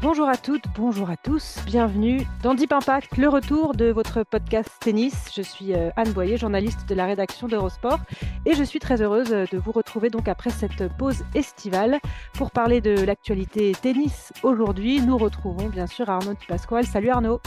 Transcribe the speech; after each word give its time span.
Bonjour 0.00 0.28
à 0.28 0.36
toutes, 0.36 0.62
bonjour 0.76 1.10
à 1.10 1.16
tous, 1.16 1.58
bienvenue 1.66 2.24
dans 2.44 2.54
Deep 2.54 2.72
Impact, 2.72 3.16
le 3.16 3.28
retour 3.28 3.74
de 3.74 3.86
votre 3.86 4.22
podcast 4.22 4.70
tennis. 4.78 5.32
Je 5.34 5.42
suis 5.42 5.74
euh, 5.74 5.90
Anne 5.96 6.12
Boyer, 6.12 6.36
journaliste 6.36 6.88
de 6.88 6.94
la 6.94 7.04
rédaction 7.04 7.48
d'Eurosport, 7.48 7.98
et 8.46 8.54
je 8.54 8.62
suis 8.62 8.78
très 8.78 9.02
heureuse 9.02 9.30
de 9.30 9.58
vous 9.58 9.72
retrouver 9.72 10.08
donc 10.08 10.28
après 10.28 10.50
cette 10.50 10.86
pause 10.96 11.24
estivale 11.34 11.98
pour 12.34 12.52
parler 12.52 12.80
de 12.80 12.92
l'actualité 13.04 13.72
tennis. 13.72 14.32
Aujourd'hui, 14.44 15.00
nous 15.00 15.18
retrouvons 15.18 15.68
bien 15.68 15.88
sûr 15.88 16.08
Arnaud 16.08 16.36
Pasquale. 16.46 16.86
Salut 16.86 17.10
Arnaud. 17.10 17.40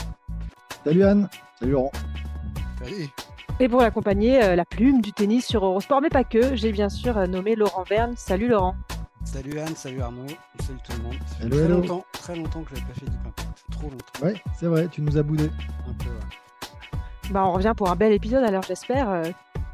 Salut 0.84 1.06
Anne. 1.06 1.30
Salut 1.58 1.72
Laurent. 1.72 1.92
Salut. 2.84 3.08
Et 3.62 3.70
pour 3.70 3.80
l'accompagner, 3.80 4.44
euh, 4.44 4.56
la 4.58 4.66
plume 4.66 5.00
du 5.00 5.14
tennis 5.14 5.46
sur 5.46 5.66
Eurosport, 5.66 6.02
mais 6.02 6.10
pas 6.10 6.26
que, 6.26 6.54
j'ai 6.58 6.74
bien 6.74 6.90
sûr 6.90 7.18
euh, 7.18 7.28
nommé 7.28 7.56
Laurent 7.56 7.84
Verne. 7.84 8.14
Salut 8.18 8.50
Laurent. 8.50 8.76
Salut 9.24 9.60
Anne, 9.60 9.76
salut 9.76 10.02
Arnaud, 10.02 10.26
salut 10.60 10.80
tout 10.84 10.98
le 10.98 11.04
monde. 11.04 11.16
Ça 11.28 11.36
fait 11.36 11.44
Hello, 11.46 11.56
très 11.56 11.66
hello. 11.66 11.76
longtemps, 11.82 12.06
très 12.12 12.36
longtemps 12.36 12.64
que 12.64 12.70
je 12.72 12.76
n'avais 12.82 12.94
pas 12.94 13.00
fait 13.00 13.06
Deep 13.06 13.20
Impact. 13.28 13.64
Trop 13.72 13.90
longtemps. 13.90 14.26
Ouais, 14.26 14.34
c'est 14.60 14.66
vrai, 14.68 14.88
tu 14.92 15.02
nous 15.02 15.18
as 15.18 15.24
boudé. 15.24 15.46
Un 15.88 15.94
peu, 15.94 16.10
ouais. 16.10 17.30
Bah, 17.32 17.46
on 17.46 17.54
revient 17.54 17.74
pour 17.78 17.90
un 17.90 17.96
bel 17.96 18.12
épisode, 18.12 18.44
alors 18.44 18.64
j'espère, 18.64 19.10
euh, 19.10 19.24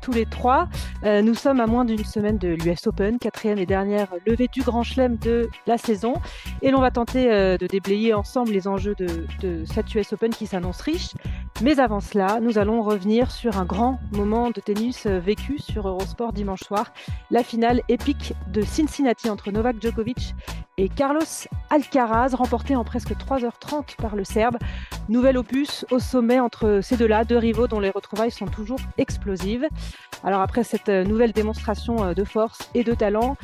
tous 0.01 0.11
les 0.11 0.25
trois. 0.27 0.67
Euh, 1.03 1.21
nous 1.23 1.33
sommes 1.33 1.59
à 1.59 1.65
moins 1.65 1.85
d'une 1.85 2.03
semaine 2.05 2.37
de 2.37 2.49
l'US 2.49 2.85
Open, 2.85 3.17
quatrième 3.17 3.57
et 3.57 3.65
dernière 3.65 4.07
levée 4.27 4.47
du 4.47 4.61
Grand 4.61 4.83
Chelem 4.83 5.17
de 5.17 5.49
la 5.65 5.77
saison. 5.79 6.13
Et 6.61 6.69
l'on 6.69 6.79
va 6.81 6.91
tenter 6.91 7.31
euh, 7.31 7.57
de 7.57 7.65
déblayer 7.65 8.13
ensemble 8.13 8.51
les 8.51 8.67
enjeux 8.67 8.95
de, 8.95 9.25
de 9.41 9.65
cette 9.65 9.93
US 9.95 10.13
Open 10.13 10.29
qui 10.29 10.45
s'annonce 10.45 10.81
riche. 10.81 11.13
Mais 11.63 11.79
avant 11.79 12.01
cela, 12.01 12.39
nous 12.39 12.59
allons 12.59 12.83
revenir 12.83 13.31
sur 13.31 13.57
un 13.57 13.65
grand 13.65 13.99
moment 14.11 14.51
de 14.51 14.61
tennis 14.61 15.07
euh, 15.07 15.17
vécu 15.17 15.57
sur 15.57 15.87
Eurosport 15.87 16.31
dimanche 16.31 16.59
soir, 16.59 16.93
la 17.31 17.43
finale 17.43 17.81
épique 17.89 18.33
de 18.53 18.61
Cincinnati 18.61 19.27
entre 19.27 19.49
Novak 19.49 19.81
Djokovic 19.81 20.35
et 20.77 20.87
Carlos 20.87 21.19
Alcaraz, 21.71 22.35
remportée 22.35 22.75
en 22.75 22.83
presque 22.83 23.13
3h30 23.13 23.95
par 23.95 24.15
le 24.15 24.23
Serbe. 24.23 24.57
Nouvel 25.09 25.35
opus 25.35 25.83
au 25.89 25.97
sommet 25.97 26.39
entre 26.39 26.81
ces 26.83 26.95
deux-là, 26.95 27.23
deux 27.23 27.37
rivaux 27.37 27.67
dont 27.67 27.79
les 27.79 27.89
retrouvailles 27.89 28.29
sont 28.29 28.45
toujours 28.45 28.79
explosives. 28.99 29.67
Alors 30.23 30.41
après 30.41 30.63
cette 30.63 30.89
euh, 30.89 31.03
nouvelle 31.03 31.31
démonstration 31.31 32.03
euh, 32.03 32.13
de 32.13 32.23
force 32.23 32.69
et 32.75 32.83
de 32.83 32.93
talent, 32.93 33.35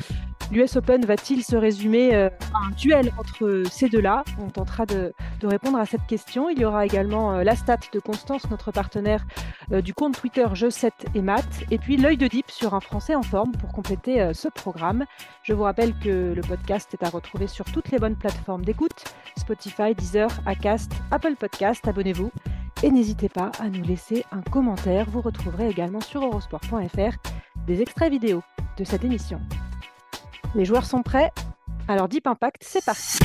l'US 0.50 0.76
Open 0.76 1.04
va-t-il 1.04 1.42
se 1.42 1.56
résumer 1.56 2.14
euh, 2.14 2.28
à 2.52 2.66
un 2.66 2.70
duel 2.70 3.12
entre 3.18 3.62
ces 3.70 3.88
deux-là? 3.88 4.24
On 4.40 4.48
tentera 4.48 4.86
de, 4.86 5.12
répondre 5.42 5.78
à 5.78 5.86
cette 5.86 6.06
question. 6.06 6.48
Il 6.48 6.58
y 6.58 6.64
aura 6.64 6.86
également 6.86 7.34
euh, 7.34 7.44
la 7.44 7.54
stat 7.54 7.78
de 7.92 8.00
Constance, 8.00 8.48
notre 8.50 8.72
partenaire 8.72 9.26
euh, 9.72 9.80
du 9.80 9.92
compte 9.94 10.18
Twitter 10.18 10.46
Jeux 10.54 10.70
7 10.70 10.92
et 11.14 11.22
Math, 11.22 11.64
et 11.70 11.78
puis 11.78 11.96
l'œil 11.96 12.16
de 12.16 12.26
Deep 12.26 12.50
sur 12.50 12.74
un 12.74 12.80
Français 12.80 13.14
en 13.14 13.22
forme 13.22 13.52
pour 13.52 13.72
compléter 13.72 14.32
ce 14.32 14.48
programme. 14.48 15.04
Je 15.42 15.52
vous 15.52 15.62
rappelle 15.62 15.98
que 15.98 16.32
le 16.34 16.42
podcast 16.42 16.94
est 16.94 17.04
à 17.04 17.10
retrouver 17.10 17.46
sur 17.46 17.64
toutes 17.66 17.90
les 17.90 17.98
bonnes 17.98 18.16
plateformes 18.16 18.64
d'écoute, 18.64 19.04
Spotify, 19.36 19.94
Deezer, 19.94 20.28
Acast, 20.46 20.92
Apple 21.10 21.36
Podcast, 21.36 21.86
abonnez-vous. 21.86 22.30
Et 22.82 22.90
n'hésitez 22.90 23.28
pas 23.28 23.50
à 23.60 23.68
nous 23.68 23.82
laisser 23.82 24.24
un 24.30 24.42
commentaire. 24.42 25.08
Vous 25.08 25.20
retrouverez 25.20 25.68
également 25.68 26.00
sur 26.00 26.24
eurosport.fr 26.24 27.16
des 27.66 27.80
extraits 27.80 28.10
vidéo 28.10 28.42
de 28.76 28.84
cette 28.84 29.04
émission. 29.04 29.40
Les 30.54 30.64
joueurs 30.64 30.84
sont 30.84 31.02
prêts 31.02 31.30
Alors 31.88 32.08
Deep 32.08 32.26
Impact, 32.26 32.62
c'est 32.64 32.84
parti 32.84 33.18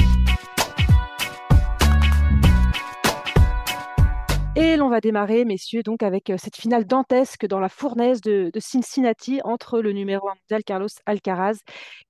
Et 4.62 4.75
l'on 4.75 4.90
va 4.90 5.00
démarrer, 5.00 5.46
messieurs, 5.46 5.84
donc 5.84 6.03
avec 6.03 6.30
euh, 6.30 6.35
cette 6.38 6.57
finale 6.57 6.85
dantesque 6.85 7.46
dans 7.46 7.62
la 7.62 7.69
fournaise 7.69 8.19
de, 8.19 8.52
Cincinnati 8.59 9.40
entre 9.46 9.80
le 9.80 9.94
numéro 9.94 10.28
1 10.28 10.34
mondial 10.34 10.63
Carlos 10.66 10.90
Alcaraz 11.06 11.59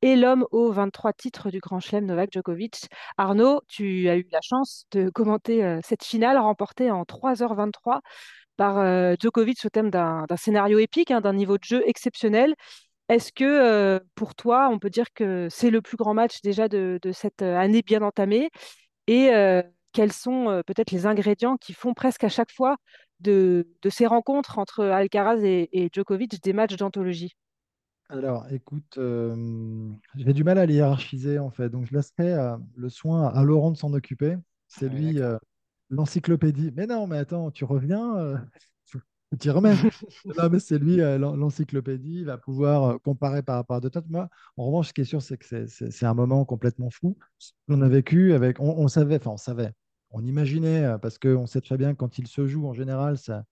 et 0.02 0.16
l'homme 0.16 0.48
aux 0.52 0.72
23 0.72 1.14
titres 1.14 1.52
du 1.52 1.60
Grand 1.60 1.80
Chelem 1.80 2.06
Novak 2.08 2.32
Djokovic. 2.32 2.88
Arnaud, 3.18 3.62
tu 3.68 4.10
as 4.10 4.16
eu 4.16 4.26
la 4.32 4.40
chance 4.42 4.86
de 4.92 5.12
commenter 5.12 5.64
euh, 5.64 5.80
cette 5.84 6.04
finale 6.04 6.40
remportée 6.40 6.90
en 6.90 7.04
3h23 7.04 8.00
par 8.58 8.80
euh, 8.80 9.14
Djokovic 9.22 9.64
au 9.66 9.70
thème 9.70 9.92
d'un 9.92 10.26
d'un 10.28 10.38
scénario 10.38 10.80
épique, 10.80 11.12
hein, 11.12 11.22
d'un 11.22 11.34
niveau 11.34 11.58
de 11.58 11.64
jeu 11.64 11.84
exceptionnel. 11.86 12.56
Est-ce 13.10 13.32
que 13.34 13.44
euh, 13.44 14.00
pour 14.16 14.36
toi, 14.36 14.70
on 14.72 14.80
peut 14.80 14.90
dire 14.90 15.12
que 15.14 15.48
c'est 15.50 15.72
le 15.72 15.82
plus 15.82 15.98
grand 15.98 16.14
match 16.14 16.42
déjà 16.42 16.68
de, 16.68 17.00
de 17.02 17.12
cette 17.12 17.42
année 17.42 17.82
bien 17.82 18.02
entamée? 18.04 18.50
Et 19.08 19.32
euh, 19.34 19.64
quels 19.94 20.14
sont 20.14 20.50
euh, 20.50 20.64
peut-être 20.64 20.92
les 20.92 21.06
ingrédients 21.08 21.58
qui 21.58 21.74
font 21.74 21.94
presque 21.96 22.24
à 22.26 22.30
chaque 22.30 22.52
fois 22.52 22.78
de, 23.22 23.68
de 23.84 23.90
ces 23.90 24.08
rencontres 24.08 24.60
entre 24.60 24.86
Alcaraz 24.86 25.44
et, 25.44 25.70
et 25.74 25.90
Djokovic 25.94 26.42
des 26.44 26.54
matchs 26.54 26.78
d'anthologie? 26.78 27.36
Alors, 28.10 28.48
écoute, 28.52 28.98
j'ai 30.16 30.34
du 30.34 30.44
mal 30.44 30.58
à 30.58 30.66
les 30.66 30.76
hiérarchiser 30.76 31.38
en 31.40 31.52
fait, 31.52 31.70
donc 31.70 31.86
je 31.86 31.94
laisserai 31.96 32.36
le 32.76 32.90
soin 32.90 33.28
à 33.28 33.44
Laurent 33.44 33.72
de 33.72 33.78
s'en 33.78 33.94
occuper. 33.94 34.36
C'est 34.68 34.90
Ouais, 34.90 34.90
lui 34.90 35.20
l'encyclopédie. 35.90 36.72
Mais 36.76 36.88
non, 36.88 37.08
mais 37.08 37.18
attends, 37.20 37.52
tu 37.52 37.66
reviens, 37.66 38.42
t'y 39.40 39.50
remettre. 39.50 39.90
Non, 40.38 40.50
mais 40.50 40.60
c'est 40.60 40.80
lui 40.80 41.02
euh, 41.02 41.18
l'en- 41.18 41.36
l'encyclopédie, 41.36 42.20
il 42.20 42.26
va 42.26 42.38
pouvoir 42.38 42.84
euh, 42.84 42.98
comparer 43.00 43.44
par 43.44 43.56
rapport 43.58 43.78
à 43.78 43.80
d'autres. 43.82 44.02
Moi, 44.10 44.30
en 44.58 44.66
revanche, 44.68 44.90
ce 44.90 44.94
qui 44.94 45.02
est 45.02 45.06
sûr, 45.06 45.22
c'est 45.22 45.38
que 45.38 45.68
c'est 45.68 46.06
un 46.06 46.14
moment 46.14 46.46
complètement 46.46 46.90
fou 46.90 47.18
qu'on 47.68 47.82
a 47.82 47.90
vécu 47.90 48.34
avec. 48.34 48.60
On, 48.60 48.78
on 48.78 48.88
savait, 48.88 49.16
enfin, 49.18 49.32
on 49.32 49.38
savait, 49.38 49.72
on 50.12 50.26
imaginait, 50.26 50.84
euh, 50.86 50.98
parce 50.98 51.18
qu'on 51.20 51.46
sait 51.48 51.62
très 51.62 51.78
bien 51.78 51.94
que 51.94 51.98
quand 52.00 52.18
il 52.20 52.28
se 52.28 52.48
joue, 52.48 52.68
en 52.68 52.74
général, 52.74 53.18
ça. 53.18 53.46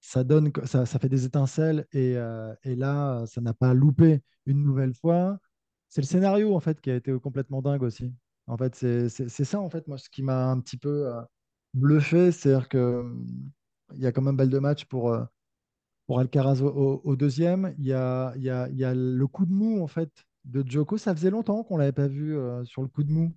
ça 0.00 0.24
donne, 0.24 0.52
ça, 0.64 0.86
ça 0.86 0.98
fait 0.98 1.08
des 1.08 1.24
étincelles 1.24 1.86
et, 1.92 2.16
euh, 2.16 2.54
et 2.64 2.76
là, 2.76 3.24
ça 3.26 3.40
n'a 3.40 3.54
pas 3.54 3.74
loupé 3.74 4.22
une 4.46 4.62
nouvelle 4.64 4.94
fois. 4.94 5.38
C'est 5.88 6.00
le 6.02 6.06
scénario 6.06 6.54
en 6.54 6.60
fait 6.60 6.80
qui 6.80 6.90
a 6.90 6.96
été 6.96 7.12
complètement 7.20 7.62
dingue 7.62 7.82
aussi. 7.82 8.14
En 8.46 8.56
fait, 8.56 8.74
c'est 8.76 9.08
ça 9.44 9.60
en 9.60 9.70
fait 9.70 9.86
moi 9.88 9.98
ce 9.98 10.08
qui 10.10 10.22
m'a 10.22 10.46
un 10.50 10.60
petit 10.60 10.76
peu 10.78 11.08
euh, 11.08 11.20
bluffé, 11.74 12.32
c'est-à-dire 12.32 12.68
que 12.68 12.78
hum, 13.00 13.26
il 13.94 14.00
y 14.02 14.06
a 14.06 14.12
quand 14.12 14.22
même 14.22 14.36
balle 14.36 14.50
de 14.50 14.58
match 14.58 14.84
pour 14.86 15.10
euh, 15.12 15.24
pour 16.06 16.20
Alcaraz 16.20 16.62
au, 16.62 17.16
deuxième. 17.16 17.74
Il 17.78 17.86
y 17.86 17.92
a, 17.92 18.32
il 18.36 18.42
y 18.42 18.50
a, 18.50 18.68
il 18.70 18.76
y 18.76 18.84
a 18.84 18.94
le 18.94 19.26
coup 19.26 19.46
de 19.46 19.52
mou 19.52 19.82
en 19.82 19.86
fait 19.88 20.10
de 20.44 20.64
Djoko. 20.66 20.98
Ça 20.98 21.14
faisait 21.14 21.30
longtemps 21.30 21.64
qu'on 21.64 21.76
l'avait 21.78 21.92
pas 21.92 22.08
vu 22.08 22.36
euh, 22.36 22.64
sur 22.64 22.82
le 22.82 22.88
coup 22.88 23.04
de 23.04 23.12
mou 23.12 23.34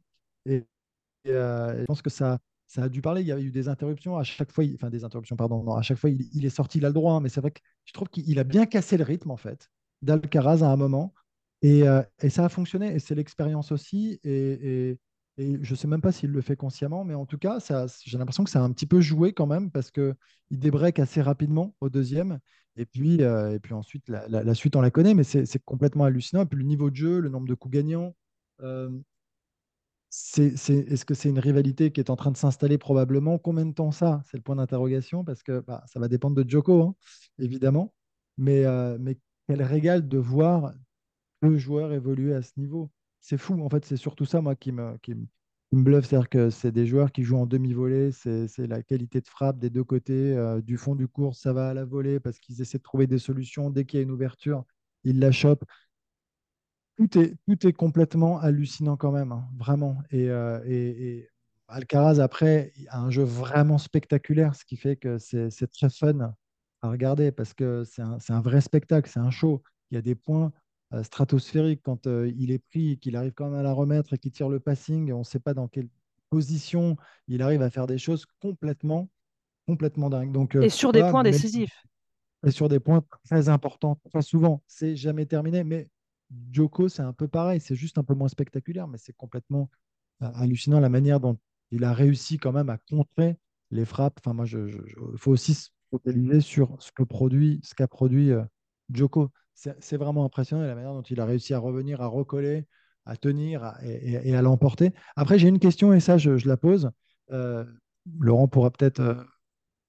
euh, 1.28 1.74
et 1.76 1.80
je 1.82 1.86
pense 1.86 2.02
que 2.02 2.10
ça, 2.10 2.40
ça 2.68 2.84
a 2.84 2.90
dû 2.90 3.02
parler. 3.02 3.22
Il 3.22 3.28
y 3.28 3.32
a 3.32 3.40
eu 3.40 3.52
des 3.52 3.68
interruptions 3.68 4.18
à 4.18 4.24
chaque 4.24 4.52
fois. 4.52 4.64
il- 4.64 4.76
Enfin, 4.76 4.90
des 4.90 5.04
interruptions, 5.04 5.36
pardon. 5.36 5.74
À 5.76 5.82
chaque 5.82 5.98
fois, 5.98 6.10
il, 6.10 6.46
est 6.46 6.50
sorti, 6.50 6.78
il 6.80 6.86
a 6.86 6.90
le 6.90 6.94
droit. 6.94 7.14
hein, 7.14 7.20
mais 7.22 7.30
c'est 7.30 7.42
vrai 7.42 7.52
que 7.52 7.62
je 7.86 7.94
trouve 7.94 8.10
qu'il 8.10 8.40
a 8.40 8.44
bien 8.44 8.66
cassé 8.66 8.98
le 8.98 9.04
rythme, 9.04 9.32
en 9.32 9.38
fait, 9.38 9.70
d'Alcaraz 10.02 10.64
à 10.64 10.68
un 10.72 10.78
moment. 10.78 11.14
Et, 11.62 11.84
et 12.22 12.30
ça 12.30 12.46
a 12.46 12.50
fonctionné. 12.50 12.96
Et 12.96 13.00
c'est 13.00 13.16
l'expérience 13.16 13.72
aussi. 13.72 14.20
Et, 14.24 14.98
et, 15.40 15.58
je 15.62 15.72
ne 15.72 15.76
sais 15.76 15.88
même 15.88 16.02
pas 16.02 16.12
s'il 16.12 16.32
le 16.32 16.42
fait 16.42 16.56
consciemment. 16.56 17.06
Mais 17.06 17.14
en 17.14 17.26
tout 17.26 17.38
cas, 17.38 17.60
j'ai 18.06 18.18
l'impression 18.18 18.44
que 18.44 18.50
ça 18.50 18.60
a 18.60 18.64
un 18.64 18.72
petit 18.72 18.86
peu 18.86 19.00
joué 19.02 19.34
quand 19.34 19.48
même 19.48 19.72
parce 19.72 19.90
qu'il 19.90 20.16
débreak 20.52 21.00
assez 21.00 21.22
rapidement 21.22 21.76
au 21.80 21.90
deuxième. 21.90 22.40
Et 22.76 22.86
puis, 22.86 23.24
euh, 23.24 23.54
et 23.54 23.60
puis 23.60 23.74
ensuite, 23.74 24.08
la, 24.10 24.54
suite, 24.54 24.76
on 24.76 24.82
la 24.82 24.92
connaît. 24.92 25.14
Mais 25.14 25.24
c'est 25.24 25.64
complètement 25.64 26.04
hallucinant. 26.04 26.44
Et 26.44 26.46
puis 26.46 26.60
le 26.60 26.66
niveau 26.66 26.90
de 26.90 26.96
jeu, 26.96 27.20
le 27.20 27.30
nombre 27.30 27.48
de 27.48 27.56
coups 27.56 27.74
gagnants. 27.74 28.16
euh, 28.62 28.90
est-ce 30.12 31.06
que 31.06 31.14
c'est 31.14 31.30
une 31.30 31.40
rivalité 31.40 31.92
qui 31.92 32.02
est 32.02 32.10
en 32.10 32.16
train 32.16 32.32
de 32.32 32.38
s'installer 32.38 32.78
probablement? 32.80 33.38
Combien 33.38 33.66
de 33.66 33.74
temps 33.74 33.92
ça? 33.92 34.24
C'est 34.26 34.38
le 34.38 34.44
point 34.44 34.56
d'interrogation 34.56 35.24
parce 35.24 35.44
que 35.44 35.60
bah, 35.62 35.84
ça 35.86 36.00
va 36.00 36.08
dépendre 36.08 36.36
de 36.36 36.50
Djoko, 36.50 36.82
hein, 36.82 36.96
évidemment. 37.38 37.94
Mais, 38.38 38.66
euh, 38.66 38.98
mais 39.00 39.20
quel 39.48 39.62
régal 39.62 40.08
de 40.08 40.18
voir 40.18 40.74
deux 41.44 41.58
joueurs 41.58 41.94
évoluer 41.94 42.34
à 42.34 42.42
ce 42.42 42.54
niveau. 42.58 42.90
C'est 43.22 43.38
fou. 43.38 43.62
En 43.62 43.70
fait, 43.70 43.86
c'est 43.86 43.98
surtout 43.98 44.26
ça, 44.26 44.42
moi, 44.42 44.56
qui 44.56 44.72
me, 44.72 44.98
qui 45.00 45.14
me, 45.16 45.26
qui 45.70 45.76
me 45.76 45.84
bluffe. 45.84 46.06
C'est-à-dire 46.08 46.30
que 46.30 46.50
c'est 46.50 46.72
des 46.72 46.86
joueurs 46.88 47.12
qui 47.12 47.24
jouent 47.24 47.38
en 47.38 47.46
demi-volée. 47.46 48.12
C'est, 48.12 48.48
la 48.68 48.82
qualité 48.84 49.22
de 49.22 49.28
frappe 49.28 49.60
des 49.60 49.70
deux 49.70 49.84
côtés. 49.84 50.36
euh, 50.36 50.62
du 50.62 50.78
fond 50.78 50.96
du 50.96 51.08
cours, 51.08 51.36
ça 51.36 51.54
va 51.54 51.70
à 51.70 51.74
la 51.74 51.86
volée 51.86 52.20
parce 52.20 52.40
qu'ils 52.40 52.62
essaient 52.62 52.78
de 52.78 52.84
trouver 52.84 53.08
des 53.08 53.20
solutions. 53.20 53.70
Dès 53.70 53.86
qu'il 53.86 53.98
y 54.00 54.02
a 54.02 54.04
une 54.04 54.12
ouverture, 54.12 54.66
ils 55.04 55.20
la 55.20 55.32
chopent 55.32 55.64
tout 56.98 57.18
est, 57.18 57.36
tout 57.48 57.68
est 57.68 57.74
complètement 57.74 58.40
hallucinant 58.40 58.98
quand 58.98 59.12
même, 59.12 59.32
hein, 59.32 59.48
vraiment. 59.58 59.98
Et, 60.12 60.30
euh, 60.30 60.60
et- 60.66 61.18
et 61.20 61.30
Alcaraz, 61.68 62.20
après, 62.20 62.74
a 62.90 63.00
un 63.00 63.10
jeu 63.12 63.24
vraiment 63.24 63.78
spectaculaire, 63.78 64.56
ce 64.56 64.66
qui 64.66 64.76
fait 64.78 64.96
que 64.98 65.18
c'est 65.18 65.68
très 65.72 65.90
fun 65.90 66.34
à 66.82 66.90
regarder 66.90 67.32
parce 67.32 67.54
que 67.54 67.84
c'est 67.86 68.02
un, 68.02 68.42
vrai 68.42 68.62
spectacle, 68.62 69.10
c'est 69.10 69.20
un 69.20 69.32
show. 69.32 69.62
Il 69.92 69.96
y 69.96 69.98
a 69.98 70.02
des 70.02 70.16
points 70.16 70.52
euh, 70.94 71.04
stratosphériques 71.04 71.82
quand 71.84 72.08
euh, 72.08 72.32
il 72.38 72.52
est 72.52 72.60
pris, 72.60 72.98
qu'il 72.98 73.16
arrive 73.16 73.34
quand 73.34 73.50
même 73.50 73.60
à 73.60 73.64
la 73.64 73.74
remettre 73.74 74.14
et 74.14 74.18
qu'il 74.18 74.32
tire 74.32 74.50
le 74.50 74.60
passing. 74.60 75.12
On 75.12 75.20
ne 75.20 75.24
sait 75.24 75.40
pas 75.40 75.54
dans 75.54 75.68
quelle 75.68 75.90
position 76.30 76.98
il 77.28 77.42
arrive 77.42 77.62
à 77.62 77.70
faire 77.70 77.88
des 77.88 77.98
choses 77.98 78.26
complètement, 78.40 79.10
complètement 79.68 80.10
dingues. 80.10 80.32
Donc, 80.32 80.56
euh, 80.56 80.62
et 80.62 80.70
sur 80.70 80.92
des 80.92 81.02
points 81.02 81.24
décisifs. 81.24 81.84
Et 82.46 82.52
sur 82.52 82.70
des 82.70 82.80
points 82.80 83.04
très 83.26 83.50
importants, 83.50 84.00
très 84.12 84.22
souvent. 84.22 84.64
C'est 84.66 84.96
jamais 84.96 85.26
terminé, 85.26 85.64
mais 85.64 85.90
Joko, 86.52 86.88
c'est 86.88 87.02
un 87.02 87.12
peu 87.12 87.28
pareil. 87.28 87.60
C'est 87.60 87.76
juste 87.76 87.98
un 87.98 88.04
peu 88.04 88.14
moins 88.14 88.30
spectaculaire, 88.30 88.88
mais 88.88 88.98
c'est 88.98 89.16
complètement 89.16 89.70
hallucinant 90.22 90.80
la 90.80 90.90
manière 90.90 91.20
dont 91.20 91.38
il 91.72 91.84
a 91.84 91.94
réussi 91.94 92.38
quand 92.38 92.52
même 92.52 92.70
à 92.70 92.78
contrer 92.78 93.38
les 93.72 93.86
frappes. 93.86 94.20
Enfin, 94.24 94.34
moi, 94.34 94.46
il 94.48 95.18
faut 95.18 95.32
aussi 95.32 95.54
se 95.54 95.70
focaliser 95.92 96.42
sur 96.42 96.76
ce 96.82 96.92
que 96.92 97.04
produit, 97.04 97.60
ce 97.64 97.76
qu'a 97.76 97.88
produit 97.88 98.32
euh, 98.32 98.44
Joko. 98.94 99.32
C'est 99.80 99.98
vraiment 99.98 100.26
impressionnant 100.26 100.66
la 100.66 100.76
manière 100.76 100.94
dont 100.94 101.02
il 101.02 101.20
a 101.20 101.26
réussi 101.26 101.54
à 101.54 101.60
revenir, 101.60 102.02
à 102.02 102.08
recoller, 102.08 102.66
à 103.06 103.18
tenir 103.18 103.76
et, 103.84 104.36
à 104.36 104.42
l'emporter. 104.42 104.94
Après, 105.16 105.40
j'ai 105.40 105.48
une 105.48 105.60
question 105.60 105.94
et 105.94 106.00
ça, 106.00 106.18
je, 106.18 106.48
la 106.48 106.58
pose. 106.58 106.92
Euh, 107.32 107.66
Laurent 108.20 108.48
pourra 108.48 108.72
peut-être 108.72 109.00
euh, 109.02 109.24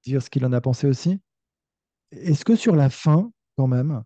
dire 0.04 0.22
ce 0.22 0.30
qu'il 0.30 0.44
en 0.44 0.52
a 0.52 0.60
pensé 0.60 0.86
aussi. 0.86 1.20
Est-ce 2.10 2.44
que 2.44 2.56
sur 2.56 2.74
la 2.74 2.90
fin, 2.90 3.30
quand 3.56 3.68
même, 3.68 4.02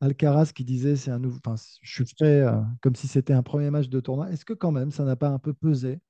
Alcaraz 0.00 0.52
qui 0.54 0.64
disait 0.64 0.96
c'est 0.96 1.10
un 1.10 1.18
nouveau, 1.18 1.38
enfin, 1.44 1.62
je 1.82 2.04
suis 2.04 2.14
prêt 2.14 2.44
comme 2.82 2.94
si 2.94 3.08
c'était 3.08 3.32
un 3.32 3.42
premier 3.42 3.70
match 3.70 3.88
de 3.88 4.00
tournoi, 4.00 4.30
est-ce 4.30 4.44
que 4.44 4.52
quand 4.52 4.72
même 4.72 4.90
ça 4.90 5.04
n'a 5.04 5.16
pas 5.16 5.28
un 5.28 5.38
peu 5.38 5.54
pesé 5.54 6.00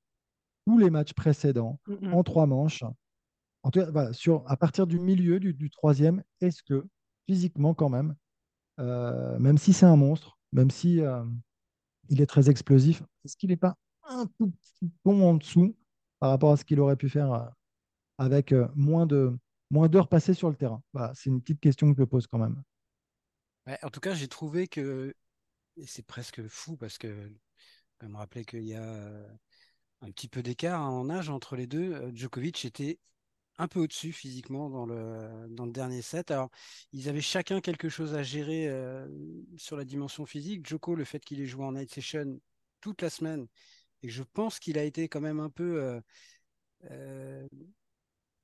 tous 0.67 0.79
les 0.79 0.91
matchs 0.91 1.13
précédents 1.13 1.81
mm, 1.87 2.13
en 2.13 2.23
trois 2.23 2.47
manches? 2.47 2.85
En 3.63 3.71
tout 3.71 3.81
cas, 3.81 4.13
sur, 4.13 4.45
à 4.47 4.57
partir 4.57 4.87
du 4.87 5.01
milieu 5.01 5.41
du, 5.41 5.71
troisième, 5.71 6.23
est-ce 6.41 6.63
que 6.63 6.87
physiquement 7.27 7.75
quand 7.75 7.89
même, 7.89 8.11
euh, 8.11 8.15
même 8.79 9.59
si 9.59 9.73
c'est 9.73 9.87
un 9.87 9.97
monstre, 9.97 10.39
même 10.53 10.71
si 10.71 11.01
euh, 11.01 11.25
il 12.09 12.21
est 12.21 12.27
très 12.27 12.51
explosif, 12.51 13.03
est-ce 13.25 13.37
qu'il 13.37 13.51
n'est 13.51 13.57
pas 13.57 13.77
un 14.05 14.27
tout 14.39 14.51
petit 14.51 14.91
peu 15.03 15.11
en 15.11 15.35
dessous 15.35 15.77
par 16.19 16.31
rapport 16.31 16.53
à 16.53 16.57
ce 16.57 16.65
qu'il 16.65 16.81
aurait 16.81 16.97
pu 16.97 17.09
faire 17.09 17.33
euh, 17.33 17.47
avec 18.19 18.55
moins 18.75 19.07
de 19.07 19.37
moins 19.71 19.89
d'heures 19.89 20.09
passées 20.09 20.35
sur 20.35 20.49
le 20.49 20.57
terrain? 20.57 20.83
C'est 21.15 21.31
une 21.31 21.41
petite 21.41 21.61
question 21.61 21.93
que 21.93 22.01
je 22.01 22.05
pose 22.05 22.27
quand 22.27 22.39
même. 22.39 22.63
en 23.83 23.91
tout 23.91 24.01
cas, 24.01 24.15
j'ai 24.15 24.29
trouvé 24.29 24.69
que, 24.69 25.15
et 25.77 25.87
c'est 25.87 26.07
presque 26.07 26.47
fou 26.47 26.77
parce 26.77 26.99
que, 26.99 27.31
je 28.01 28.07
me 28.07 28.17
rappeler 28.17 28.45
qu'il 28.45 28.65
y 28.65 28.75
a 28.75 29.27
un 30.01 30.11
petit 30.11 30.29
peu 30.29 30.43
d'écart 30.43 30.83
hein, 30.83 30.91
en 30.91 31.11
âge 31.11 31.31
entre 31.31 31.57
les 31.57 31.67
deux. 31.67 31.93
Euh, 31.95 32.11
Djokovic 32.15 32.65
était 32.65 32.99
un 33.59 33.69
peu 33.69 33.81
au-dessus 33.81 34.13
physiquement 34.13 34.71
dans 34.71 34.87
le, 34.87 35.71
dernier 35.71 36.03
set. 36.03 36.31
Alors, 36.31 36.51
ils 36.93 37.09
avaient 37.09 37.21
chacun 37.21 37.61
quelque 37.61 37.89
chose 37.89 38.15
à 38.15 38.23
gérer 38.23 38.69
euh, 38.69 39.09
sur 39.57 39.77
la 39.77 39.85
dimension 39.85 40.27
physique. 40.27 40.67
Djoko, 40.67 40.95
le 40.95 41.05
fait 41.05 41.25
qu'il 41.25 41.41
ait 41.41 41.47
joué 41.47 41.65
en 41.65 41.73
night 41.73 41.93
session 41.93 42.39
toute 42.81 43.03
la 43.03 43.11
semaine, 43.11 43.47
et 44.03 44.09
je 44.09 44.23
pense 44.23 44.59
qu'il 44.59 44.79
a 44.79 44.85
été 44.85 45.09
quand 45.09 45.21
même 45.21 45.41
un 45.41 45.51
peu 45.51 46.01
euh, 46.91 47.49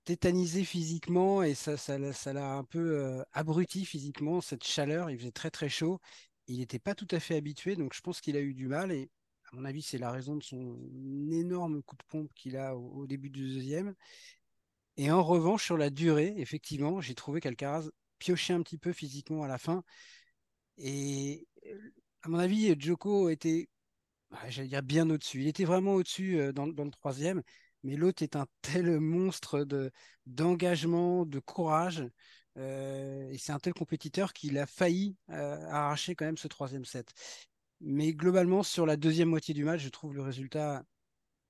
tétanisé 0.04 0.64
physiquement, 0.64 1.42
et 1.42 1.54
ça, 1.54 1.76
ça, 1.76 2.12
ça 2.12 2.32
l'a 2.32 2.54
un 2.54 2.64
peu 2.64 3.22
abruti 3.32 3.84
physiquement, 3.84 4.40
cette 4.40 4.64
chaleur. 4.64 5.10
Il 5.10 5.18
faisait 5.18 5.32
très 5.32 5.50
très 5.50 5.68
chaud. 5.68 6.00
Il 6.48 6.58
n'était 6.58 6.78
pas 6.78 6.94
tout 6.94 7.08
à 7.10 7.20
fait 7.20 7.36
habitué, 7.36 7.76
donc 7.76 7.94
je 7.94 8.00
pense 8.00 8.20
qu'il 8.20 8.36
a 8.36 8.40
eu 8.40 8.54
du 8.54 8.66
mal. 8.66 8.92
Et 8.92 9.10
à 9.52 9.56
mon 9.56 9.64
avis, 9.64 9.82
c'est 9.82 9.98
la 9.98 10.10
raison 10.10 10.36
de 10.36 10.42
son 10.42 10.78
énorme 11.30 11.82
coup 11.82 11.96
de 11.96 12.04
pompe 12.08 12.32
qu'il 12.34 12.56
a 12.56 12.76
au, 12.76 13.06
début 13.06 13.30
du 13.30 13.42
deuxième. 13.42 13.94
Et 14.96 15.10
en 15.10 15.22
revanche, 15.22 15.64
sur 15.64 15.76
la 15.76 15.90
durée, 15.90 16.34
effectivement, 16.36 17.00
j'ai 17.00 17.14
trouvé 17.14 17.40
qu'Alcaraz 17.40 17.88
piochait 18.18 18.52
un 18.52 18.62
petit 18.62 18.78
peu 18.78 18.92
physiquement 18.92 19.42
à 19.42 19.48
la 19.48 19.58
fin. 19.58 19.82
Et 20.78 21.46
à 22.22 22.28
mon 22.28 22.38
avis, 22.38 22.74
Joko 22.78 23.28
était, 23.28 23.68
j'allais 24.48 24.68
dire, 24.68 24.82
bien 24.82 25.08
au-dessus. 25.10 25.40
Il 25.42 25.48
était 25.48 25.64
vraiment 25.64 25.94
au-dessus 25.94 26.38
euh, 26.38 26.52
dans, 26.52 26.66
le 26.66 26.90
troisième, 26.90 27.42
mais 27.82 27.96
l'autre 27.96 28.22
est 28.22 28.36
un 28.36 28.46
tel 28.62 29.00
monstre 29.00 29.64
de, 29.64 29.90
d'engagement, 30.26 31.26
de 31.26 31.38
courage. 31.38 32.04
Euh, 32.58 33.30
et 33.30 33.38
c'est 33.38 33.52
un 33.52 33.58
tel 33.58 33.72
compétiteur 33.74 34.32
qu'il 34.32 34.58
a 34.58 34.66
failli 34.66 35.16
euh, 35.30 35.66
arracher 35.70 36.14
quand 36.14 36.26
même 36.26 36.36
ce 36.36 36.48
troisième 36.48 36.84
set. 36.84 37.12
Mais 37.80 38.12
globalement, 38.12 38.62
sur 38.62 38.86
la 38.86 38.96
deuxième 38.96 39.30
moitié 39.30 39.54
du 39.54 39.64
match, 39.64 39.80
je 39.80 39.88
trouve 39.88 40.14
le 40.14 40.22
résultat 40.22 40.84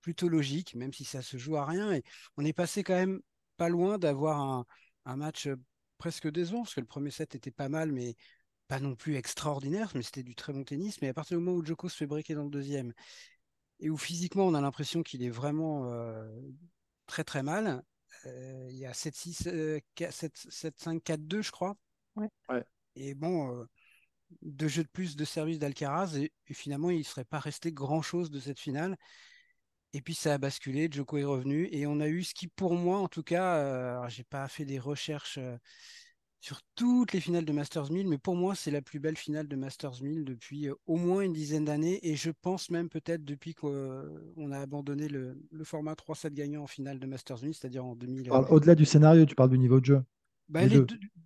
plutôt 0.01 0.29
logique, 0.29 0.75
même 0.75 0.93
si 0.93 1.05
ça 1.05 1.23
se 1.23 1.37
joue 1.37 1.57
à 1.57 1.67
rien. 1.67 1.93
Et 1.93 2.03
on 2.37 2.45
est 2.45 2.53
passé 2.53 2.83
quand 2.83 2.95
même 2.95 3.21
pas 3.63 3.69
loin 3.69 3.97
d'avoir 3.97 4.67
un, 5.05 5.17
match 5.17 5.49
presque 5.97 6.27
décevant, 6.29 6.63
parce 6.63 6.75
que 6.75 6.81
le 6.81 6.87
premier 6.87 7.13
set 7.13 7.37
était 7.37 7.53
pas 7.53 7.69
mal, 7.69 7.93
mais 7.93 8.17
pas 8.67 8.81
non 8.81 8.97
plus 8.97 9.15
extraordinaire, 9.15 9.93
mais 9.95 10.03
c'était 10.03 10.25
du 10.25 10.35
très 10.35 10.53
bon 10.53 10.65
tennis. 10.65 11.01
Mais 11.01 11.07
à 11.07 11.15
partir 11.15 11.39
du 11.39 11.45
moment 11.45 11.57
où 11.57 11.65
Djoko 11.65 11.89
se 11.89 11.97
fait 11.97 12.07
briquer 12.07 12.35
dans 12.35 12.43
le 12.43 12.51
deuxième, 12.51 12.93
et 13.79 13.89
où 13.89 13.97
physiquement 13.97 14.49
on 14.49 14.55
a 14.55 14.61
l'impression 14.61 15.05
qu'il 15.05 15.23
est 15.23 15.31
vraiment 15.31 15.93
euh, 15.93 16.29
très 17.07 17.23
très 17.23 17.45
mal, 17.45 17.85
euh, 18.27 18.67
il 18.69 18.79
y 18.79 18.85
a 18.85 18.93
7-6, 18.93 19.49
7-5, 19.97 21.01
4-2, 21.05 21.43
je 21.43 21.53
crois. 21.53 21.77
Ouais. 22.17 22.29
Et 22.97 23.15
bon, 23.15 23.61
euh, 23.61 23.65
deux 24.41 24.67
jeux 24.67 24.83
de 24.83 24.89
plus 24.89 25.15
de 25.15 25.25
service 25.25 25.61
d'Alcaraz 25.61 26.17
et, 26.17 26.33
finalement 26.53 26.91
il 26.91 26.99
ne 26.99 27.05
serait 27.05 27.25
pas 27.25 27.39
resté 27.39 27.71
grand 27.71 28.03
chose 28.03 28.29
de 28.33 28.41
cette 28.41 28.59
finale. 28.59 28.97
Et 29.95 30.01
puis 30.01 30.15
ça 30.15 30.35
a 30.35 30.39
basculé, 30.39 30.89
Joko 30.91 31.19
est 31.19 31.25
revenu 31.25 31.69
et 31.71 31.87
on 31.87 32.01
a 32.01 32.09
eu 32.09 32.23
ce 32.23 32.35
qui 32.35 32.49
pour 32.49 32.75
moi 32.75 32.99
en 32.99 33.09
tout 33.09 33.23
cas, 33.23 33.57
euh, 33.57 34.09
j'ai 34.09 34.25
pas 34.25 34.49
fait 34.49 34.65
des 34.65 34.79
recherches 34.79 35.37
euh, 35.37 35.57
sur 36.41 36.61
toutes 36.75 37.13
les 37.13 37.21
finales 37.21 37.45
de 37.45 37.53
Masters 37.53 37.93
1000, 37.93 38.09
mais 38.09 38.17
pour 38.17 38.35
moi 38.35 38.55
c'est 38.55 38.71
la 38.71 38.81
plus 38.81 39.01
belle 39.01 39.19
finale 39.19 39.49
de 39.49 39.55
Masters 39.55 40.03
1000 40.03 40.25
depuis 40.25 40.69
euh, 40.69 40.75
au 40.87 40.97
moins 40.97 41.21
une 41.21 41.35
dizaine 41.35 41.67
d'années 41.67 42.01
et 42.03 42.17
je 42.17 42.31
pense 42.31 42.71
même 42.71 42.89
peut-être 42.89 43.23
depuis 43.23 43.55
qu'on 43.55 44.51
a 44.51 44.59
abandonné 44.59 45.09
le, 45.09 45.37
format 45.65 45.93
3-7 45.93 46.33
gagnant 46.33 46.63
en 46.63 46.67
finale 46.67 46.99
de 46.99 47.07
Masters 47.07 47.43
1000, 47.43 47.55
c'est-à-dire 47.55 47.85
en 47.85 47.95
2000. 47.95 48.31
Au-delà 48.31 48.75
du 48.75 48.87
scénario, 48.87 49.27
tu 49.27 49.35
parles 49.35 49.51
du 49.51 49.59
niveau 49.59 49.79
de 49.79 49.85
jeu. 49.85 50.03
Bah, 50.49 50.63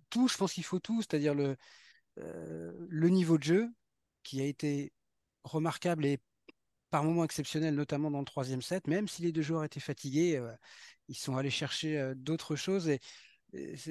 tout, 0.09 0.27
je 0.27 0.37
pense 0.37 0.53
qu'il 0.53 0.63
faut 0.63 0.79
tout, 0.79 1.01
c'est-à-dire 1.01 1.33
le, 1.33 1.55
le 2.17 3.09
niveau 3.09 3.37
de 3.37 3.43
jeu 3.43 3.69
qui 4.23 4.41
a 4.41 4.45
été 4.45 4.91
remarquable 5.43 6.05
et 6.05 6.19
par 6.89 7.03
moments 7.03 7.23
exceptionnel, 7.23 7.75
notamment 7.75 8.11
dans 8.11 8.19
le 8.19 8.25
troisième 8.25 8.61
set, 8.61 8.87
même 8.87 9.07
si 9.07 9.21
les 9.21 9.31
deux 9.31 9.41
joueurs 9.41 9.63
étaient 9.63 9.79
fatigués, 9.79 10.37
euh, 10.37 10.51
ils 11.07 11.17
sont 11.17 11.37
allés 11.37 11.49
chercher 11.49 11.97
euh, 11.97 12.13
d'autres 12.15 12.55
choses. 12.55 12.89
Et, 12.89 12.99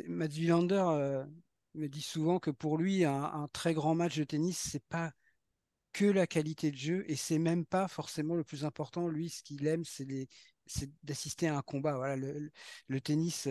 Mats 0.08 0.26
Wilander 0.26 1.24
me 1.74 1.88
dit 1.88 2.02
souvent 2.02 2.38
que 2.38 2.50
pour 2.50 2.78
lui, 2.78 3.04
un, 3.04 3.48
très 3.52 3.74
grand 3.74 3.94
match 3.94 4.18
de 4.18 4.24
tennis, 4.24 4.58
c'est 4.58 4.84
pas 4.88 5.12
que 5.92 6.04
la 6.04 6.26
qualité 6.26 6.70
de 6.70 6.76
jeu 6.76 7.04
et 7.08 7.16
c'est 7.16 7.38
même 7.38 7.64
pas 7.64 7.88
forcément 7.88 8.34
le 8.34 8.44
plus 8.44 8.64
important. 8.64 9.08
Lui, 9.08 9.30
ce 9.30 9.42
qu'il 9.42 9.66
aime, 9.66 9.84
c'est 9.84 10.06
d'assister 11.02 11.48
à 11.48 11.56
un 11.56 11.62
combat. 11.62 11.96
Voilà, 11.96 12.16
le, 12.16 13.00
tennis, 13.00 13.48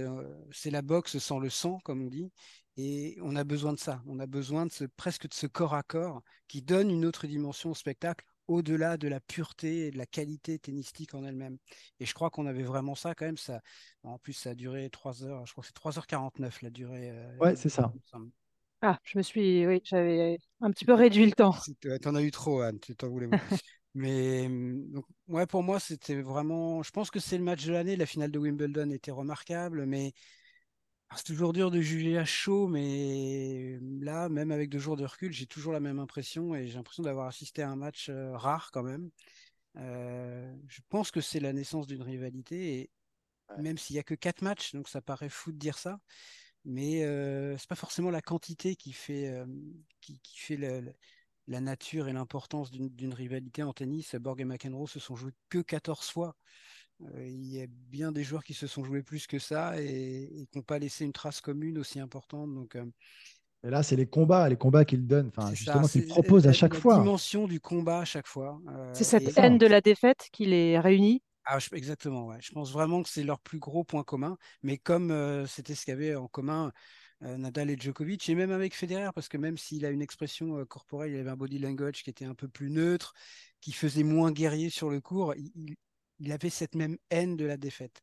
c'est 0.52 0.72
la 0.72 0.82
boxe 0.84 1.18
sans 1.18 1.40
le 1.40 1.50
sang, 1.50 1.80
comme 1.84 2.04
on 2.04 2.10
dit. 2.10 2.32
Et 2.78 3.18
on 3.22 3.36
a 3.36 3.44
besoin 3.44 3.74
de 3.74 3.80
ça. 3.80 4.04
On 4.06 4.20
a 4.20 4.28
besoin 4.28 4.66
de 4.66 4.72
ce, 4.72 4.84
presque 4.84 5.28
de 5.28 5.34
ce 5.34 5.48
corps 5.48 5.74
à 5.74 5.84
corps 5.84 6.22
qui 6.48 6.62
donne 6.62 6.92
une 6.92 7.06
autre 7.06 7.26
dimension 7.26 7.72
au 7.72 7.76
spectacle 7.76 8.26
au-delà 8.48 8.98
de 8.98 9.08
la 9.08 9.20
pureté 9.20 9.88
et 9.88 9.92
de 9.92 9.98
la 9.98 10.06
qualité 10.06 10.60
tennistique 10.60 11.14
en 11.14 11.24
elle-même. 11.24 11.58
Et 12.00 12.06
je 12.06 12.14
crois 12.14 12.30
qu'on 12.30 12.46
avait 12.46 12.64
vraiment 12.64 12.96
ça 12.96 13.16
quand 13.16 13.26
même. 13.26 13.38
Ça, 13.38 13.62
en 14.04 14.18
plus, 14.18 14.34
ça 14.34 14.52
a 14.52 14.56
duré 14.56 14.90
3 14.90 15.24
heures. 15.24 15.46
Je 15.46 15.52
crois 15.52 15.64
que 15.64 15.68
c'est 15.68 15.76
3h49 15.76 16.62
la 16.62 16.70
durée. 16.70 17.12
Euh, 17.12 17.38
ouais, 17.38 17.56
c'est 17.56 17.70
ça. 17.70 17.92
Ah, 18.82 19.00
je 19.04 19.18
me 19.18 19.24
suis. 19.24 19.66
Oui, 19.66 19.82
j'avais 19.84 20.38
un 20.62 20.72
petit 20.72 20.86
peu 20.86 20.94
réduit 20.94 21.26
le 21.26 21.32
temps. 21.32 21.56
T'en 22.02 22.16
as 22.16 22.22
eu 22.22 22.32
trop, 22.32 22.62
Anne. 22.62 22.80
Tu 22.80 22.96
t'en 22.96 23.10
voulais. 23.10 23.28
Mais 23.96 24.50
donc, 24.50 25.06
ouais, 25.30 25.48
pour 25.48 25.64
moi, 25.64 25.80
c'était 25.80 26.22
vraiment. 26.22 26.84
Je 26.84 26.92
pense 26.92 27.10
que 27.10 27.20
c'est 27.20 27.38
le 27.38 27.44
match 27.44 27.66
de 27.66 27.72
l'année. 27.72 27.96
La 27.96 28.06
finale 28.06 28.30
de 28.30 28.38
Wimbledon 28.38 28.92
était 28.92 29.12
remarquable, 29.12 29.86
mais 29.86 30.14
c'est 31.16 31.24
toujours 31.24 31.54
dur 31.54 31.72
de 31.72 31.80
juger 31.82 32.18
à 32.18 32.26
chaud, 32.26 32.68
mais 32.68 33.80
là, 34.02 34.28
même 34.30 34.52
avec 34.52 34.70
deux 34.70 34.80
jours 34.80 34.98
de 34.98 35.06
recul, 35.06 35.32
j'ai 35.32 35.46
toujours 35.46 35.72
la 35.72 35.80
même 35.80 36.00
impression 36.00 36.56
et 36.56 36.68
j'ai 36.68 36.76
l'impression 36.76 37.04
d'avoir 37.04 37.28
assisté 37.28 37.62
à 37.62 37.70
un 37.70 37.76
match 37.76 38.10
euh, 38.10 38.36
rare 38.36 38.72
quand 38.72 38.84
même. 38.84 39.10
Euh, 39.78 40.54
je 40.68 40.82
pense 40.90 41.12
que 41.12 41.22
c'est 41.22 41.40
la 41.40 41.54
naissance 41.54 41.88
d'une 41.88 42.02
rivalité 42.02 42.80
et 42.80 42.90
même 43.60 43.78
s'il 43.78 43.96
n'y 43.96 44.00
a 44.00 44.04
que 44.04 44.16
quatre 44.16 44.42
matchs, 44.42 44.74
donc 44.74 44.90
ça 44.90 45.02
paraît 45.02 45.30
fou 45.30 45.52
de 45.52 45.58
dire 45.58 45.78
ça, 45.78 46.00
mais 46.66 47.04
euh, 47.06 47.58
c'est 47.58 47.70
pas 47.70 47.76
forcément 47.76 48.10
la 48.10 48.22
quantité 48.22 48.76
qui 48.76 48.92
fait, 48.92 49.32
qui, 50.02 50.20
fait 50.38 50.58
la 51.48 51.62
nature 51.62 52.08
et 52.08 52.14
l'importance 52.14 52.72
d'une 52.72 53.14
rivalité 53.14 53.64
en 53.64 53.74
tennis. 53.74 54.16
Borg 54.16 54.42
et 54.42 54.46
McEnroe 54.46 54.88
se 54.88 55.00
sont 55.00 55.16
joués 55.16 55.34
que 55.50 55.60
14 55.60 56.10
fois. 56.10 56.36
Euh, 57.02 57.28
il 57.28 57.46
y 57.54 57.62
a 57.62 57.66
bien 57.90 58.12
des 58.12 58.24
joueurs 58.24 58.44
qui 58.44 58.54
se 58.54 58.68
sont 58.68 58.84
joués 58.84 59.04
plus 59.04 59.28
que 59.28 59.40
ça 59.40 59.82
et, 59.82 60.48
qui 60.50 60.58
n'ont 60.58 60.64
pas 60.64 60.80
laissé 60.80 61.06
une 61.06 61.14
trace 61.14 61.42
commune 61.42 61.78
aussi 61.78 62.00
importante. 62.00 62.54
Donc, 62.54 62.76
euh, 62.76 62.86
et 63.66 63.70
là, 63.70 63.82
c'est 63.82 63.96
les 63.96 64.06
combats, 64.06 64.48
les 64.48 64.58
combats 64.58 64.86
qu'il 64.86 65.08
donne, 65.08 65.32
enfin, 65.36 65.54
justement, 65.54 65.88
qu'il 65.88 66.06
propose 66.06 66.48
à 66.48 66.54
chaque 66.54 66.76
fois. 66.76 66.98
La 66.98 67.00
dimension 67.00 67.48
du 67.48 67.60
combat 67.60 68.00
à 68.00 68.06
chaque 68.06 68.28
fois. 68.28 68.62
Euh, 68.70 68.92
c'est 68.94 69.04
cette 69.04 69.38
haine 69.38 69.58
de 69.58 69.66
la 69.66 69.82
défaite 69.82 70.28
qui 70.32 70.46
les 70.46 70.80
réunit 70.80 71.24
Ah, 71.46 71.58
exactement, 71.74 72.28
ouais. 72.28 72.38
Je 72.42 72.52
pense 72.52 72.72
vraiment 72.72 73.02
que 73.02 73.10
c'est 73.10 73.24
leur 73.24 73.40
plus 73.40 73.58
gros 73.58 73.84
point 73.84 74.04
commun. 74.04 74.38
Mais 74.62 74.78
comme 74.78 75.10
euh, 75.10 75.48
c'était 75.48 75.74
ce 75.74 75.84
qu'avaient 75.86 76.16
en 76.16 76.28
commun 76.28 76.72
euh, 77.24 77.38
Nadal 77.38 77.70
et 77.70 77.78
Djokovic, 77.78 78.30
et 78.30 78.36
même 78.36 78.52
avec 78.52 78.76
Federer, 78.76 79.10
parce 79.16 79.30
que 79.30 79.38
même 79.38 79.58
s'il 79.58 79.86
a 79.86 79.90
une 79.90 80.02
expression 80.02 80.58
euh, 80.60 80.66
corporelle, 80.66 81.14
il 81.14 81.20
avait 81.20 81.30
un 81.30 81.38
body 81.38 81.60
language 81.60 82.04
qui 82.04 82.10
était 82.10 82.26
un 82.26 82.36
peu 82.36 82.48
plus 82.48 82.70
neutre, 82.70 83.14
qui 83.62 83.72
faisait 83.72 84.04
moins 84.04 84.32
guerrier 84.32 84.70
sur 84.70 84.90
le 84.90 85.00
court, 85.00 85.34
il, 85.36 85.76
il 86.20 86.32
avait 86.32 86.50
cette 86.50 86.76
même 86.76 86.98
haine 87.10 87.36
de 87.38 87.46
la 87.46 87.58
défaite. 87.58 88.02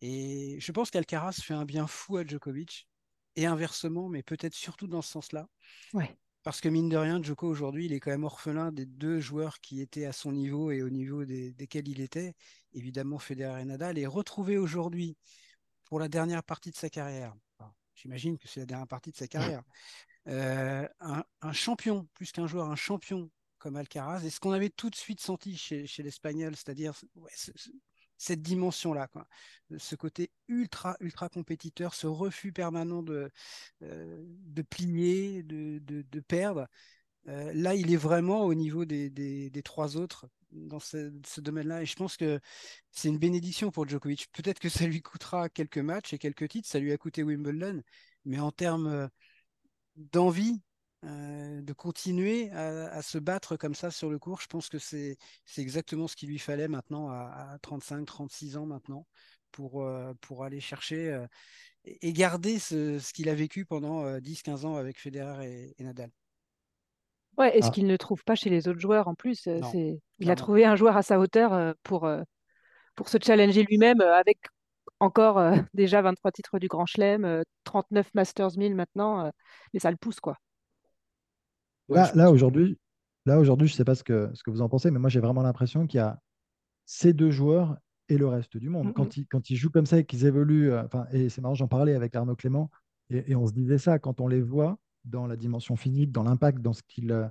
Et 0.00 0.58
je 0.60 0.72
pense 0.72 0.90
qu'Alcaraz 0.90 1.34
fait 1.34 1.54
un 1.54 1.64
bien 1.64 1.86
fou 1.86 2.16
à 2.16 2.24
Djokovic, 2.24 2.88
et 3.36 3.46
inversement, 3.46 4.08
mais 4.08 4.22
peut-être 4.22 4.54
surtout 4.54 4.86
dans 4.86 5.02
ce 5.02 5.10
sens-là. 5.10 5.48
Ouais. 5.92 6.16
Parce 6.42 6.60
que 6.60 6.68
mine 6.68 6.88
de 6.88 6.96
rien, 6.96 7.22
Djoko 7.22 7.48
aujourd'hui, 7.48 7.86
il 7.86 7.92
est 7.92 8.00
quand 8.00 8.10
même 8.10 8.24
orphelin 8.24 8.70
des 8.70 8.86
deux 8.86 9.18
joueurs 9.18 9.60
qui 9.60 9.80
étaient 9.80 10.04
à 10.04 10.12
son 10.12 10.30
niveau 10.30 10.70
et 10.70 10.82
au 10.82 10.90
niveau 10.90 11.24
desquels 11.24 11.88
il 11.88 12.00
était, 12.00 12.34
évidemment 12.74 13.18
Federer 13.18 13.62
et 13.62 13.64
Nadal, 13.64 13.98
et 13.98 14.06
retrouver 14.06 14.58
aujourd'hui, 14.58 15.16
pour 15.84 15.98
la 15.98 16.08
dernière 16.08 16.42
partie 16.42 16.70
de 16.70 16.76
sa 16.76 16.90
carrière, 16.90 17.34
j'imagine 17.94 18.36
que 18.36 18.46
c'est 18.46 18.60
la 18.60 18.66
dernière 18.66 18.88
partie 18.88 19.10
de 19.10 19.16
sa 19.16 19.26
carrière, 19.26 19.62
euh, 20.28 20.86
un, 21.00 21.52
champion, 21.52 22.06
plus 22.14 22.30
qu'un 22.30 22.46
joueur, 22.46 22.70
un 22.70 22.76
champion 22.76 23.30
comme 23.64 23.76
Alcaraz, 23.76 24.22
et 24.26 24.28
ce 24.28 24.40
qu'on 24.40 24.52
avait 24.52 24.68
tout 24.68 24.90
de 24.90 24.94
suite 24.94 25.20
senti 25.20 25.56
chez, 25.56 25.86
l'Espagnol, 26.02 26.54
c'est-à-dire 26.54 26.92
cette 28.18 28.42
dimension-là, 28.42 29.08
ce 29.78 29.96
côté 29.96 30.30
ultra, 30.48 30.98
ultra 31.00 31.30
compétiteur, 31.30 31.94
ce 31.94 32.06
refus 32.06 32.52
permanent 32.52 33.02
de, 33.02 33.30
euh, 33.80 34.22
de 34.26 34.60
plier, 34.60 35.42
de, 35.44 35.78
de, 35.78 36.20
perdre. 36.20 36.66
Euh, 37.28 37.54
là, 37.54 37.74
il 37.74 37.90
est 37.90 37.96
vraiment 37.96 38.42
au 38.42 38.52
niveau 38.52 38.84
des, 38.84 39.08
des, 39.08 39.62
trois 39.62 39.96
autres 39.96 40.28
dans 40.52 40.78
ce, 40.78 41.10
ce 41.26 41.40
domaine-là. 41.40 41.80
Et 41.80 41.86
je 41.86 41.96
pense 41.96 42.18
que 42.18 42.40
c'est 42.90 43.08
une 43.08 43.18
bénédiction 43.18 43.70
pour 43.70 43.88
Djokovic. 43.88 44.28
Peut-être 44.32 44.58
que 44.58 44.68
ça 44.68 44.86
lui 44.86 45.00
coûtera 45.00 45.48
quelques 45.48 45.78
matchs 45.78 46.12
et 46.12 46.18
quelques 46.18 46.50
titres. 46.50 46.68
Ça 46.68 46.80
lui 46.80 46.92
a 46.92 46.98
coûté 46.98 47.22
Wimbledon. 47.22 47.80
Mais 48.26 48.40
en 48.40 48.52
termes 48.52 48.88
euh, 48.88 49.08
d'envie, 49.96 50.60
euh, 51.06 51.60
de 51.60 51.72
continuer 51.74 52.50
à, 52.52 53.02
se 53.02 53.18
battre 53.18 53.56
comme 53.56 53.74
ça 53.74 53.90
sur 53.90 54.10
le 54.10 54.18
cours. 54.18 54.40
Je 54.40 54.46
pense 54.46 54.68
que 54.68 54.78
c'est 54.78 55.18
exactement 55.58 56.08
ce 56.08 56.16
qu'il 56.16 56.30
lui 56.30 56.38
fallait 56.38 56.68
maintenant 56.68 57.10
à, 57.10 57.58
35, 57.62 58.06
36 58.06 58.56
ans 58.56 58.66
maintenant 58.66 59.06
pour, 59.50 59.82
euh, 59.82 60.14
pour 60.22 60.44
aller 60.44 60.60
chercher 60.60 61.10
euh, 61.10 61.26
et 61.84 62.12
garder 62.12 62.58
ce, 62.58 62.98
ce 62.98 63.12
qu'il 63.12 63.28
a 63.28 63.34
vécu 63.34 63.66
pendant 63.66 64.18
10-15 64.18 64.64
ans 64.64 64.76
avec 64.76 64.98
Federer 64.98 65.74
et, 65.78 65.82
Nadal. 65.82 66.10
Ouais, 67.36 67.58
et 67.58 67.60
ce 67.60 67.68
ah. 67.68 67.70
qu'il 67.70 67.86
ne 67.86 67.96
trouve 67.96 68.24
pas 68.24 68.36
chez 68.36 68.48
les 68.48 68.68
autres 68.68 68.80
joueurs 68.80 69.08
en 69.08 69.14
plus. 69.14 69.48
c'est 69.70 70.00
il 70.20 70.30
a 70.30 70.36
trouvé 70.36 70.64
un 70.64 70.76
joueur 70.76 70.96
à 70.96 71.02
sa 71.02 71.18
hauteur 71.18 71.74
pour, 71.82 72.08
pour 72.94 73.08
se 73.08 73.18
challenger 73.20 73.64
lui-même 73.64 74.00
avec 74.00 74.38
encore 75.00 75.40
déjà 75.74 76.00
23 76.00 76.32
titres 76.32 76.58
du 76.58 76.68
Grand 76.68 76.86
Chelem, 76.86 77.42
39 77.64 78.08
Masters 78.14 78.56
1000 78.56 78.74
maintenant, 78.74 79.30
mais 79.74 79.80
ça 79.80 79.90
le 79.90 79.98
pousse 79.98 80.20
quoi 80.20 80.38
là, 81.88 82.30
aujourd'hui, 82.30 82.78
là, 83.26 83.38
aujourd'hui, 83.38 83.68
je 83.68 83.74
ne 83.74 83.76
sais 83.76 83.84
pas 83.84 83.94
ce 83.94 84.04
que, 84.04 84.30
ce 84.34 84.42
que 84.42 84.50
vous 84.50 84.60
en 84.60 84.68
pensez, 84.68 84.90
mais 84.90 84.98
moi, 84.98 85.10
j'ai 85.10 85.20
vraiment 85.20 85.42
l'impression 85.42 85.86
qu'il 85.86 85.98
y 85.98 86.00
a 86.00 86.18
ces 86.86 87.12
deux 87.12 87.30
joueurs 87.30 87.76
et 88.08 88.18
le 88.18 88.26
reste 88.26 88.56
du 88.56 88.68
monde. 88.68 88.92
Quand, 88.94 89.16
ils, 89.16 89.26
quand 89.26 89.50
ils 89.50 89.56
jouent 89.56 89.70
comme 89.70 89.86
ça 89.86 89.98
et 89.98 90.04
qu'ils 90.04 90.26
évoluent, 90.26 90.72
euh, 90.72 90.84
enfin, 90.84 91.06
et 91.12 91.28
c'est 91.28 91.40
marrant, 91.40 91.54
j'en 91.54 91.68
parlais 91.68 91.94
avec 91.94 92.14
Arnaud 92.14 92.36
Clément, 92.36 92.70
et, 93.10 93.34
on 93.34 93.46
se 93.46 93.52
disait 93.52 93.78
ça, 93.78 93.98
quand 93.98 94.20
on 94.20 94.28
les 94.28 94.40
voit 94.40 94.78
dans 95.04 95.26
la 95.26 95.36
dimension 95.36 95.76
physique, 95.76 96.10
dans 96.10 96.22
l'impact, 96.22 96.60
dans 96.60 96.72
ce 96.72 96.82
qu'ils, 96.86 97.12
euh, 97.12 97.26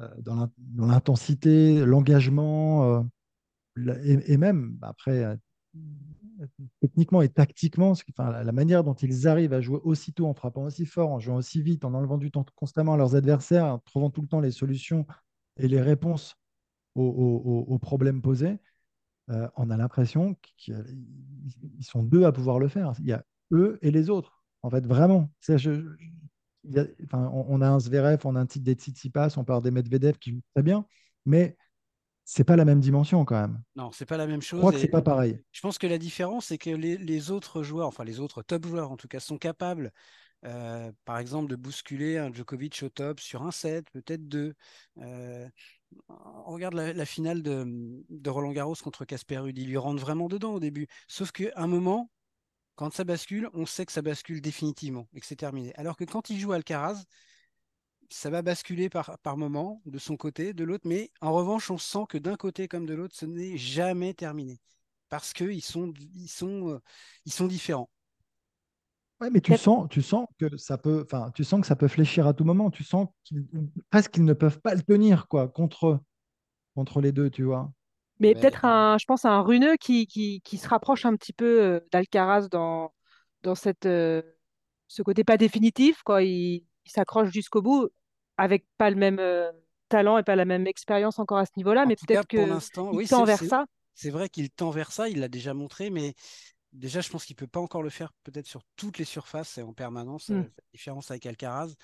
euh, 0.00 0.08
dans 0.18 0.50
l'intensité, 0.76 1.84
l'engagement, 1.84 3.06
et, 3.76 4.32
et, 4.32 4.36
même 4.36 4.76
après 4.82 5.38
techniquement 6.80 7.22
et 7.22 7.28
tactiquement, 7.28 7.94
la, 8.18 8.52
manière 8.52 8.84
dont 8.84 8.94
ils 8.94 9.28
arrivent 9.28 9.52
à 9.52 9.60
jouer 9.60 9.80
aussitôt, 9.82 10.26
en 10.26 10.34
frappant 10.34 10.64
aussi 10.64 10.86
fort, 10.86 11.10
en 11.10 11.18
jouant 11.18 11.36
aussi 11.36 11.62
vite, 11.62 11.84
en 11.84 11.94
enlevant 11.94 12.18
du 12.18 12.30
temps 12.30 12.44
constamment 12.56 12.94
à 12.94 12.96
leurs 12.96 13.14
adversaires, 13.14 13.66
en 13.66 13.78
trouvant 13.78 14.10
tout 14.10 14.22
le 14.22 14.28
temps 14.28 14.40
les 14.40 14.50
solutions 14.50 15.06
et 15.58 15.68
les 15.68 15.80
réponses 15.80 16.36
aux, 16.94 17.78
problèmes 17.80 18.22
posés, 18.22 18.58
euh, 19.30 19.48
on 19.56 19.70
a 19.70 19.76
l'impression 19.76 20.36
qu'ils 20.56 20.74
sont 21.80 22.02
deux 22.02 22.24
à 22.24 22.32
pouvoir 22.32 22.58
le 22.58 22.68
faire. 22.68 22.92
Il 22.98 23.06
y 23.06 23.12
a 23.12 23.24
eux 23.52 23.78
et 23.82 23.90
les 23.90 24.10
autres, 24.10 24.42
en 24.62 24.70
fait, 24.70 24.86
vraiment. 24.86 25.30
on, 27.12 27.60
a 27.60 27.68
un 27.68 27.78
Zverev, 27.78 28.20
on 28.24 28.36
a 28.36 28.40
un 28.40 28.46
titre 28.46 28.64
des 28.64 28.74
Tsitsipas, 28.74 29.34
on 29.36 29.44
parle 29.44 29.62
des 29.62 29.70
Medvedev 29.70 30.18
qui 30.18 30.32
jouent 30.32 30.42
très 30.54 30.62
bien, 30.62 30.86
mais 31.24 31.56
c'est 32.30 32.44
pas 32.44 32.56
la 32.56 32.66
même 32.66 32.80
dimension 32.80 33.24
quand 33.24 33.40
même. 33.40 33.62
Non, 33.74 33.90
c'est 33.90 34.04
pas 34.04 34.18
la 34.18 34.26
même 34.26 34.42
chose. 34.42 34.58
Je 34.58 34.60
crois 34.60 34.72
que 34.72 34.78
c'est 34.78 34.88
pas 34.88 35.00
pareil. 35.00 35.40
Je 35.50 35.62
pense 35.62 35.78
que 35.78 35.86
la 35.86 35.96
différence, 35.96 36.48
c'est 36.48 36.58
que 36.58 36.68
les, 36.68 37.30
autres 37.30 37.62
joueurs, 37.62 37.88
enfin 37.88 38.04
les 38.04 38.20
autres 38.20 38.42
top 38.42 38.66
joueurs 38.66 38.92
en 38.92 38.98
tout 38.98 39.08
cas, 39.08 39.18
sont 39.18 39.38
capables, 39.38 39.92
euh, 40.44 40.92
par 41.06 41.16
exemple, 41.16 41.48
de 41.48 41.56
bousculer 41.56 42.18
un 42.18 42.30
Djokovic 42.30 42.82
au 42.82 42.90
top 42.90 43.18
sur 43.18 43.44
un 43.44 43.50
set, 43.50 43.86
peut-être 43.92 44.28
deux. 44.28 44.52
Euh, 44.98 45.48
on 46.18 46.52
regarde 46.52 46.74
la, 46.74 47.06
finale 47.06 47.42
de, 47.42 48.28
Roland 48.28 48.52
Garros 48.52 48.74
contre 48.74 49.06
Casper 49.06 49.38
Ruud, 49.38 49.56
il 49.56 49.66
lui 49.66 49.78
rentre 49.78 50.02
vraiment 50.02 50.28
dedans 50.28 50.52
au 50.52 50.60
début. 50.60 50.86
Sauf 51.06 51.32
qu'à 51.32 51.48
un 51.56 51.66
moment, 51.66 52.10
quand 52.74 52.92
ça 52.92 53.04
bascule, 53.04 53.48
on 53.54 53.64
sait 53.64 53.86
que 53.86 53.92
ça 53.92 54.02
bascule 54.02 54.42
définitivement 54.42 55.08
et 55.14 55.20
que 55.20 55.26
c'est 55.26 55.34
terminé. 55.34 55.74
Alors 55.76 55.96
que 55.96 56.04
quand 56.04 56.28
il 56.28 56.38
joue 56.38 56.52
Alcaraz, 56.52 57.04
ça 58.10 58.30
va 58.30 58.42
basculer 58.42 58.88
par, 58.88 59.18
par 59.18 59.36
moment 59.36 59.82
de 59.86 59.98
son 59.98 60.16
côté, 60.16 60.52
de 60.54 60.64
l'autre, 60.64 60.86
mais 60.86 61.10
en 61.20 61.32
revanche, 61.32 61.70
on 61.70 61.78
sent 61.78 62.04
que 62.08 62.18
d'un 62.18 62.36
côté 62.36 62.68
comme 62.68 62.86
de 62.86 62.94
l'autre, 62.94 63.14
ce 63.16 63.26
n'est 63.26 63.56
jamais 63.56 64.14
terminé 64.14 64.60
parce 65.08 65.32
qu'ils 65.32 65.64
sont, 65.64 65.92
ils 66.14 66.28
sont, 66.28 66.70
euh, 66.70 66.82
ils 67.24 67.32
sont 67.32 67.46
différents. 67.46 67.90
Ouais, 69.20 69.30
mais 69.30 69.40
tu 69.40 69.56
sens, 69.56 69.88
tu 69.90 70.00
sens 70.00 70.28
que 70.38 70.56
ça 70.56 70.78
peut, 70.78 71.02
enfin, 71.04 71.32
tu 71.34 71.42
sens 71.42 71.60
que 71.60 71.66
ça 71.66 71.74
peut 71.74 71.88
fléchir 71.88 72.26
à 72.26 72.34
tout 72.34 72.44
moment. 72.44 72.70
Tu 72.70 72.84
sens 72.84 73.08
qu'ils, 73.24 73.46
presque 73.90 74.12
qu'ils 74.12 74.24
ne 74.24 74.32
peuvent 74.32 74.60
pas 74.60 74.74
le 74.76 74.82
tenir, 74.82 75.26
quoi, 75.26 75.48
contre, 75.48 76.00
contre 76.76 77.00
les 77.00 77.10
deux, 77.10 77.28
tu 77.28 77.42
vois. 77.42 77.72
Mais, 78.20 78.34
peut-être 78.34 78.64
un, 78.64 78.96
je 78.98 79.06
pense 79.06 79.24
à 79.24 79.30
un 79.30 79.40
runeux 79.40 79.76
qui, 79.76 80.06
qui, 80.06 80.40
qui, 80.42 80.56
se 80.56 80.68
rapproche 80.68 81.04
un 81.04 81.16
petit 81.16 81.32
peu 81.32 81.62
euh, 81.62 81.80
d'Alcaraz 81.90 82.48
dans, 82.48 82.92
dans 83.42 83.54
cette, 83.54 83.86
euh, 83.86 84.22
ce 84.86 85.02
côté 85.02 85.24
pas 85.24 85.36
définitif, 85.36 86.02
quoi. 86.04 86.22
Il, 86.22 86.64
il 86.88 86.92
s'accroche 86.92 87.30
jusqu'au 87.30 87.62
bout 87.62 87.88
avec 88.36 88.64
pas 88.78 88.90
le 88.90 88.96
même 88.96 89.18
euh, 89.18 89.50
talent 89.88 90.18
et 90.18 90.22
pas 90.22 90.36
la 90.36 90.44
même 90.44 90.66
expérience 90.66 91.18
encore 91.18 91.38
à 91.38 91.46
ce 91.46 91.52
niveau-là, 91.56 91.86
mais 91.86 91.96
peut-être 91.96 92.26
que 92.26 92.38
l'instant, 92.38 92.98
il 92.98 93.08
tend 93.08 93.24
vers 93.24 93.38
ça. 93.38 93.66
C'est 93.94 94.10
vrai 94.10 94.28
qu'il 94.28 94.50
tend 94.50 94.70
vers 94.70 94.92
ça, 94.92 95.08
il 95.08 95.20
l'a 95.20 95.28
déjà 95.28 95.54
montré, 95.54 95.90
mais 95.90 96.14
déjà 96.72 97.00
je 97.00 97.10
pense 97.10 97.24
qu'il 97.24 97.36
peut 97.36 97.46
pas 97.46 97.60
encore 97.60 97.82
le 97.82 97.90
faire 97.90 98.12
peut-être 98.22 98.46
sur 98.46 98.62
toutes 98.76 98.98
les 98.98 99.04
surfaces 99.04 99.58
et 99.58 99.62
en 99.62 99.72
permanence, 99.72 100.28
mm. 100.28 100.34
euh, 100.34 100.42
la 100.42 100.64
différence 100.72 101.10
avec 101.10 101.26
Alcaraz. 101.26 101.74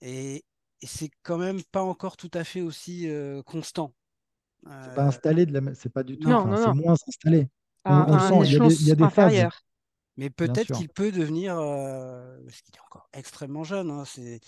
Et, 0.00 0.44
et 0.80 0.86
c'est 0.86 1.10
quand 1.22 1.38
même 1.38 1.60
pas 1.72 1.82
encore 1.82 2.16
tout 2.16 2.30
à 2.34 2.44
fait 2.44 2.60
aussi 2.60 3.08
euh, 3.08 3.42
constant. 3.42 3.92
C'est 4.64 4.94
pas 4.94 5.04
installé 5.04 5.46
de 5.46 5.58
la... 5.58 5.74
c'est 5.74 5.92
pas 5.92 6.02
du 6.02 6.18
tout. 6.18 6.28
c'est 6.28 6.74
moins 6.74 6.92
installé. 6.92 7.48
on, 7.84 8.18
sent, 8.18 8.50
il 8.50 8.52
y 8.52 8.56
a 8.56 8.68
des, 8.68 8.82
il 8.82 8.88
y 8.88 8.92
a 8.92 8.94
des 8.94 9.10
phases. 9.10 9.48
Mais 10.20 10.30
peut-être 10.30 10.76
qu'il 10.76 10.88
peut 10.88 11.10
devenir, 11.10 11.56
parce 11.56 12.62
qu'il 12.62 12.76
est 12.76 12.80
encore 12.86 13.08
extrêmement 13.12 13.64
jeune, 13.64 13.90
hein, 13.90 14.04
c'est 14.04 14.40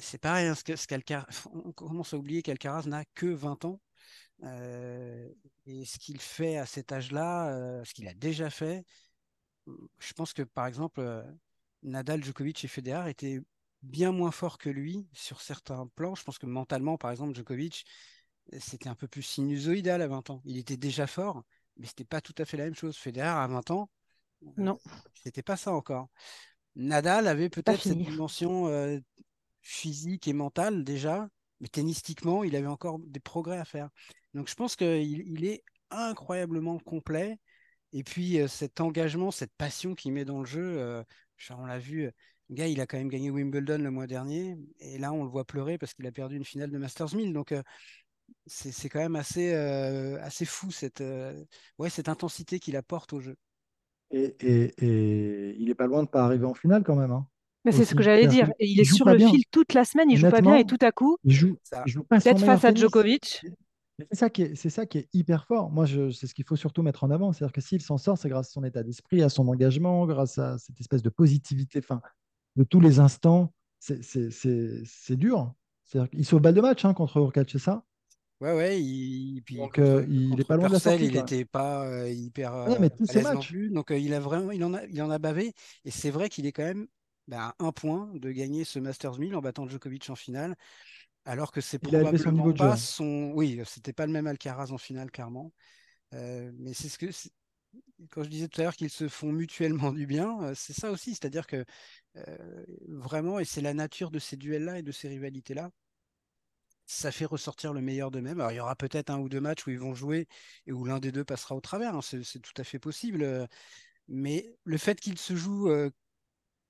c'est 0.00 0.18
pareil, 0.18 0.48
hein, 0.48 0.54
ce 0.54 1.48
on 1.52 1.72
commence 1.72 2.12
à 2.12 2.18
oublier 2.18 2.42
qu'Alcaraz 2.42 2.88
n'a 2.88 3.04
que 3.14 3.26
20 3.26 3.64
ans. 3.64 3.80
Euh, 4.42 5.28
et 5.66 5.84
ce 5.84 5.98
qu'il 5.98 6.20
fait 6.20 6.56
à 6.58 6.66
cet 6.66 6.92
âge-là, 6.92 7.50
euh, 7.50 7.84
ce 7.84 7.94
qu'il 7.94 8.08
a 8.08 8.14
déjà 8.14 8.50
fait, 8.50 8.84
je 9.66 10.12
pense 10.14 10.32
que 10.32 10.42
par 10.42 10.66
exemple, 10.66 11.00
euh, 11.00 11.22
Nadal, 11.82 12.22
Djokovic 12.24 12.64
et 12.64 12.68
Federer 12.68 13.10
étaient 13.10 13.40
bien 13.82 14.12
moins 14.12 14.30
forts 14.30 14.58
que 14.58 14.70
lui 14.70 15.06
sur 15.12 15.40
certains 15.40 15.86
plans. 15.94 16.14
Je 16.14 16.24
pense 16.24 16.38
que 16.38 16.46
mentalement, 16.46 16.98
par 16.98 17.10
exemple, 17.10 17.34
Djokovic, 17.34 17.84
c'était 18.58 18.88
un 18.88 18.94
peu 18.94 19.08
plus 19.08 19.22
sinusoïdal 19.22 20.02
à 20.02 20.08
20 20.08 20.30
ans. 20.30 20.42
Il 20.44 20.56
était 20.58 20.76
déjà 20.76 21.06
fort, 21.06 21.44
mais 21.76 21.86
c'était 21.86 22.04
pas 22.04 22.20
tout 22.20 22.34
à 22.38 22.44
fait 22.44 22.56
la 22.56 22.64
même 22.64 22.74
chose. 22.74 22.96
Federer 22.96 23.28
à 23.28 23.46
20 23.46 23.70
ans, 23.70 23.90
non, 24.56 24.78
c'était 25.14 25.42
pas 25.42 25.56
ça 25.56 25.72
encore. 25.72 26.08
Nadal 26.74 27.26
avait 27.26 27.48
peut-être 27.48 27.82
cette 27.82 27.98
dimension 27.98 29.00
physique 29.62 30.28
et 30.28 30.32
mentale 30.32 30.84
déjà, 30.84 31.28
mais 31.60 31.68
tennistiquement, 31.68 32.44
il 32.44 32.54
avait 32.54 32.66
encore 32.66 32.98
des 33.00 33.20
progrès 33.20 33.58
à 33.58 33.64
faire. 33.64 33.88
Donc 34.34 34.48
je 34.48 34.54
pense 34.54 34.76
qu'il 34.76 35.28
il 35.28 35.44
est 35.44 35.64
incroyablement 35.90 36.78
complet. 36.78 37.38
Et 37.92 38.04
puis 38.04 38.40
euh, 38.40 38.48
cet 38.48 38.80
engagement, 38.80 39.30
cette 39.30 39.52
passion 39.56 39.94
qu'il 39.94 40.12
met 40.12 40.24
dans 40.24 40.40
le 40.40 40.46
jeu, 40.46 40.78
euh, 40.78 41.02
on 41.50 41.66
l'a 41.66 41.78
vu, 41.78 42.10
le 42.50 42.54
gars, 42.54 42.66
il 42.66 42.80
a 42.80 42.86
quand 42.86 42.98
même 42.98 43.08
gagné 43.08 43.30
Wimbledon 43.30 43.78
le 43.78 43.90
mois 43.90 44.06
dernier, 44.06 44.56
et 44.80 44.98
là 44.98 45.12
on 45.12 45.24
le 45.24 45.30
voit 45.30 45.44
pleurer 45.44 45.78
parce 45.78 45.94
qu'il 45.94 46.06
a 46.06 46.12
perdu 46.12 46.36
une 46.36 46.44
finale 46.44 46.70
de 46.70 46.78
Masters 46.78 47.14
1000. 47.14 47.32
Donc 47.32 47.52
euh, 47.52 47.62
c'est 48.46 48.88
quand 48.88 48.98
même 48.98 49.16
assez, 49.16 49.52
assez 49.54 50.44
fou 50.44 50.70
cette, 50.70 51.02
ouais, 51.78 51.90
cette 51.90 52.08
intensité 52.08 52.58
qu'il 52.60 52.76
apporte 52.76 53.12
au 53.12 53.20
jeu. 53.20 53.36
Et, 54.10 54.36
et, 54.40 55.56
il 55.58 55.68
est 55.68 55.74
pas 55.74 55.86
loin 55.86 56.02
de 56.02 56.08
pas 56.08 56.24
arriver 56.24 56.44
en 56.44 56.54
finale 56.54 56.82
quand 56.84 56.96
même. 56.96 57.12
Hein. 57.12 57.26
Mais 57.64 57.72
c'est 57.72 57.84
ce 57.84 57.94
que 57.94 58.02
j'allais 58.02 58.28
dire. 58.28 58.48
Et 58.60 58.68
il, 58.68 58.80
est 58.80 58.84
sur 58.84 59.06
le 59.06 59.18
fil 59.18 59.42
toute 59.50 59.74
la 59.74 59.84
semaine, 59.84 60.10
il 60.10 60.16
joue 60.16 60.30
pas 60.30 60.40
bien 60.40 60.56
et 60.56 60.64
tout 60.64 60.78
à 60.80 60.92
coup, 60.92 61.16
il 61.24 61.32
joue, 61.32 61.58
peut-être 62.08 62.44
face 62.44 62.64
à 62.64 62.72
Djokovic. 62.72 63.44
C'est 63.98 64.14
ça, 64.14 64.30
qui 64.30 64.42
est, 64.42 64.54
c'est 64.54 64.68
ça 64.68 64.84
qui 64.84 64.98
est 64.98 65.08
hyper 65.14 65.46
fort. 65.46 65.70
Moi, 65.70 65.86
c'est 65.86 66.26
ce 66.26 66.34
qu'il 66.34 66.44
faut 66.44 66.54
surtout 66.54 66.82
mettre 66.82 67.02
en 67.02 67.10
avant. 67.10 67.32
C'est-à-dire 67.32 67.52
que 67.52 67.62
s'il 67.62 67.80
s'en 67.80 67.96
sort, 67.96 68.18
c'est 68.18 68.28
grâce 68.28 68.48
à 68.48 68.52
son 68.52 68.62
état 68.62 68.82
d'esprit, 68.82 69.22
à 69.22 69.30
son 69.30 69.48
engagement, 69.48 70.06
grâce 70.06 70.36
à 70.38 70.58
cette 70.58 70.78
espèce 70.80 71.02
de 71.02 71.08
positivité 71.08 71.78
enfin, 71.78 72.02
de 72.56 72.64
tous 72.64 72.80
les 72.80 73.00
instants. 73.00 73.52
C'est 73.80 75.16
dur. 75.16 75.52
C'est-à-dire 75.84 76.10
qu'il 76.10 76.24
sauve 76.26 76.42
balle 76.42 76.54
de 76.54 76.60
match 76.60 76.84
hein, 76.84 76.92
contre 76.92 77.16
Urkac, 77.18 77.48
c'est 77.50 77.58
ça? 77.58 77.84
Ouais, 78.40 78.52
ouais, 78.52 78.82
il, 78.82 79.42
puis 79.42 79.56
Donc, 79.56 79.78
euh, 79.78 80.04
il 80.08 80.30
contre 80.30 80.44
pas 80.44 80.56
loin 80.56 80.68
de 80.68 80.74
la 80.74 80.80
sortie. 80.80 81.06
il 81.06 81.14
n'était 81.14 81.44
pas 81.44 81.86
euh, 81.86 82.10
hyper 82.10 82.52
Ah 82.52 82.68
non, 82.68 82.74
euh, 82.74 82.78
mais 82.80 82.90
tous 82.90 83.16
à 83.16 83.22
non 83.22 83.34
matchs, 83.34 83.48
plus. 83.48 83.70
Donc, 83.70 83.90
euh, 83.90 83.98
il 83.98 84.12
a 84.12 84.20
vraiment, 84.20 84.50
il 84.50 84.62
en 84.62 84.74
a, 84.74 84.84
il 84.84 85.00
en 85.02 85.10
a 85.10 85.18
bavé. 85.18 85.54
Et 85.84 85.90
c'est 85.90 86.10
vrai 86.10 86.28
qu'il 86.28 86.44
est 86.44 86.52
quand 86.52 86.64
même 86.64 86.86
bah, 87.28 87.54
à 87.58 87.64
un 87.64 87.72
point 87.72 88.10
de 88.14 88.30
gagner 88.30 88.64
ce 88.64 88.78
Masters 88.78 89.18
1000 89.18 89.34
en 89.36 89.40
battant 89.40 89.66
Djokovic 89.66 90.10
en 90.10 90.16
finale, 90.16 90.54
alors 91.24 91.50
que 91.50 91.62
c'est 91.62 91.80
son 91.82 91.90
probablement 91.90 92.46
jeu. 92.48 92.54
pas 92.54 92.72
hein. 92.72 92.76
son. 92.76 93.32
Oui, 93.34 93.60
c'était 93.66 93.94
pas 93.94 94.06
le 94.06 94.12
même 94.12 94.26
Alcaraz 94.26 94.70
en 94.70 94.78
finale, 94.78 95.10
clairement. 95.10 95.52
Euh, 96.14 96.52
mais 96.58 96.74
c'est 96.74 96.88
ce 96.88 96.98
que, 96.98 97.06
quand 98.10 98.22
je 98.22 98.28
disais 98.28 98.48
tout 98.48 98.60
à 98.60 98.64
l'heure 98.64 98.76
qu'ils 98.76 98.90
se 98.90 99.08
font 99.08 99.32
mutuellement 99.32 99.92
du 99.92 100.06
bien, 100.06 100.42
euh, 100.42 100.54
c'est 100.54 100.72
ça 100.72 100.90
aussi. 100.90 101.14
C'est-à-dire 101.14 101.46
que 101.46 101.64
euh, 102.16 102.64
vraiment, 102.88 103.38
et 103.38 103.44
c'est 103.44 103.60
la 103.60 103.74
nature 103.74 104.10
de 104.10 104.18
ces 104.18 104.36
duels-là 104.36 104.78
et 104.78 104.82
de 104.82 104.92
ces 104.92 105.08
rivalités-là 105.08 105.70
ça 106.86 107.12
fait 107.12 107.24
ressortir 107.24 107.72
le 107.72 107.80
meilleur 107.80 108.10
d'eux-mêmes. 108.10 108.40
Alors, 108.40 108.52
il 108.52 108.56
y 108.56 108.60
aura 108.60 108.76
peut-être 108.76 109.10
un 109.10 109.18
ou 109.18 109.28
deux 109.28 109.40
matchs 109.40 109.66
où 109.66 109.70
ils 109.70 109.78
vont 109.78 109.94
jouer 109.94 110.28
et 110.66 110.72
où 110.72 110.84
l'un 110.84 111.00
des 111.00 111.12
deux 111.12 111.24
passera 111.24 111.54
au 111.56 111.60
travers. 111.60 111.94
hein, 111.96 112.02
c'est 112.02 112.40
tout 112.40 112.52
à 112.56 112.64
fait 112.64 112.78
possible. 112.78 113.22
euh, 113.22 113.46
Mais 114.08 114.56
le 114.64 114.78
fait 114.78 115.00
qu'ils 115.00 115.18
se 115.18 115.36
jouent 115.36 115.70
euh, 115.70 115.90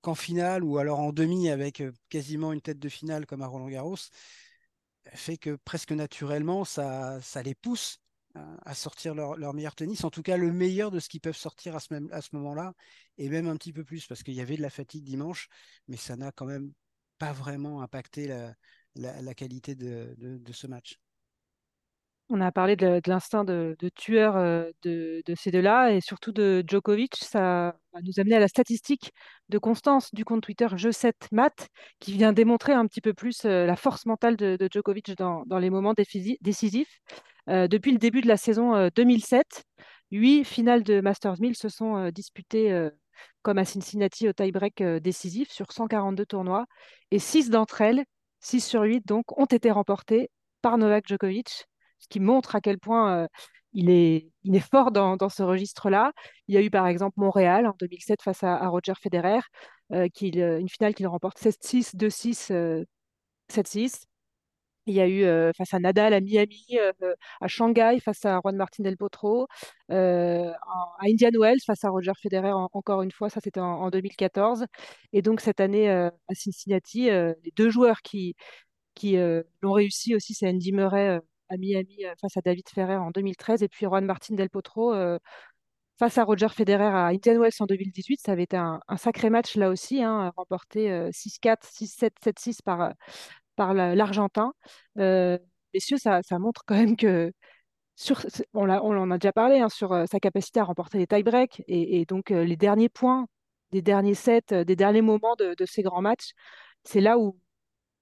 qu'en 0.01 0.15
finale 0.15 0.63
ou 0.63 0.77
alors 0.79 0.99
en 0.99 1.13
demi 1.13 1.49
avec 1.49 1.81
euh, 1.81 1.93
quasiment 2.09 2.53
une 2.53 2.61
tête 2.61 2.79
de 2.79 2.89
finale 2.89 3.25
comme 3.27 3.41
à 3.43 3.47
Roland-Garros 3.47 3.97
fait 5.13 5.37
que 5.37 5.55
presque 5.65 5.91
naturellement, 5.91 6.65
ça, 6.65 7.19
les 7.43 7.55
pousse 7.55 7.99
à 8.65 8.75
sortir 8.75 9.15
leur, 9.15 9.35
leur 9.35 9.53
meilleur 9.55 9.73
tennis, 9.73 10.03
en 10.03 10.11
tout 10.11 10.21
cas 10.21 10.37
le 10.37 10.51
meilleur 10.53 10.91
de 10.91 10.99
ce 10.99 11.09
qu'ils 11.09 11.21
peuvent 11.21 11.35
sortir 11.35 11.75
à 11.75 11.79
ce, 11.79 11.87
ce 11.87 12.35
moment-là, 12.35 12.73
et 13.17 13.29
même 13.29 13.47
un 13.47 13.57
petit 13.57 13.73
peu 13.73 13.83
plus, 13.83 14.05
parce 14.05 14.21
qu'il 14.21 14.35
y 14.35 14.41
avait 14.41 14.57
de 14.57 14.61
la 14.61 14.69
fatigue 14.69 15.03
dimanche, 15.03 15.49
mais 15.87 15.97
ça 15.97 16.15
n'a 16.15 16.31
quand 16.31 16.45
même 16.45 16.71
pas 17.17 17.33
vraiment 17.33 17.81
impacté 17.81 18.27
la, 18.27 18.53
la, 18.97 19.33
qualité 19.33 19.75
de, 19.75 20.51
ce 20.51 20.67
match. 20.67 20.99
On 22.29 22.41
a 22.41 22.51
parlé 22.51 22.75
de, 22.75 23.01
l'instinct 23.07 23.45
de, 23.45 23.75
tueur 23.95 24.35
euh, 24.35 24.69
de, 24.83 25.23
ces 25.35 25.51
deux-là 25.51 25.93
et 25.93 26.01
surtout 26.01 26.33
de 26.33 26.63
Djokovic. 26.67 27.15
Ça 27.15 27.75
va 27.93 28.01
nous 28.01 28.19
amener 28.19 28.35
à 28.35 28.39
la 28.39 28.47
statistique 28.47 29.11
de 29.49 29.57
Constance 29.57 30.13
du 30.13 30.25
compte 30.25 30.41
Twitter 30.41 30.67
Je7 30.67 31.13
Math 31.31 31.69
qui 31.99 32.13
vient 32.13 32.33
démontrer 32.33 32.73
un 32.73 32.85
petit 32.85 33.01
peu 33.01 33.13
plus 33.13 33.45
euh, 33.45 33.65
la 33.65 33.75
force 33.75 34.05
mentale 34.05 34.35
de, 34.35 34.57
Djokovic 34.71 35.15
dans, 35.15 35.43
les 35.57 35.69
moments 35.69 35.93
décisifs. 35.93 36.99
Euh, 37.49 37.67
depuis 37.67 37.91
le 37.91 37.97
début 37.97 38.21
de 38.21 38.27
la 38.27 38.37
saison 38.37 38.75
euh, 38.75 38.89
2007, 38.95 39.63
huit 40.11 40.43
finales 40.43 40.83
de 40.83 40.99
Masters 41.01 41.39
1000 41.39 41.55
se 41.55 41.69
sont 41.69 42.09
disputées 42.09 42.89
comme 43.41 43.57
à 43.57 43.65
Cincinnati 43.65 44.29
au 44.29 44.33
tie-break 44.33 44.81
décisif 45.01 45.51
sur 45.51 45.71
142 45.71 46.25
tournois 46.25 46.65
et 47.11 47.19
six 47.19 47.49
d'entre 47.49 47.81
elles, 47.81 48.05
6 48.39 48.61
sur 48.61 48.81
8 48.83 49.05
donc, 49.07 49.37
ont 49.37 49.45
été 49.45 49.71
remportées 49.71 50.29
par 50.61 50.77
Novak 50.77 51.07
Djokovic 51.07 51.65
ce 51.99 52.07
qui 52.07 52.19
montre 52.19 52.55
à 52.55 52.61
quel 52.61 52.77
point 52.79 53.23
euh, 53.23 53.27
il 53.73 53.89
est, 53.89 54.31
il 54.43 54.55
est 54.55 54.59
fort 54.59 54.91
dans, 54.91 55.17
dans 55.17 55.29
ce 55.29 55.43
registre-là. 55.43 56.11
Il 56.47 56.55
y 56.55 56.57
a 56.57 56.61
eu 56.61 56.69
par 56.71 56.87
exemple 56.87 57.19
Montréal 57.19 57.67
en 57.67 57.75
2007 57.79 58.21
face 58.23 58.43
à, 58.43 58.67
Roger 58.67 58.93
Federer, 58.99 59.39
euh, 59.93 60.07
euh, 60.23 60.59
une 60.59 60.69
finale 60.69 60.95
qu'il 60.95 61.07
remporte 61.07 61.39
7-6, 61.39 61.95
2-6, 61.95 62.51
euh, 62.51 62.83
7-6. 63.49 64.06
Il 64.87 64.93
y 64.95 65.01
a 65.01 65.07
eu 65.07 65.53
face 65.53 65.73
à 65.73 65.79
Nadal 65.79 66.13
à 66.13 66.21
Miami, 66.21 66.65
à 67.41 67.47
Shanghai 67.47 67.99
face 68.03 68.25
à 68.25 68.39
Juan 68.41 68.55
Martín 68.55 68.83
del 68.83 68.97
Potro, 68.97 69.47
à 69.89 70.55
Indian 71.03 71.31
Wells 71.39 71.59
face 71.65 71.83
à 71.83 71.89
Roger 71.89 72.13
Federer 72.21 72.51
en- 72.51 72.69
encore 72.73 73.01
une 73.01 73.11
fois, 73.11 73.29
ça 73.29 73.39
c'était 73.43 73.59
en, 73.59 73.65
en 73.83 73.89
2014. 73.89 74.65
Et 75.13 75.21
donc 75.21 75.41
cette 75.41 75.59
année 75.59 75.89
à 75.89 76.11
Cincinnati, 76.33 77.09
les 77.09 77.53
deux 77.55 77.69
joueurs 77.69 78.01
qui, 78.01 78.35
qui 78.95 79.17
l'ont 79.61 79.73
réussi 79.73 80.15
aussi, 80.15 80.33
c'est 80.33 80.47
Andy 80.49 80.71
Murray 80.71 81.19
à 81.49 81.57
Miami 81.57 82.03
face 82.21 82.37
à 82.37 82.41
David 82.41 82.67
Ferrer 82.69 82.95
en 82.97 83.11
2013 83.11 83.63
et 83.63 83.67
puis 83.69 83.85
Juan 83.85 84.05
Martín 84.05 84.35
del 84.35 84.49
Potro 84.49 84.93
face 85.99 86.17
à 86.17 86.23
Roger 86.23 86.49
Federer 86.49 86.83
à 86.85 87.07
Indian 87.07 87.39
Wells 87.39 87.53
en 87.59 87.65
2018. 87.65 88.21
Ça 88.21 88.33
avait 88.33 88.43
été 88.43 88.57
un, 88.57 88.79
sacré 88.97 89.29
match 89.29 89.55
là 89.55 89.69
aussi, 89.69 90.03
hein, 90.03 90.31
remporté 90.35 90.91
euh, 90.91 91.11
6-4, 91.11 91.63
6-7, 91.63 92.11
7-6 92.23 92.61
par, 92.61 92.93
par 93.57 93.73
la- 93.73 93.95
l'Argentin. 93.95 94.53
Euh, 94.99 95.37
messieurs, 95.73 95.97
ça, 95.97 96.21
montre 96.39 96.63
quand 96.65 96.75
même 96.75 96.95
que 96.95 97.33
sur, 97.95 98.25
on 98.53 98.65
l'a- 98.65 98.83
on 98.83 98.95
en 98.97 99.11
a 99.11 99.17
déjà 99.17 99.33
parlé 99.33 99.59
hein, 99.59 99.69
sur 99.69 99.91
euh, 99.91 100.05
sa 100.09 100.19
capacité 100.19 100.61
à 100.61 100.63
remporter 100.63 100.99
les 100.99 101.07
tie-breaks 101.07 101.63
et, 101.67 101.99
et 101.99 102.05
donc 102.05 102.31
euh, 102.31 102.45
les 102.45 102.55
derniers 102.55 102.89
points 102.89 103.27
des 103.71 103.81
derniers 103.81 104.15
sets, 104.15 104.63
des 104.65 104.75
derniers 104.77 105.01
moments 105.01 105.35
de, 105.35 105.53
ces 105.65 105.83
grands 105.83 106.01
matchs, 106.01 106.31
c'est 106.85 107.01
là 107.01 107.17
où 107.17 107.37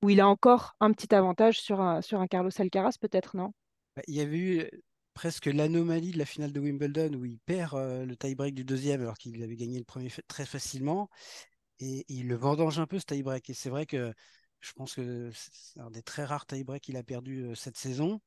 où 0.03 0.09
il 0.09 0.19
a 0.19 0.27
encore 0.27 0.75
un 0.79 0.91
petit 0.91 1.15
avantage 1.15 1.59
sur 1.59 1.81
un, 1.81 2.01
sur 2.01 2.19
un 2.19 2.27
Carlos 2.27 2.51
Alcaraz, 2.55 2.97
peut-être, 3.01 3.35
non? 3.35 3.53
Bah, 3.95 4.03
Il 4.07 4.13
y 4.13 4.21
avait 4.21 4.37
eu 4.37 4.69
presque 5.15 5.47
l'anomalie 5.47 6.11
de 6.11 6.19
la 6.19 6.25
finale 6.25 6.51
de 6.51 6.59
Wimbledon 6.59 7.13
où 7.15 7.25
il 7.25 7.39
perd 7.39 7.73
le 7.75 8.15
tie-break 8.15 8.53
du 8.53 8.63
deuxième 8.63 9.01
alors 9.01 9.17
qu'il 9.17 9.41
avait 9.41 9.55
gagné 9.55 9.79
le 9.79 9.85
premier 9.85 10.09
très 10.27 10.45
facilement 10.45 11.09
et, 11.79 12.05
il 12.07 12.27
le 12.27 12.35
vendange 12.35 12.79
un 12.79 12.87
peu 12.87 12.99
ce 12.99 13.05
tie-break. 13.05 13.49
Et 13.49 13.53
c'est 13.53 13.69
vrai 13.69 13.85
que 13.85 14.13
je 14.65 14.73
pense 14.73 14.95
que 14.95 15.31
c'est 15.33 15.79
un 15.79 15.91
des 15.91 16.01
très 16.01 16.25
rares 16.25 16.45
tie-breaks 16.47 16.83
qu'il 16.83 16.97
a 16.97 17.03
perdu 17.03 17.43
euh, 17.43 17.55
cette 17.55 17.77
saison. 17.77 18.19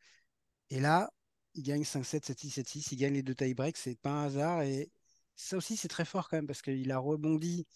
Et 0.71 0.81
là, 0.81 1.11
il 1.55 1.63
gagne 1.63 1.83
5-7, 1.83 2.25
7-6, 2.25 2.51
7-6, 2.61 2.93
il 2.93 2.97
gagne 2.97 3.15
les 3.15 3.23
deux 3.23 3.35
tie-breaks, 3.35 3.77
c'est 3.77 3.99
pas 4.01 4.11
un 4.11 4.27
hasard. 4.27 4.63
Et 4.63 4.91
ça 5.37 5.57
aussi, 5.57 5.77
c'est 5.77 5.89
très 5.89 6.05
fort 6.05 6.29
quand 6.29 6.37
même 6.37 6.47
parce 6.47 6.63
qu'il 6.63 6.91
a 6.93 6.99
rebondi 6.99 7.67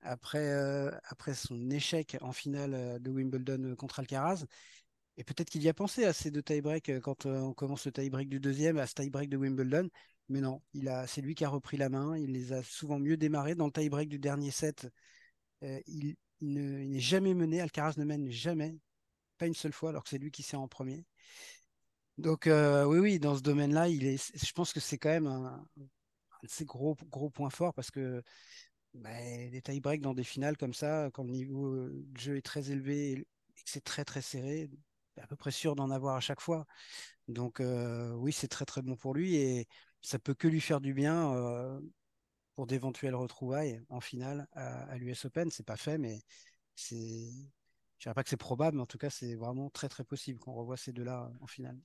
après, 0.00 0.50
euh, 0.50 0.90
après 1.04 1.34
son 1.34 1.70
échec 1.70 2.16
en 2.22 2.32
finale 2.32 2.74
euh, 2.74 2.98
de 2.98 3.10
Wimbledon 3.10 3.74
contre 3.76 4.00
Alcaraz. 4.00 4.46
Et 5.18 5.24
peut-être 5.24 5.50
qu'il 5.50 5.62
y 5.62 5.68
a 5.68 5.74
pensé 5.74 6.04
à 6.04 6.12
ces 6.12 6.30
deux 6.30 6.42
tie-breaks 6.42 7.00
quand 7.00 7.26
on 7.26 7.54
commence 7.54 7.86
le 7.86 7.92
tie-break 7.92 8.28
du 8.28 8.40
deuxième, 8.40 8.78
à 8.78 8.86
ce 8.86 8.94
tie-break 8.94 9.30
de 9.30 9.36
Wimbledon. 9.36 9.88
Mais 10.28 10.40
non, 10.40 10.62
il 10.74 10.88
a, 10.88 11.06
c'est 11.06 11.22
lui 11.22 11.34
qui 11.34 11.44
a 11.44 11.48
repris 11.48 11.76
la 11.76 11.88
main. 11.88 12.16
Il 12.18 12.32
les 12.32 12.52
a 12.52 12.62
souvent 12.62 12.98
mieux 12.98 13.16
démarrés. 13.16 13.54
Dans 13.54 13.66
le 13.66 13.72
tie-break 13.72 14.08
du 14.08 14.18
dernier 14.18 14.50
set, 14.50 14.88
il, 15.62 16.16
il 16.40 16.52
ne- 16.52 16.80
il 16.82 16.90
n'est 16.90 17.00
jamais 17.00 17.34
mené. 17.34 17.60
Alcaraz 17.60 17.94
ne 17.98 18.04
mène 18.04 18.30
jamais, 18.30 18.76
pas 19.38 19.46
une 19.48 19.54
seule 19.54 19.72
fois, 19.72 19.90
alors 19.90 20.04
que 20.04 20.10
c'est 20.10 20.18
lui 20.18 20.30
qui 20.32 20.42
sert 20.44 20.60
en 20.60 20.68
premier. 20.68 21.04
Donc 22.18 22.46
euh, 22.46 22.84
oui, 22.84 22.98
oui, 22.98 23.18
dans 23.18 23.36
ce 23.36 23.42
domaine-là, 23.42 23.88
je 23.90 24.52
pense 24.54 24.72
que 24.72 24.80
c'est 24.80 24.96
quand 24.98 25.10
même 25.10 25.26
un, 25.26 25.66
de 26.42 26.48
ses 26.48 26.64
gros, 26.64 26.96
gros 27.10 27.30
points 27.30 27.50
forts 27.50 27.74
parce 27.74 27.90
que 27.90 28.22
bah, 28.94 29.10
les 29.20 29.62
tie-breaks 29.62 30.02
dans 30.02 30.14
des 30.14 30.24
finales 30.24 30.56
comme 30.56 30.74
ça, 30.74 31.10
quand 31.14 31.24
le 31.24 31.30
niveau 31.32 31.88
de 31.90 32.18
jeu 32.18 32.36
est 32.36 32.42
très 32.42 32.70
élevé 32.70 33.12
et 33.12 33.16
que 33.16 33.26
c'est 33.66 33.84
très 33.84 34.04
très 34.04 34.22
serré, 34.22 34.70
à 35.20 35.26
peu 35.26 35.36
près 35.36 35.52
sûr 35.52 35.76
d'en 35.76 35.90
avoir 35.90 36.16
à 36.16 36.20
chaque 36.20 36.40
fois. 36.40 36.66
Donc 37.28 37.60
euh, 37.60 38.12
oui, 38.14 38.32
c'est 38.32 38.48
très 38.48 38.66
très 38.66 38.82
bon 38.82 38.96
pour 38.96 39.14
lui 39.14 39.36
et 39.36 39.68
ça 40.02 40.18
peut 40.18 40.34
que 40.34 40.48
lui 40.48 40.60
faire 40.60 40.80
du 40.80 40.94
bien 40.94 41.34
euh, 41.34 41.80
pour 42.56 42.66
d'éventuelles 42.66 43.14
retrouvailles 43.14 43.82
en 43.90 44.00
finale 44.00 44.48
à, 44.52 44.96
l'US 44.96 45.26
Open. 45.26 45.50
C'est 45.50 45.66
pas 45.66 45.76
fait, 45.76 45.98
mais 45.98 46.22
c'est, 46.74 47.30
je 47.98 48.02
dirais 48.02 48.14
pas 48.14 48.24
que 48.24 48.30
c'est 48.30 48.36
probable, 48.36 48.78
mais 48.78 48.82
en 48.82 48.86
tout 48.86 48.98
cas 48.98 49.10
c'est 49.10 49.36
vraiment 49.36 49.70
très 49.70 49.88
très 49.88 50.04
possible 50.04 50.40
qu'on 50.40 50.54
revoie 50.54 50.76
ces 50.76 50.92
deux-là 50.92 51.30
en 51.40 51.46
finale. 51.46 51.78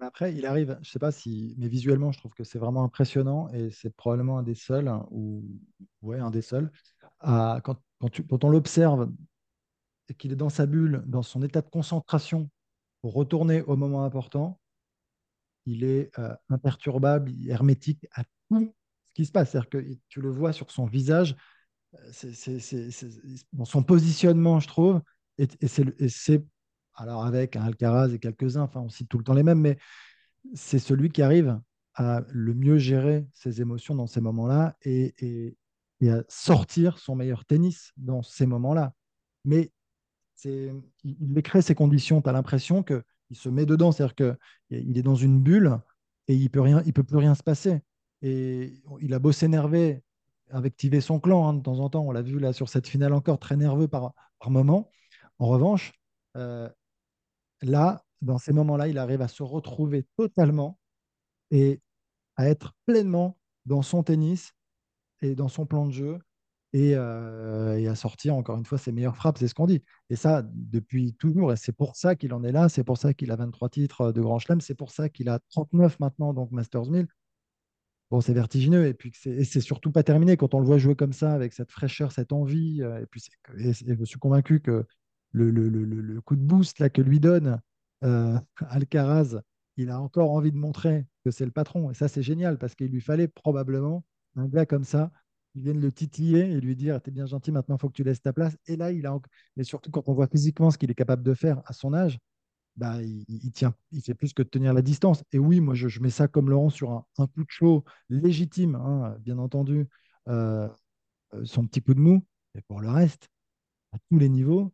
Après, 0.00 0.34
il 0.34 0.46
arrive, 0.46 0.78
je 0.82 0.90
sais 0.90 0.98
pas 0.98 1.12
si, 1.12 1.54
mais 1.58 1.68
visuellement, 1.68 2.10
je 2.12 2.18
trouve 2.18 2.32
que 2.32 2.44
c'est 2.44 2.58
vraiment 2.58 2.82
impressionnant 2.82 3.48
et 3.50 3.70
c'est 3.70 3.94
probablement 3.94 4.38
un 4.38 4.42
des 4.42 4.54
seuls, 4.54 4.88
hein, 4.88 5.06
ou 5.10 5.44
ouais, 6.00 6.18
un 6.18 6.30
des 6.30 6.42
seuls, 6.42 6.72
à, 7.20 7.60
quand, 7.62 7.76
quand, 8.00 8.44
on 8.44 8.48
l'observe 8.48 9.12
et 10.08 10.14
qu'il 10.14 10.32
est 10.32 10.36
dans 10.36 10.48
sa 10.48 10.66
bulle, 10.66 11.04
dans 11.06 11.22
son 11.22 11.42
état 11.42 11.60
de 11.60 11.68
concentration 11.68 12.50
pour 13.00 13.12
retourner 13.14 13.62
au 13.62 13.76
moment 13.76 14.04
important, 14.04 14.58
il 15.66 15.84
est 15.84 16.10
euh, 16.18 16.34
imperturbable, 16.48 17.30
hermétique 17.46 18.06
à 18.12 18.24
tout 18.48 18.74
ce 19.12 19.14
qui 19.14 19.26
se 19.26 19.32
passe. 19.32 19.50
C'est-à-dire 19.50 19.68
que 19.68 19.84
tu 20.08 20.20
le 20.20 20.30
vois 20.30 20.52
sur 20.52 20.70
son 20.70 20.86
visage, 20.86 21.36
euh, 21.94 22.08
c'est, 22.12 22.32
c'est- 22.32 22.90
son 23.64 23.82
positionnement, 23.82 24.58
je 24.58 24.68
trouve, 24.68 25.02
et, 25.38 25.48
c'est, 25.68 26.44
alors 26.94 27.24
avec 27.24 27.56
Alcaraz 27.56 28.12
et 28.12 28.18
quelques-uns, 28.18 28.62
enfin 28.62 28.80
on 28.80 28.88
cite 28.88 29.08
tout 29.08 29.18
le 29.18 29.24
temps 29.24 29.34
les 29.34 29.42
mêmes, 29.42 29.60
mais 29.60 29.78
c'est 30.54 30.78
celui 30.78 31.10
qui 31.10 31.22
arrive 31.22 31.60
à 31.94 32.22
le 32.30 32.54
mieux 32.54 32.78
gérer 32.78 33.26
ses 33.34 33.60
émotions 33.60 33.94
dans 33.94 34.06
ces 34.06 34.20
moments-là 34.20 34.76
et, 34.82 35.56
à 36.08 36.22
sortir 36.28 36.98
son 36.98 37.14
meilleur 37.14 37.44
tennis 37.44 37.92
dans 37.96 38.22
ces 38.22 38.46
moments-là. 38.46 38.92
Mais 39.44 39.70
il, 40.44 41.42
crée 41.44 41.62
ces 41.62 41.74
conditions, 41.74 42.20
tu 42.22 42.28
as 42.28 42.32
l'impression 42.32 42.82
qu'il 42.82 43.04
se 43.32 43.48
met 43.48 43.66
dedans, 43.66 43.92
c'est-à-dire 43.92 44.16
qu'il 44.16 44.98
est 44.98 45.02
dans 45.02 45.14
une 45.14 45.40
bulle 45.40 45.78
et 46.26 46.34
il 46.34 46.50
peut 46.50 46.60
rien, 46.60 46.82
il 46.86 46.92
peut 46.92 47.04
plus 47.04 47.18
rien 47.18 47.34
se 47.34 47.42
passer. 47.42 47.82
Et 48.22 48.82
il 49.00 49.14
a 49.14 49.18
beau 49.18 49.32
s'énerver, 49.32 50.02
activer 50.50 51.00
son 51.00 51.20
clan 51.20 51.48
hein, 51.48 51.54
de 51.54 51.62
temps 51.62 51.80
en 51.80 51.90
temps, 51.90 52.02
on 52.06 52.12
l'a 52.12 52.22
vu 52.22 52.38
là 52.38 52.52
sur 52.52 52.68
cette 52.68 52.86
finale 52.86 53.12
encore, 53.12 53.38
très 53.38 53.56
nerveux 53.56 53.88
par, 53.88 54.12
par 54.38 54.50
moment. 54.50 54.90
En 55.38 55.48
revanche, 55.48 55.92
euh, 56.36 56.68
là, 57.62 58.04
dans 58.20 58.38
ces 58.38 58.52
moments-là, 58.52 58.88
il 58.88 58.98
arrive 58.98 59.22
à 59.22 59.28
se 59.28 59.42
retrouver 59.42 60.06
totalement 60.16 60.78
et 61.50 61.80
à 62.36 62.48
être 62.48 62.74
pleinement 62.86 63.38
dans 63.66 63.82
son 63.82 64.02
tennis 64.02 64.52
et 65.20 65.34
dans 65.34 65.48
son 65.48 65.66
plan 65.66 65.86
de 65.86 65.92
jeu 65.92 66.18
et, 66.72 66.94
euh, 66.94 67.78
et, 67.78 67.86
à 67.86 67.94
sortir 67.94 68.34
encore 68.34 68.56
une 68.56 68.64
fois 68.64 68.78
ses 68.78 68.92
meilleures 68.92 69.16
frappes, 69.16 69.38
c'est 69.38 69.48
ce 69.48 69.54
qu'on 69.54 69.66
dit. 69.66 69.82
Et 70.08 70.16
ça, 70.16 70.42
depuis 70.54 71.14
toujours, 71.14 71.52
et 71.52 71.56
c'est 71.56 71.72
pour 71.72 71.96
ça 71.96 72.16
qu'il 72.16 72.32
en 72.32 72.42
est 72.44 72.52
là, 72.52 72.68
c'est 72.68 72.84
pour 72.84 72.96
ça 72.96 73.12
qu'il 73.12 73.30
a 73.30 73.36
23 73.36 73.68
titres 73.68 74.12
de 74.12 74.20
Grand 74.22 74.38
Chelem, 74.38 74.60
c'est 74.60 74.74
pour 74.74 74.90
ça 74.90 75.08
qu'il 75.08 75.28
a 75.28 75.38
39 75.50 76.00
maintenant, 76.00 76.32
donc 76.32 76.50
Masters 76.50 76.90
1000. 76.90 77.06
Bon, 78.12 78.20
c'est 78.20 78.34
vertigineux, 78.34 78.86
et 78.86 78.92
puis 78.92 79.10
c'est 79.14 79.62
surtout 79.62 79.90
pas 79.90 80.02
terminé 80.02 80.36
quand 80.36 80.52
on 80.52 80.60
le 80.60 80.66
voit 80.66 80.76
jouer 80.76 80.94
comme 80.94 81.14
ça, 81.14 81.32
avec 81.32 81.54
cette 81.54 81.70
fraîcheur, 81.70 82.12
cette 82.12 82.30
envie. 82.30 82.82
Euh, 82.82 83.00
et 83.00 83.06
puis 83.06 83.24
je 83.56 84.04
suis 84.04 84.18
convaincu 84.18 84.60
que 84.60 84.84
le, 85.30 85.50
le, 85.50 85.70
le, 85.70 86.20
coup 86.20 86.36
de 86.36 86.42
boost 86.42 86.78
là, 86.78 86.90
que 86.90 87.00
lui 87.00 87.20
donne 87.20 87.58
euh, 88.04 88.38
Alcaraz, 88.68 89.40
il 89.78 89.88
a 89.88 89.98
encore 89.98 90.30
envie 90.32 90.52
de 90.52 90.58
montrer 90.58 91.06
que 91.24 91.30
c'est 91.30 91.46
le 91.46 91.52
patron. 91.52 91.90
Et 91.90 91.94
ça, 91.94 92.06
c'est 92.06 92.22
génial, 92.22 92.58
parce 92.58 92.74
qu'il 92.74 92.88
lui 92.88 93.00
fallait 93.00 93.28
probablement 93.28 94.04
un 94.36 94.46
gars 94.46 94.66
comme 94.66 94.84
ça 94.84 95.10
ils 95.54 95.62
viennent 95.62 95.80
le 95.80 95.92
titiller 95.92 96.50
et 96.50 96.60
lui 96.60 96.76
dire 96.76 97.00
T'es 97.00 97.10
bien 97.10 97.26
gentil, 97.26 97.52
maintenant 97.52 97.76
il 97.76 97.80
faut 97.80 97.88
que 97.88 97.94
tu 97.94 98.04
laisses 98.04 98.22
ta 98.22 98.32
place. 98.32 98.56
Et 98.66 98.76
là, 98.76 98.92
il 98.92 99.06
a. 99.06 99.18
Mais 99.56 99.64
surtout 99.64 99.90
quand 99.90 100.08
on 100.08 100.14
voit 100.14 100.26
physiquement 100.26 100.70
ce 100.70 100.78
qu'il 100.78 100.90
est 100.90 100.94
capable 100.94 101.22
de 101.22 101.34
faire 101.34 101.62
à 101.66 101.72
son 101.72 101.94
âge, 101.94 102.18
bah, 102.76 103.02
il, 103.02 103.52
tient, 103.52 103.74
il 103.90 104.02
fait 104.02 104.14
plus 104.14 104.32
que 104.32 104.42
tenir 104.42 104.72
la 104.72 104.82
distance. 104.82 105.24
Et 105.32 105.38
oui, 105.38 105.60
moi, 105.60 105.74
je, 105.74 106.00
mets 106.00 106.10
ça 106.10 106.28
comme 106.28 106.50
Laurent 106.50 106.70
sur 106.70 106.90
un, 107.18 107.26
coup 107.26 107.44
de 107.44 107.50
chaud 107.50 107.84
légitime, 108.08 108.76
hein, 108.76 109.16
bien 109.20 109.38
entendu, 109.38 109.88
euh, 110.28 110.68
euh, 111.34 111.44
son 111.44 111.66
petit 111.66 111.82
coup 111.82 111.94
de 111.94 112.00
mou. 112.00 112.24
Et 112.54 112.62
pour 112.62 112.80
le 112.80 112.88
reste, 112.88 113.28
à 113.92 113.98
tous 114.10 114.18
les 114.18 114.28
niveaux, 114.28 114.72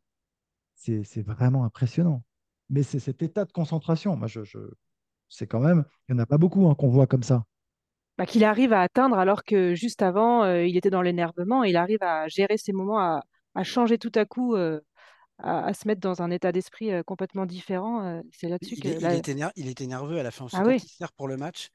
c'est 0.75 1.23
vraiment 1.23 1.65
impressionnant. 1.65 2.23
Mais 2.71 2.83
c'est 2.83 3.01
cet 3.01 3.23
état 3.23 3.45
de 3.45 3.53
concentration. 3.53 4.17
Moi, 4.17 4.29
je, 4.29 4.45
je 4.45 4.59
c'est 5.29 5.47
quand 5.47 5.61
même, 5.61 5.85
il 6.09 6.15
n'y 6.15 6.21
en 6.21 6.23
a 6.23 6.27
pas 6.27 6.39
beaucoup 6.39 6.69
hein, 6.69 6.75
qu'on 6.75 6.89
voit 6.89 7.07
comme 7.07 7.23
ça. 7.23 7.45
Bah, 8.17 8.27
qu'il 8.27 8.45
arrive 8.45 8.73
à 8.73 8.81
atteindre 8.83 9.19
alors 9.19 9.45
que 9.45 9.75
juste 9.75 10.03
avant, 10.03 10.43
euh, 10.45 10.65
il 10.65 10.77
était 10.77 10.91
dans 10.91 11.03
l'énervement. 11.03 11.65
Il 11.65 11.77
arrive 11.77 12.03
à 12.03 12.27
gérer 12.29 12.57
ces 12.57 12.73
moments, 12.73 12.99
à, 13.01 13.23
changer 13.65 13.99
tout 13.99 14.13
à 14.15 14.25
coup, 14.25 14.57
à, 15.39 15.73
se 15.75 15.87
mettre 15.87 16.01
dans 16.01 16.23
un 16.23 16.31
état 16.31 16.53
d'esprit 16.53 16.93
euh, 16.93 17.03
complètement 17.03 17.47
différent. 17.47 18.23
c'est 18.33 18.49
là-dessus 18.49 18.77
que. 18.77 18.89
il, 18.89 19.05
était 19.17 19.37
il, 19.57 19.69
était 19.69 19.87
nerveux 19.87 20.19
à 20.19 20.23
la 20.23 20.31
fin. 20.31 20.47
Ah 20.53 20.63
oui. 20.67 20.77
il 20.83 20.89
sert 20.89 21.13
pour 21.13 21.29
le 21.29 21.37
match. 21.37 21.69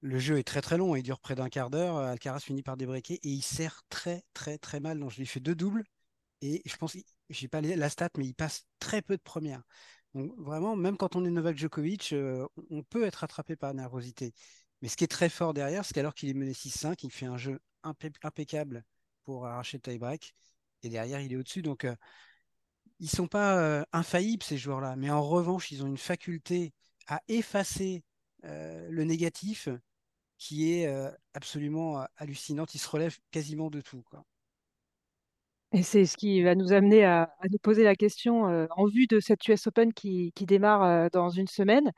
Le 0.00 0.18
jeu 0.18 0.38
est 0.38 0.44
très 0.44 0.60
très 0.60 0.76
long, 0.76 0.94
il 0.94 1.02
dure 1.02 1.18
près 1.18 1.34
d'un 1.34 1.48
quart 1.48 1.70
d'heure. 1.70 1.96
Alcaraz 1.96 2.40
finit 2.40 2.62
par 2.62 2.76
débreaker 2.76 3.16
et 3.16 3.28
il 3.28 3.42
sert 3.42 3.82
très 3.88 4.22
très 4.32 4.58
très 4.58 4.80
mal. 4.80 4.98
Donc 4.98 5.10
je 5.10 5.18
lui 5.18 5.26
fais 5.26 5.40
deux 5.40 5.56
doubles 5.56 5.84
et 6.40 6.62
je 6.64 6.76
pense, 6.76 6.96
j'ai 7.30 7.48
pas 7.48 7.60
la 7.60 7.88
stat, 7.88 8.10
mais 8.16 8.26
il 8.26 8.34
passe 8.34 8.64
très 8.78 9.02
peu 9.02 9.16
de 9.16 9.22
premières. 9.22 9.62
Donc 10.14 10.32
vraiment, 10.38 10.76
même 10.76 10.96
quand 10.96 11.16
on 11.16 11.24
est 11.24 11.30
Novak 11.30 11.58
Djokovic, 11.58 12.14
on 12.70 12.82
peut 12.84 13.04
être 13.04 13.24
attrapé 13.24 13.56
par 13.56 13.70
la 13.70 13.74
nervosité. 13.82 14.32
Mais 14.82 14.88
ce 14.88 14.96
qui 14.96 15.04
est 15.04 15.08
très 15.08 15.28
fort 15.28 15.54
derrière, 15.54 15.84
c'est 15.84 15.94
qu'alors 15.94 16.14
qu'il 16.14 16.28
est 16.28 16.34
mené 16.34 16.52
6-5, 16.52 17.02
il 17.02 17.10
fait 17.10 17.26
un 17.26 17.36
jeu 17.36 17.60
impeccable 17.82 18.84
pour 19.24 19.46
arracher 19.46 19.78
le 19.78 19.82
tie-break. 19.82 20.34
Et 20.82 20.88
derrière, 20.88 21.20
il 21.20 21.32
est 21.32 21.36
au-dessus. 21.36 21.62
Donc, 21.62 21.84
euh, 21.84 21.94
ils 23.00 23.10
sont 23.10 23.26
pas 23.26 23.84
infaillibles, 23.92 24.42
ces 24.42 24.56
joueurs-là. 24.56 24.96
Mais 24.96 25.10
en 25.10 25.22
revanche, 25.22 25.70
ils 25.70 25.84
ont 25.84 25.86
une 25.86 25.98
faculté 25.98 26.72
à 27.06 27.20
effacer 27.28 28.02
le 28.42 29.04
négatif 29.04 29.68
qui 30.38 30.72
est 30.72 30.92
absolument 31.34 32.04
hallucinante. 32.16 32.74
Ils 32.74 32.78
se 32.78 32.88
relèvent 32.88 33.18
quasiment 33.30 33.70
de 33.70 33.80
tout. 33.80 34.02
Et 35.72 35.82
c'est 35.82 36.06
ce 36.06 36.16
qui 36.16 36.42
va 36.42 36.54
nous 36.54 36.72
amener 36.72 37.04
à, 37.04 37.30
nous 37.50 37.58
poser 37.58 37.84
la 37.84 37.94
question 37.94 38.44
en 38.44 38.86
vue 38.86 39.06
de 39.06 39.20
cette 39.20 39.46
US 39.48 39.66
Open 39.66 39.92
qui, 39.92 40.32
qui 40.34 40.46
démarre 40.46 41.10
dans 41.10 41.28
une 41.28 41.48
semaine 41.48 41.92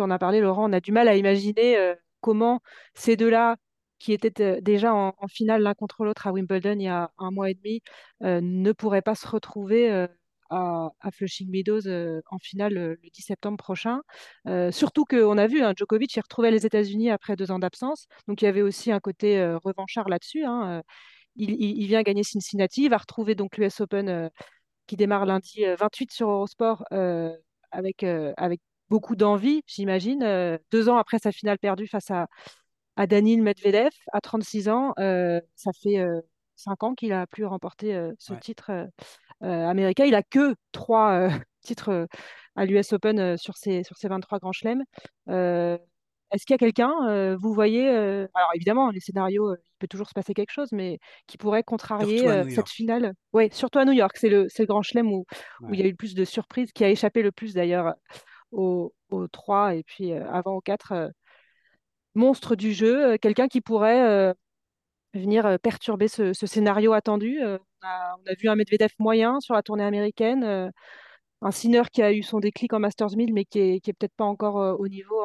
en 0.00 0.10
as 0.10 0.18
parlé, 0.18 0.40
Laurent, 0.40 0.68
on 0.68 0.72
a 0.72 0.80
du 0.80 0.92
mal 0.92 1.08
à 1.08 1.16
imaginer 1.16 1.94
comment 2.20 2.60
ces 2.94 3.16
deux-là, 3.16 3.56
qui 3.98 4.12
étaient 4.12 4.42
euh, 4.42 4.60
déjà 4.60 4.94
en, 4.94 5.14
finale 5.28 5.62
l'un 5.62 5.74
contre 5.74 6.04
l'autre 6.04 6.26
à 6.26 6.32
Wimbledon 6.32 6.74
il 6.78 6.82
y 6.82 6.88
a 6.88 7.10
un 7.18 7.30
mois 7.30 7.50
et 7.50 7.54
demi, 7.54 7.82
euh, 8.22 8.40
ne 8.42 8.72
pourraient 8.72 9.02
pas 9.02 9.14
se 9.14 9.26
retrouver 9.26 10.06
à, 10.50 10.90
Flushing 11.12 11.50
Meadows 11.50 11.88
en 12.30 12.38
finale 12.38 12.74
le 12.74 12.98
10 13.12 13.22
septembre 13.22 13.56
prochain. 13.56 14.00
surtout 14.70 15.04
qu'on 15.04 15.38
a 15.38 15.46
vu, 15.46 15.62
hein, 15.62 15.72
Djokovic 15.76 16.14
il 16.14 16.20
retrouvait 16.20 16.52
les 16.52 16.66
États-Unis 16.66 17.10
après 17.10 17.36
deux 17.36 17.50
ans 17.50 17.58
d'absence, 17.58 18.06
donc 18.28 18.42
il 18.42 18.44
y 18.44 18.48
avait 18.48 18.62
aussi 18.62 18.92
un 18.92 19.00
côté 19.00 19.44
revanchard 19.64 20.08
là-dessus. 20.08 20.44
Hein, 20.44 20.82
il, 21.34 21.86
vient 21.88 22.02
gagner 22.02 22.22
Cincinnati, 22.22 22.84
il 22.84 22.90
va 22.90 22.98
retrouver 22.98 23.34
donc 23.34 23.56
l'US 23.56 23.80
Open 23.80 24.30
qui 24.86 24.96
démarre 24.96 25.26
lundi 25.26 25.64
28 25.78 26.12
sur 26.12 26.30
Eurosport 26.30 26.84
avec, 27.72 28.04
avec 28.04 28.60
beaucoup 28.88 29.16
d'envie, 29.16 29.62
j'imagine. 29.66 30.22
Euh, 30.22 30.58
deux 30.70 30.88
ans 30.88 30.96
après 30.96 31.18
sa 31.18 31.32
finale 31.32 31.58
perdue 31.58 31.86
face 31.86 32.10
à, 32.10 32.26
à 32.96 33.06
Danil 33.06 33.42
Medvedev, 33.42 33.90
à 34.12 34.20
36 34.20 34.68
ans, 34.68 34.94
euh, 34.98 35.40
ça 35.54 35.70
fait 35.82 35.98
euh, 35.98 36.20
cinq 36.56 36.82
ans 36.82 36.94
qu'il 36.94 37.12
a 37.12 37.26
plus 37.26 37.44
remporté 37.44 37.98
ce 38.18 38.34
titre 38.34 38.88
américain. 39.40 40.04
Il 40.04 40.14
a 40.14 40.22
que 40.22 40.54
trois 40.72 41.28
titres 41.60 42.06
à 42.56 42.64
l'US 42.64 42.92
Open 42.92 43.36
sur 43.36 43.56
ses, 43.56 43.84
sur 43.84 43.96
ses 43.96 44.08
23 44.08 44.38
grands 44.38 44.52
chelems. 44.52 44.82
Est-ce 45.28 46.44
qu'il 46.44 46.54
y 46.54 46.56
a 46.56 46.58
quelqu'un, 46.58 47.36
vous 47.36 47.52
voyez, 47.52 47.88
alors 47.88 48.50
évidemment, 48.54 48.90
les 48.90 49.00
scénarios, 49.00 49.54
il 49.54 49.78
peut 49.78 49.86
toujours 49.86 50.08
se 50.08 50.14
passer 50.14 50.32
quelque 50.32 50.50
chose, 50.50 50.72
mais 50.72 50.98
qui 51.26 51.36
pourrait 51.36 51.62
contrarier 51.62 52.26
cette 52.48 52.70
finale? 52.70 53.12
Oui, 53.34 53.50
surtout 53.52 53.78
à 53.78 53.84
New 53.84 53.92
York, 53.92 54.16
c'est 54.16 54.30
le, 54.30 54.46
le 54.58 54.64
grand 54.64 54.80
chelem 54.80 55.12
où, 55.12 55.26
où 55.60 55.74
il 55.74 55.80
y 55.80 55.82
a 55.82 55.86
eu 55.86 55.90
le 55.90 55.96
plus 55.96 56.14
de 56.14 56.24
surprises, 56.24 56.72
qui 56.72 56.84
a 56.84 56.88
échappé 56.88 57.22
le 57.22 57.32
plus 57.32 57.52
d'ailleurs 57.52 57.94
au, 58.52 58.92
3 59.32 59.74
et 59.74 59.82
puis 59.82 60.12
euh, 60.12 60.28
avant 60.30 60.54
au 60.56 60.60
4 60.60 60.92
euh, 60.92 61.08
monstre 62.16 62.56
du 62.56 62.72
jeu, 62.72 63.12
euh, 63.12 63.16
quelqu'un 63.18 63.48
qui 63.48 63.60
pourrait 63.60 64.34
venir 65.14 65.58
perturber 65.62 66.08
ce, 66.08 66.32
scénario 66.32 66.92
attendu. 66.92 67.40
on, 67.42 67.58
a, 67.82 68.34
vu 68.38 68.48
un 68.48 68.56
Medvedev 68.56 68.90
moyen 68.98 69.40
sur 69.40 69.54
la 69.54 69.62
tournée 69.62 69.84
américaine, 69.84 70.72
un 71.42 71.50
Sinner 71.50 71.82
qui 71.92 72.02
a 72.02 72.12
eu 72.12 72.22
son 72.22 72.40
déclic 72.40 72.72
en 72.72 72.80
Masters 72.80 73.16
1000, 73.16 73.32
mais 73.32 73.44
qui 73.44 73.60
est, 73.60 73.92
peut-être 73.98 74.14
pas 74.16 74.24
encore 74.24 74.78
au 74.78 74.88
niveau 74.88 75.22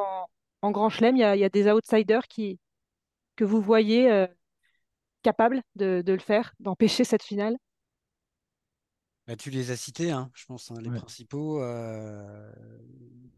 en, 0.62 0.70
Grand 0.70 0.88
Chelem. 0.88 1.16
Il 1.16 1.20
y, 1.20 1.24
a, 1.24 1.48
des 1.48 1.70
outsiders 1.70 2.26
qui, 2.28 2.58
que 3.36 3.44
vous 3.44 3.60
voyez 3.60 4.26
capables 5.22 5.62
de, 5.76 6.02
le 6.06 6.18
faire, 6.18 6.54
d'empêcher 6.60 7.04
cette 7.04 7.22
finale. 7.22 7.56
Bah, 9.26 9.36
tu 9.36 9.50
les 9.50 9.70
as 9.70 9.76
cités, 9.76 10.10
hein, 10.10 10.30
je 10.34 10.44
pense, 10.46 10.70
hein, 10.70 10.80
les 10.80 10.90
principaux. 10.90 11.62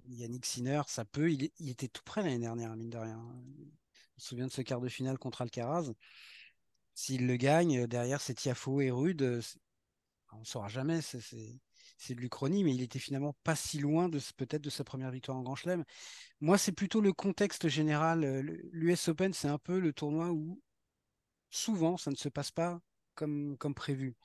Yannick 0.09 0.47
Sinner, 0.47 0.83
ça 0.87 1.05
peut. 1.05 1.31
Il, 1.31 1.69
était 1.69 1.89
tout 1.89 2.03
près 2.05 2.23
l'année 2.23 2.39
dernière, 2.39 2.75
mine 2.77 2.91
de 2.91 2.99
rien. 2.99 3.19
On 3.19 4.21
se 4.21 4.29
souvient 4.29 4.47
de 4.47 4.53
ce 4.53 4.63
quart 4.63 4.81
de 4.81 4.89
finale 4.89 5.19
contre 5.19 5.43
Alcaraz. 5.43 5.93
S'il 6.95 7.27
le 7.27 7.37
gagne, 7.37 7.87
derrière 7.87 8.21
c'est 8.21 8.35
Tiafo 8.35 8.81
et 8.81 8.91
Rude. 8.91 9.43
On 10.33 10.41
ne 10.41 10.45
saura 10.45 10.69
jamais, 10.69 11.01
c'est 11.01 12.15
de 12.15 12.21
l'Uchronie, 12.21 12.65
mais 12.65 12.75
il 12.75 12.83
était 12.83 12.99
finalement 12.99 13.37
pas 13.45 13.55
si 13.55 13.79
loin 13.79 14.09
de 14.09 14.21
peut-être 14.37 14.63
de 14.63 14.71
sa 14.71 14.85
première 14.85 15.11
victoire 15.11 15.37
en 15.37 15.43
Grand 15.43 15.55
Chelem. 15.55 15.85
Moi, 16.41 16.59
c'est 16.59 16.73
plutôt 16.73 17.01
le 17.01 17.13
contexte 17.13 17.69
général. 17.69 18.41
L'US 18.73 19.09
Open, 19.09 19.33
c'est 19.33 19.49
un 19.49 19.59
peu 19.59 19.79
le 19.79 19.93
tournoi 19.93 20.31
où 20.31 20.61
souvent 21.51 21.97
ça 21.97 22.11
ne 22.11 22.17
se 22.17 22.29
passe 22.29 22.51
pas 22.51 22.81
comme, 23.15 23.57
comme 23.59 23.75
prévu 23.75 24.17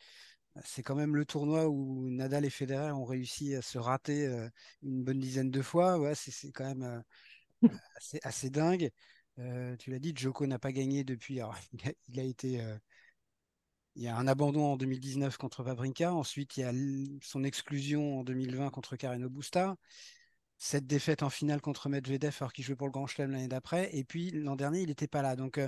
c'est 0.63 0.83
quand 0.83 0.95
même 0.95 1.15
le 1.15 1.25
tournoi 1.25 1.67
où 1.67 2.09
Nadal 2.09 2.45
et 2.45 2.49
Federer 2.49 2.91
ont 2.91 3.05
réussi 3.05 3.55
à 3.55 3.61
se 3.61 3.77
rater 3.77 4.27
euh, 4.27 4.49
une 4.83 5.03
bonne 5.03 5.19
dizaine 5.19 5.51
de 5.51 5.61
fois. 5.61 5.99
Ouais, 5.99 6.15
c'est 6.15 6.51
quand 6.51 6.65
même 6.65 7.03
euh, 7.63 7.69
assez, 8.23 8.49
dingue. 8.49 8.89
Euh, 9.39 9.75
tu 9.77 9.91
l'as 9.91 9.99
dit, 9.99 10.13
Joko 10.15 10.47
n'a 10.47 10.59
pas 10.59 10.71
gagné 10.71 11.03
depuis. 11.03 11.39
il, 12.07 12.19
a, 12.19 12.23
été. 12.23 12.61
il 13.95 14.03
y 14.03 14.07
a 14.07 14.17
un 14.17 14.27
abandon 14.27 14.73
en 14.73 14.77
2019 14.77 15.37
contre 15.37 15.63
Vavrinka. 15.63 16.13
Ensuite, 16.13 16.57
il 16.57 16.61
y 16.61 16.63
a 16.63 16.73
son 17.21 17.43
exclusion 17.43 18.19
en 18.19 18.23
2020 18.23 18.69
contre 18.69 18.95
Carreno 18.95 19.29
Busta. 19.29 19.75
Cette 20.57 20.87
défaite 20.87 21.23
en 21.23 21.29
finale 21.29 21.61
contre 21.61 21.87
Medvedev 21.87 22.35
alors 22.41 22.51
qu'il 22.51 22.65
jouait 22.65 22.75
pour 22.75 22.87
le 22.87 22.91
Grand 22.91 23.07
Chelem 23.07 23.31
l'année 23.31 23.47
d'après. 23.47 23.95
Et 23.95 24.03
puis 24.03 24.31
l'an 24.31 24.57
dernier, 24.57 24.81
il 24.81 24.87
n'était 24.87 25.07
pas 25.07 25.21
là. 25.21 25.37
Donc 25.37 25.59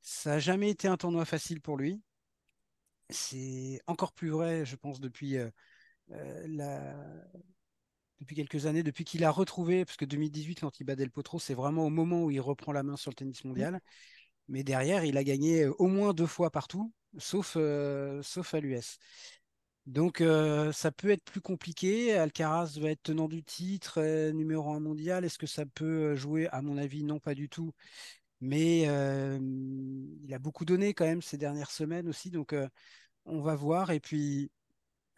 ça 0.00 0.30
n'a 0.30 0.38
jamais 0.40 0.70
été 0.70 0.88
un 0.88 0.96
tournoi 0.96 1.24
facile 1.24 1.60
pour 1.60 1.76
lui. 1.76 2.02
C'est 3.10 3.80
encore 3.86 4.12
plus 4.12 4.30
vrai, 4.30 4.64
je 4.64 4.76
pense, 4.76 5.00
depuis, 5.00 5.36
euh, 5.36 5.50
euh, 6.12 7.22
depuis 8.20 8.36
quelques 8.36 8.66
années, 8.66 8.82
depuis 8.82 9.04
qu'il 9.04 9.24
a 9.24 9.30
retrouvé, 9.30 9.84
parce 9.84 9.96
que 9.96 10.04
2018, 10.04 10.60
quand 10.60 10.80
il 10.80 10.84
bat 10.84 10.96
Del 10.96 11.10
Potro, 11.10 11.38
c'est 11.38 11.54
vraiment 11.54 11.86
au 11.86 11.90
moment 11.90 12.24
où 12.24 12.30
il 12.30 12.40
reprend 12.40 12.72
la 12.72 12.82
main 12.82 12.96
sur 12.96 13.10
le 13.10 13.16
tennis 13.16 13.44
mondial. 13.44 13.80
Mais 14.48 14.64
derrière, 14.64 15.04
il 15.04 15.16
a 15.16 15.24
gagné 15.24 15.64
euh, 15.64 15.74
au 15.78 15.88
moins 15.88 16.14
deux 16.14 16.26
fois 16.26 16.50
partout, 16.50 16.92
sauf, 17.18 17.56
sauf 18.22 18.54
à 18.54 18.60
l'US. 18.60 18.98
Donc 19.86 20.22
ça 20.72 20.92
peut 20.92 21.10
être 21.10 21.24
plus 21.24 21.40
compliqué. 21.40 22.14
Alcaraz 22.14 22.78
va 22.78 22.90
être 22.90 23.02
tenant 23.02 23.28
du 23.28 23.42
titre, 23.42 24.00
numéro 24.30 24.72
un 24.72 24.80
mondial. 24.80 25.24
Est-ce 25.24 25.38
que 25.38 25.46
ça 25.48 25.66
peut 25.66 26.14
jouer? 26.14 26.46
À 26.48 26.62
mon 26.62 26.78
avis, 26.78 27.02
non, 27.02 27.18
pas 27.18 27.34
du 27.34 27.48
tout. 27.48 27.72
Mais 28.42 28.82
il 28.82 30.34
a 30.34 30.38
beaucoup 30.38 30.64
donné 30.64 30.94
quand 30.94 31.06
même 31.06 31.22
ces 31.22 31.38
dernières 31.38 31.70
semaines 31.70 32.08
aussi. 32.08 32.30
Donc 32.30 32.54
on 33.24 33.40
va 33.40 33.54
voir. 33.54 33.90
Et 33.92 34.00
puis, 34.00 34.50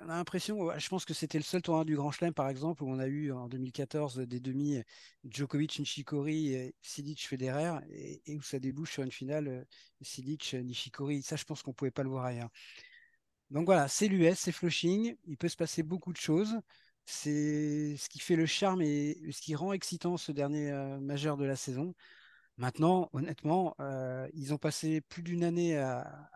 on 0.01 0.09
a 0.11 0.17
l'impression, 0.17 0.71
je 0.79 0.89
pense 0.89 1.05
que 1.07 1.15
c'était 1.15 1.39
le 1.39 1.45
seul 1.45 1.63
tournoi 1.63 1.85
du 1.85 1.97
Grand 1.97 2.11
Chelem, 2.11 2.35
par 2.35 2.49
exemple, 2.51 2.83
où 2.85 2.91
on 2.91 2.99
a 2.99 3.07
eu 3.07 3.33
en 3.33 3.49
2014 3.49 4.19
des 4.19 4.41
demi 4.41 4.83
Djokovic, 5.25 5.79
Nishikori, 5.79 6.75
Silic, 6.83 7.27
Federer, 7.27 7.79
et, 7.91 8.37
où 8.37 8.43
ça 8.43 8.59
débouche 8.59 8.93
sur 8.93 9.03
une 9.03 9.13
finale 9.13 9.67
Silic, 10.03 10.55
Nishikori. 10.55 11.23
Ça, 11.23 11.37
je 11.37 11.45
pense 11.45 11.63
qu'on 11.63 11.71
ne 11.71 11.77
pouvait 11.77 11.91
pas 11.91 12.03
le 12.03 12.11
voir 12.11 12.27
ailleurs. 12.27 12.51
Donc 13.51 13.67
voilà, 13.67 13.89
c'est 13.89 14.09
l'US, 14.09 14.37
c'est 14.37 14.53
Flushing. 14.53 15.17
Il 15.25 15.39
peut 15.39 15.49
se 15.49 15.57
passer 15.57 15.83
beaucoup 15.83 16.13
de 16.13 16.19
choses. 16.19 16.59
C'est 17.07 17.97
ce 17.97 18.09
qui 18.09 18.19
fait 18.19 18.37
le 18.37 18.47
charme 18.47 18.83
et 18.83 19.17
ce 19.31 19.41
qui 19.41 19.55
rend 19.55 19.73
excitant 19.73 20.17
ce 20.17 20.33
dernier 20.33 20.73
majeur 21.01 21.37
de 21.37 21.45
la 21.45 21.57
saison. 21.57 21.95
Maintenant, 22.57 23.09
honnêtement, 23.13 23.75
euh, 23.81 24.29
ils 24.33 24.55
ont 24.55 24.59
passé 24.59 25.01
plus 25.01 25.23
d'une 25.23 25.45
année 25.45 25.77
à, 25.77 26.31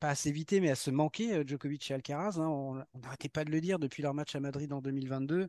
pas 0.00 0.10
à 0.10 0.14
s'éviter, 0.14 0.60
mais 0.60 0.70
à 0.70 0.74
se 0.74 0.90
manquer, 0.90 1.34
euh, 1.34 1.44
Djokovic 1.46 1.90
et 1.90 1.94
Alcaraz. 1.94 2.38
Hein. 2.38 2.48
on 2.48 2.82
n'arrêtait 3.00 3.28
pas 3.28 3.44
de 3.44 3.50
le 3.50 3.60
dire 3.60 3.78
depuis 3.78 4.02
leur 4.02 4.14
match 4.14 4.34
à 4.34 4.40
Madrid 4.40 4.72
en 4.72 4.80
2022. 4.80 5.48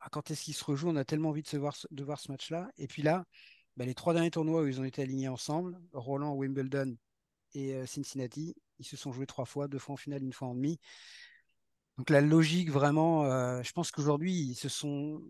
Ah, 0.00 0.08
quand 0.10 0.30
est-ce 0.30 0.42
qu'ils 0.42 0.54
se 0.54 0.64
rejouent? 0.64 0.90
On 0.90 0.96
a 0.96 1.04
tellement 1.04 1.30
envie 1.30 1.42
de, 1.42 1.58
voir, 1.58 1.74
ce 1.76 2.30
match-là. 2.30 2.68
Et 2.76 2.86
puis 2.86 3.02
là, 3.02 3.24
bah, 3.76 3.86
les 3.86 3.94
trois 3.94 4.12
derniers 4.12 4.30
tournois 4.30 4.62
où 4.62 4.66
ils 4.66 4.80
ont 4.80 4.84
été 4.84 5.02
alignés 5.02 5.28
ensemble, 5.28 5.78
Roland, 5.92 6.34
Wimbledon 6.34 6.96
et 7.54 7.86
Cincinnati, 7.86 8.54
ils 8.78 8.84
se 8.84 8.96
sont 8.96 9.12
joués 9.12 9.26
trois 9.26 9.46
fois, 9.46 9.68
deux 9.68 9.78
fois 9.78 9.94
en 9.94 9.96
finale, 9.96 10.22
une 10.22 10.32
fois 10.32 10.48
en 10.48 10.54
demi. 10.54 10.78
Donc 11.98 12.10
la 12.10 12.20
logique, 12.20 12.70
vraiment, 12.70 13.24
euh, 13.24 13.62
je 13.62 13.72
pense 13.72 13.90
qu'aujourd'hui, 13.90 14.34
ils 14.34 14.54
se 14.54 14.68
sont 14.68 15.22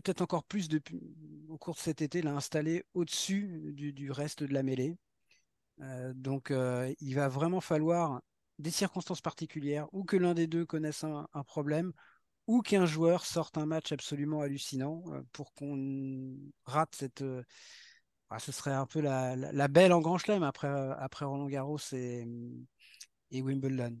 peut-être 0.00 0.22
encore 0.22 0.44
plus 0.44 0.68
depuis, 0.68 1.00
au 1.48 1.58
cours 1.58 1.74
de 1.74 1.80
cet 1.80 2.02
été, 2.02 2.22
là, 2.22 2.32
installés 2.32 2.84
au-dessus 2.94 3.72
du, 3.74 4.10
reste 4.10 4.42
de 4.42 4.52
la 4.52 4.62
mêlée. 4.62 4.96
Euh, 5.80 6.12
donc 6.14 6.50
euh, 6.50 6.92
il 7.00 7.14
va 7.14 7.28
vraiment 7.28 7.60
falloir 7.60 8.22
des 8.58 8.70
circonstances 8.70 9.20
particulières, 9.20 9.88
ou 9.92 10.04
que 10.04 10.16
l'un 10.16 10.34
des 10.34 10.46
deux 10.46 10.64
connaisse 10.64 11.04
un, 11.04 11.26
problème, 11.44 11.92
ou 12.46 12.62
qu'un 12.62 12.86
joueur 12.86 13.24
sorte 13.24 13.58
un 13.58 13.66
match 13.66 13.92
absolument 13.92 14.42
hallucinant 14.42 15.04
pour 15.32 15.52
qu'on 15.54 16.36
rate 16.64 16.94
cette... 16.94 17.24
Ah, 18.30 18.38
ce 18.38 18.52
serait 18.52 18.72
un 18.72 18.86
peu 18.86 19.00
la, 19.00 19.68
belle 19.68 19.92
en 19.92 20.00
grand 20.00 20.18
chelem 20.18 20.42
après, 20.42 20.68
après 20.98 21.24
Roland 21.24 21.48
Garros 21.48 21.78
et, 21.92 22.26
et 23.30 23.42
Wimbledon. 23.42 23.96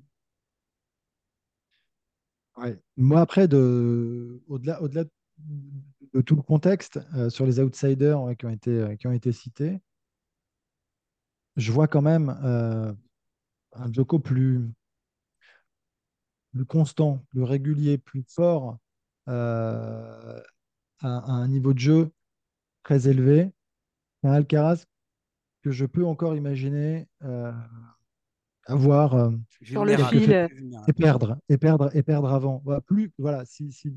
Moi, 2.96 3.20
après, 3.20 3.48
de, 3.48 4.42
au-delà, 4.46 4.80
au-delà 4.82 5.04
de 5.38 6.20
tout 6.20 6.36
le 6.36 6.42
contexte 6.42 7.00
euh, 7.16 7.28
sur 7.28 7.44
les 7.44 7.60
outsiders 7.60 8.18
qui, 8.38 8.46
ont 8.46 8.50
été, 8.50 8.70
euh, 8.70 8.96
qui 8.96 9.06
ont 9.06 9.12
été 9.12 9.32
cités, 9.32 9.80
je 11.56 11.72
vois 11.72 11.88
quand 11.88 12.02
même 12.02 12.36
euh, 12.44 12.92
un 13.72 13.92
Joko 13.92 14.18
plus, 14.18 14.60
plus 16.52 16.64
constant, 16.64 17.24
plus 17.30 17.42
régulier, 17.42 17.98
plus 17.98 18.24
fort, 18.28 18.78
à, 19.26 20.42
un 21.00 21.48
niveau 21.48 21.74
de 21.74 21.78
jeu 21.78 22.10
très 22.82 23.08
élevé. 23.08 23.52
Un 24.22 24.32
Alcaraz 24.32 24.84
que 25.62 25.70
je 25.70 25.86
peux 25.86 26.04
encore 26.04 26.36
imaginer 26.36 27.08
avoir 28.66 29.32
sur 29.62 29.84
le 29.84 29.96
fil 29.96 30.48
et 30.86 30.92
perdre 30.92 31.38
et 31.48 31.58
perdre 31.58 31.90
et 31.94 32.02
perdre 32.02 32.32
avant. 32.32 32.62
Voilà, 32.64 32.80
plus 32.80 33.12
voilà, 33.18 33.44
si, 33.44 33.72
si 33.72 33.94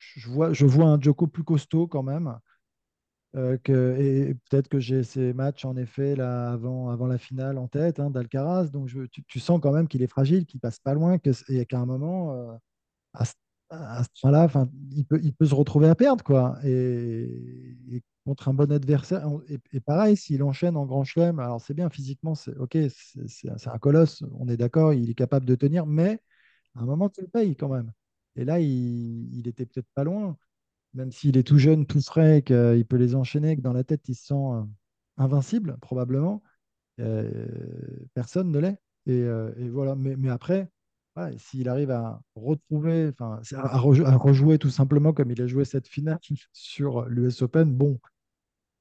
je 0.00 0.28
vois 0.30 0.52
je 0.52 0.66
vois 0.66 0.86
un 0.86 1.00
Joko 1.00 1.26
plus 1.26 1.44
costaud 1.44 1.86
quand 1.86 2.02
même. 2.02 2.38
Euh, 3.36 3.56
et 3.66 4.34
peut-être 4.50 4.68
que 4.68 4.80
j'ai 4.80 5.04
ces 5.04 5.32
matchs 5.32 5.64
en 5.64 5.76
effet 5.76 6.16
là 6.16 6.50
avant, 6.50 6.90
avant 6.90 7.06
la 7.06 7.18
finale 7.18 7.58
en 7.58 7.68
tête 7.68 8.00
hein, 8.00 8.10
d'Alcaraz, 8.10 8.70
donc 8.70 8.88
je, 8.88 9.02
tu, 9.04 9.38
sens 9.38 9.60
quand 9.62 9.72
même 9.72 9.86
qu'il 9.86 10.02
est 10.02 10.08
fragile, 10.08 10.46
qu'il 10.46 10.58
passe 10.58 10.80
pas 10.80 10.94
loin, 10.94 11.16
et 11.48 11.66
qu'à 11.66 11.78
un 11.78 11.86
moment, 11.86 12.34
euh, 12.34 12.52
à, 13.14 13.24
ce 13.24 14.10
point-là, 14.20 14.48
il 14.92 15.06
peut, 15.06 15.46
se 15.46 15.54
retrouver 15.54 15.88
à 15.88 15.94
perdre 15.94 16.24
quoi. 16.24 16.58
Et, 16.64 17.22
et 17.92 18.02
contre 18.24 18.48
un 18.48 18.54
bon 18.54 18.70
adversaire. 18.72 19.26
Et, 19.72 19.80
pareil, 19.80 20.16
s'il 20.16 20.42
enchaîne 20.42 20.76
en 20.76 20.86
grand 20.86 21.04
chelem, 21.04 21.38
alors 21.40 21.60
c'est 21.60 21.74
bien 21.74 21.90
physiquement, 21.90 22.34
c'est 22.34 22.56
ok, 22.56 22.76
c'est 23.26 23.68
un 23.68 23.78
colosse, 23.78 24.22
on 24.38 24.48
est 24.48 24.56
d'accord, 24.56 24.92
il 24.92 25.10
est 25.10 25.14
capable 25.14 25.46
de 25.46 25.54
tenir, 25.54 25.86
mais 25.86 26.20
à 26.76 26.82
un 26.82 26.84
moment, 26.86 27.08
tu 27.10 27.22
le 27.22 27.28
payes 27.28 27.56
quand 27.56 27.68
même. 27.68 27.92
Et 28.36 28.44
là, 28.44 28.60
il, 28.60 29.46
était 29.46 29.66
peut-être 29.66 29.88
pas 29.94 30.04
loin, 30.04 30.36
même 30.94 31.12
s'il 31.12 31.36
est 31.36 31.42
tout 31.42 31.58
jeune, 31.58 31.86
tout 31.86 32.00
frais, 32.00 32.42
qu'il 32.42 32.86
peut 32.88 32.96
les 32.96 33.14
enchaîner, 33.14 33.56
que 33.56 33.60
dans 33.60 33.72
la 33.72 33.84
tête, 33.84 34.08
il 34.08 34.14
se 34.14 34.26
sent 34.26 34.34
euh, 34.34 34.62
invincible, 35.16 35.76
probablement. 35.80 36.42
Euh, 37.00 37.46
personne 38.14 38.50
ne 38.50 38.58
l'est. 38.58 38.78
Et, 39.06 39.22
euh, 39.22 39.52
voilà. 39.72 39.94
Mais, 39.94 40.30
après, 40.30 40.70
s'il 41.38 41.68
arrive 41.68 41.90
à 41.90 42.22
retrouver, 42.34 43.08
enfin, 43.08 43.40
à, 43.56 43.78
rejouer 43.78 44.58
tout 44.58 44.70
simplement 44.70 45.12
comme 45.12 45.30
il 45.30 45.42
a 45.42 45.46
joué 45.46 45.64
cette 45.64 45.88
finale 45.88 46.18
sur 46.52 47.04
l'US 47.06 47.42
Open, 47.42 47.74
bon, 47.74 47.98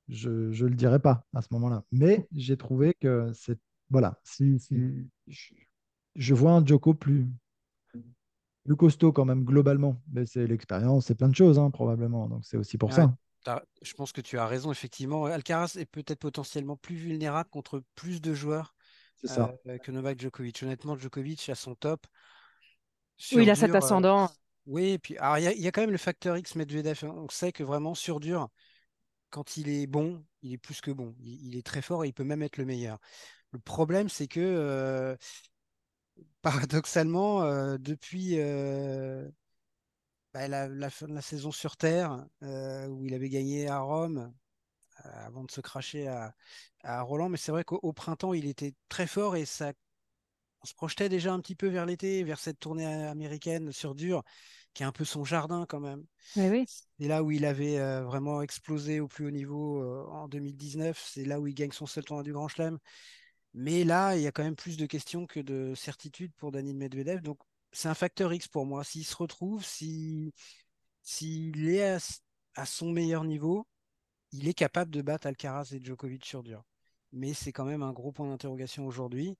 je 0.08 0.30
ne 0.30 0.70
le 0.70 0.76
dirai 0.76 1.00
pas 1.00 1.26
à 1.34 1.42
ce 1.42 1.48
moment-là. 1.52 1.84
Mais 1.92 2.28
j'ai 2.34 2.58
trouvé 2.58 2.94
que 3.00 3.32
c'est. 3.34 3.60
Voilà, 3.92 4.20
si, 4.24 4.60
je, 6.16 6.34
vois 6.36 6.52
un 6.52 6.64
Joko 6.64 6.94
plus, 6.94 7.28
plus 8.70 8.76
costaud 8.76 9.12
quand 9.12 9.26
même 9.26 9.46
globalement. 9.46 10.00
Mais 10.14 10.28
c'est 10.28 10.46
l'expérience, 10.46 11.08
c'est 11.08 11.16
plein 11.16 11.28
de 11.28 11.36
choses 11.36 11.58
hein, 11.58 11.72
probablement. 11.72 12.28
Donc 12.28 12.46
c'est 12.46 12.58
aussi 12.58 12.78
pour 12.78 12.94
ça. 12.94 13.12
Je 13.82 13.94
pense 13.96 14.12
que 14.12 14.22
tu 14.22 14.38
as 14.38 14.46
raison, 14.46 14.72
effectivement. 14.72 15.26
Alcaraz 15.26 15.76
est 15.78 15.88
peut-être 15.88 16.20
potentiellement 16.20 16.78
plus 16.78 16.96
vulnérable 16.96 17.50
contre 17.50 17.82
plus 17.96 18.22
de 18.22 18.36
joueurs 18.36 18.76
euh, 19.26 19.78
que 19.80 19.92
Novak 19.92 20.22
Djokovic. 20.22 20.62
Honnêtement, 20.62 20.96
Djokovic 20.96 21.50
à 21.50 21.56
son 21.56 21.74
top. 21.74 22.06
Oui, 23.32 23.42
il 23.42 23.50
a 23.50 23.56
cet 23.56 23.72
euh, 23.72 23.78
ascendant. 23.78 24.30
oui, 24.68 24.90
et 24.90 25.00
puis 25.00 25.16
il 25.16 25.44
y, 25.44 25.68
a 25.68 25.72
quand 25.72 25.82
même 25.82 25.90
le 25.90 25.98
facteur 25.98 26.38
X 26.38 26.54
Medvedev. 26.54 27.00
On 27.06 27.28
sait 27.30 27.52
que 27.52 27.64
vraiment 27.64 27.96
sur 27.96 28.20
dur, 28.20 28.50
quand 29.32 29.58
il 29.58 29.68
est 29.70 29.88
bon, 29.88 30.24
il 30.44 30.54
est 30.54 30.60
plus 30.60 30.80
que 30.80 30.92
bon. 30.92 31.16
Il, 31.22 31.58
est 31.58 31.66
très 31.66 31.82
fort 31.82 32.06
et 32.06 32.10
il 32.10 32.14
peut 32.14 32.24
même 32.24 32.44
être 32.44 32.58
le 32.58 32.66
meilleur. 32.66 33.00
Le 33.52 33.60
problème, 33.60 34.10
c'est 34.10 34.28
que 34.28 34.40
euh, 34.40 35.16
paradoxalement, 36.42 37.78
depuis 37.78 38.38
bah, 40.34 40.48
la, 40.48 40.90
fin 40.90 41.08
de 41.08 41.14
la 41.14 41.22
saison 41.22 41.52
sur 41.52 41.78
Terre, 41.78 42.26
où 42.42 43.06
il 43.06 43.14
avait 43.14 43.30
gagné 43.30 43.68
à 43.68 43.80
Rome, 43.80 44.34
avant 45.04 45.44
de 45.44 45.52
se 45.52 45.62
cracher 45.62 46.08
à, 46.08 46.36
à 46.84 47.02
Roland. 47.02 47.30
Mais 47.30 47.38
c'est 47.38 47.52
vrai 47.52 47.64
qu'au 47.64 47.94
printemps, 47.94 48.34
il 48.34 48.48
était 48.48 48.74
très 48.90 49.08
fort 49.08 49.36
et 49.36 49.46
ça, 49.46 49.74
on 50.62 50.66
se 50.66 50.74
projetait 50.74 51.10
déjà 51.10 51.34
un 51.34 51.40
petit 51.40 51.56
peu 51.56 51.68
vers 51.68 51.86
l'été, 51.86 52.24
vers 52.24 52.40
cette 52.40 52.60
tournée 52.60 52.86
américaine 52.86 53.72
sur 53.72 53.96
dur, 53.96 54.24
qui 54.74 54.84
est 54.84 54.86
un 54.86 54.92
peu 54.92 55.06
son 55.06 55.24
jardin 55.24 55.66
quand 55.68 55.80
même. 55.80 56.06
oui. 56.36 56.66
C'est 56.68 57.08
là 57.08 57.24
où 57.24 57.32
il 57.32 57.46
avait 57.46 57.80
euh, 57.80 58.04
vraiment 58.04 58.42
explosé 58.42 59.00
au 59.00 59.08
plus 59.08 59.26
haut 59.26 59.32
niveau 59.32 59.82
euh, 59.82 60.06
en 60.10 60.28
2019. 60.28 61.02
C'est 61.04 61.26
là 61.26 61.40
où 61.40 61.48
il 61.48 61.54
gagne 61.54 61.72
son 61.72 61.86
seul 61.86 62.04
tournoi 62.04 62.24
du 62.24 62.34
Grand 62.34 62.48
Chelem. 62.48 62.78
Mais 63.54 63.84
là, 63.84 64.16
il 64.16 64.22
y 64.22 64.28
a 64.28 64.32
quand 64.32 64.44
même 64.44 64.56
plus 64.56 64.78
de 64.78 64.86
questions 64.86 65.26
que 65.26 65.40
de 65.40 65.74
certitudes 65.76 66.34
pour 66.38 66.52
Daniel 66.52 66.76
Medvedev. 66.78 67.22
Donc, 67.22 67.40
c'est 67.72 67.88
un 67.90 67.94
facteur 67.96 68.34
X 68.34 68.48
pour 68.48 68.66
moi. 68.66 68.84
S'il 68.84 69.06
se 69.06 69.16
retrouve, 69.16 69.64
s'il 69.66 70.34
est 71.70 71.98
à, 72.56 72.66
son 72.66 72.92
meilleur 72.92 73.24
niveau, 73.24 73.68
il 74.32 74.48
est 74.48 74.54
capable 74.54 74.92
de 74.92 75.02
battre 75.02 75.28
Alcaraz 75.28 75.74
et 75.74 75.82
Djokovic 75.82 76.26
sur 76.26 76.44
dur. 76.44 76.64
Mais 77.12 77.34
c'est 77.34 77.52
quand 77.52 77.66
même 77.66 77.84
un 77.84 77.94
gros 77.94 78.12
point 78.12 78.28
d'interrogation 78.30 78.86
aujourd'hui. 78.86 79.38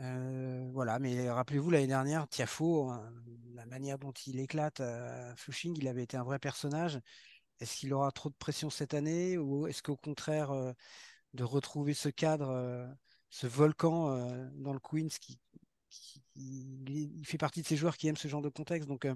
Euh, 0.00 0.68
voilà, 0.72 0.98
mais 0.98 1.30
rappelez-vous 1.30 1.70
l'année 1.70 1.86
dernière, 1.86 2.28
Tiafo, 2.28 2.90
hein, 2.90 3.12
la 3.54 3.66
manière 3.66 3.98
dont 3.98 4.12
il 4.12 4.38
éclate 4.40 4.80
à 4.80 5.34
Flushing, 5.36 5.74
il 5.78 5.88
avait 5.88 6.02
été 6.02 6.16
un 6.16 6.24
vrai 6.24 6.38
personnage. 6.38 7.00
Est-ce 7.60 7.76
qu'il 7.78 7.94
aura 7.94 8.12
trop 8.12 8.28
de 8.28 8.34
pression 8.34 8.70
cette 8.70 8.94
année 8.94 9.38
ou 9.38 9.66
est-ce 9.66 9.82
qu'au 9.82 9.96
contraire 9.96 10.50
euh, 10.52 10.72
de 11.34 11.44
retrouver 11.44 11.94
ce 11.94 12.08
cadre, 12.08 12.50
euh, 12.50 12.86
ce 13.36 13.46
volcan 13.46 14.16
dans 14.54 14.72
le 14.72 14.78
Queens 14.78 15.08
qui, 15.20 15.38
il, 16.36 17.26
fait 17.26 17.36
partie 17.36 17.60
de 17.60 17.66
ces 17.66 17.76
joueurs 17.76 17.96
qui 17.96 18.08
aiment 18.08 18.16
ce 18.16 18.28
genre 18.28 18.40
de 18.40 18.48
contexte. 18.48 18.88
Donc, 18.88 19.06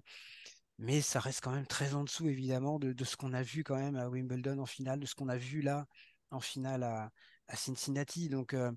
mais 0.78 1.00
ça 1.00 1.20
reste 1.20 1.42
quand 1.42 1.52
même 1.52 1.66
très 1.66 1.94
en 1.94 2.04
dessous 2.04 2.28
évidemment 2.28 2.78
de, 2.78 3.04
ce 3.04 3.16
qu'on 3.16 3.33
a 3.33 3.42
vu 3.42 3.64
quand 3.64 3.76
même 3.76 3.96
à 3.96 4.09
Wimbledon 4.09 4.59
en 4.59 4.66
finale, 4.66 5.00
de 5.00 5.06
ce 5.06 5.14
qu'on 5.14 5.28
a 5.28 5.37
vu 5.37 5.62
là 5.62 5.87
en 6.30 6.40
finale 6.40 6.83
à, 6.83 7.11
Cincinnati. 7.54 8.28
Donc, 8.28 8.54
euh, 8.54 8.70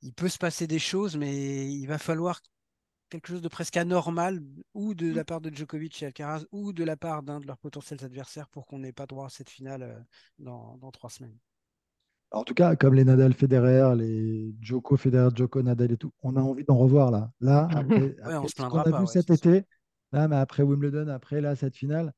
il 0.00 0.12
peut 0.14 0.28
se 0.28 0.38
passer 0.38 0.66
des 0.66 0.78
choses, 0.78 1.16
mais 1.16 1.70
il 1.70 1.86
va 1.86 1.98
falloir 1.98 2.40
quelque 3.08 3.28
chose 3.28 3.42
de 3.42 3.48
presque 3.48 3.76
anormal, 3.76 4.42
ou 4.74 4.94
de 4.94 5.12
la 5.12 5.24
part 5.24 5.40
de 5.40 5.54
Djokovic 5.54 6.02
et 6.02 6.06
Alcaraz, 6.06 6.44
ou 6.52 6.72
de 6.72 6.84
la 6.84 6.96
part 6.96 7.22
d'un 7.22 7.38
de 7.38 7.46
leurs 7.46 7.58
potentiels 7.58 8.04
adversaires 8.04 8.48
pour 8.48 8.66
qu'on 8.66 8.80
n'ait 8.80 8.92
pas 8.92 9.06
droit 9.06 9.26
à 9.26 9.30
cette 9.30 9.50
finale 9.50 9.82
euh, 9.82 10.00
dans, 10.38 10.90
trois 10.90 11.10
semaines. 11.10 11.38
En 12.36 12.44
tout 12.44 12.52
cas, 12.52 12.76
comme 12.76 12.92
les 12.92 13.04
Nadal 13.04 13.32
Federer, 13.32 13.96
les 13.96 14.54
Djoko 14.60 14.98
Federer, 14.98 15.30
Djoko 15.34 15.62
Nadal 15.62 15.92
et 15.92 15.96
tout, 15.96 16.12
on 16.22 16.36
a 16.36 16.40
envie 16.40 16.64
d'en 16.64 16.76
revoir 16.76 17.10
là. 17.10 17.32
Là, 17.40 17.66
après, 17.74 18.14
ce 18.46 18.62
qu'on 18.62 18.78
a 18.78 19.00
vu 19.00 19.06
cet 19.06 19.30
été, 19.30 19.64
là, 20.12 20.28
mais 20.28 20.36
après 20.36 20.62
Wimbledon, 20.62 21.08
après 21.08 21.40
là, 21.40 21.56
cette 21.56 21.74
finale, 21.74 22.12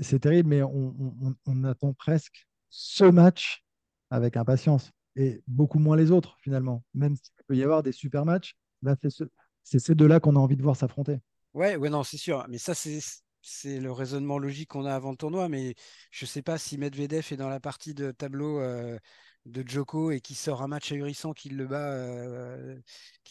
c'est 0.00 0.20
terrible, 0.20 0.48
mais 0.48 0.62
on, 0.62 1.64
attend 1.64 1.92
presque 1.92 2.48
ce 2.70 3.04
match 3.04 3.62
avec 4.08 4.38
impatience 4.38 4.90
et 5.16 5.42
beaucoup 5.46 5.78
moins 5.78 5.98
les 5.98 6.12
autres 6.12 6.38
finalement. 6.40 6.82
Même 6.94 7.14
s'il 7.14 7.44
peut 7.46 7.56
y 7.56 7.62
avoir 7.62 7.82
des 7.82 7.92
super 7.92 8.24
matchs, 8.24 8.56
là 8.80 8.96
c'est 9.02 9.10
ce, 9.10 9.24
ces 9.64 9.94
deux-là 9.94 10.20
qu'on 10.20 10.36
a 10.36 10.38
envie 10.38 10.56
de 10.56 10.62
voir 10.62 10.76
s'affronter. 10.76 11.20
Ouais, 11.52 11.76
ouais, 11.76 11.90
non, 11.90 12.04
c'est 12.04 12.16
sûr. 12.16 12.46
Mais 12.48 12.56
ça, 12.56 12.74
c'est 12.74 13.00
c'est 13.42 13.80
le 13.80 13.92
raisonnement 13.92 14.38
logique 14.38 14.70
qu'on 14.70 14.84
a 14.86 14.94
avant 14.94 15.10
le 15.10 15.16
tournoi. 15.16 15.48
Mais 15.48 15.74
je 16.10 16.24
ne 16.24 16.28
sais 16.28 16.42
pas 16.42 16.58
si 16.58 16.78
Medvedev 16.78 17.26
est 17.32 17.36
dans 17.36 17.48
la 17.48 17.60
partie 17.60 17.94
de 17.94 18.10
tableau 18.12 18.60
euh, 18.60 18.98
de 19.46 19.62
Djoko 19.66 20.10
et 20.10 20.20
qui 20.20 20.34
sort 20.34 20.62
un 20.62 20.68
match 20.68 20.92
ahurissant 20.92 21.32
qu'il 21.32 21.56
le 21.56 21.66
bat, 21.66 21.92
euh, 21.92 22.78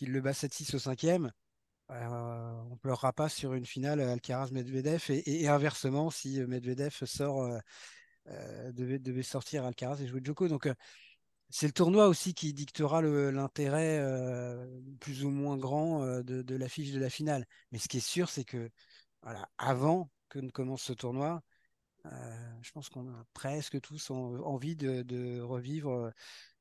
le 0.02 0.22
bat 0.22 0.34
7-6 0.34 0.76
au 0.76 0.80
cinquième. 0.80 1.32
Euh, 1.92 2.06
on 2.68 2.72
ne 2.72 2.78
pleurera 2.78 3.14
pas 3.14 3.30
sur 3.30 3.54
une 3.54 3.66
finale 3.66 4.02
Alcaraz-Medvedev 4.02 5.06
et, 5.10 5.48
inversement 5.48 6.12
si 6.12 6.40
Medvedev 6.42 6.94
sort 7.06 7.50
devait, 8.74 9.00
devait, 9.00 9.24
sortir 9.24 9.66
Alcaraz 9.66 10.02
et 10.02 10.08
jouer 10.08 10.22
Djoko. 10.24 10.48
Donc 10.48 10.68
c'est 11.50 11.66
le 11.66 11.74
tournoi 11.74 12.08
aussi 12.08 12.34
qui 12.34 12.54
dictera 12.54 13.02
l'intérêt 13.02 13.98
euh, 14.00 14.68
plus 15.00 15.26
ou 15.26 15.32
moins 15.32 15.58
grand 15.58 16.04
euh, 16.04 16.22
de, 16.22 16.56
l'affiche 16.56 16.92
de 16.92 17.00
la 17.00 17.10
finale. 17.10 17.46
Mais 17.72 17.80
ce 17.80 17.88
qui 17.88 17.98
est 17.98 18.00
sûr, 18.02 18.30
c'est 18.30 18.44
que 18.44 18.70
voilà, 19.24 19.50
avant 19.58 20.10
que 20.30 20.40
ne 20.40 20.50
commence 20.50 20.84
ce 20.84 20.94
tournoi, 20.94 21.42
euh, 22.06 22.54
je 22.62 22.72
pense 22.72 22.90
qu'on 22.90 23.08
a 23.10 23.26
presque 23.34 23.82
tous 23.82 24.12
envie 24.12 24.76
de, 24.76 25.42
revivre 25.42 26.12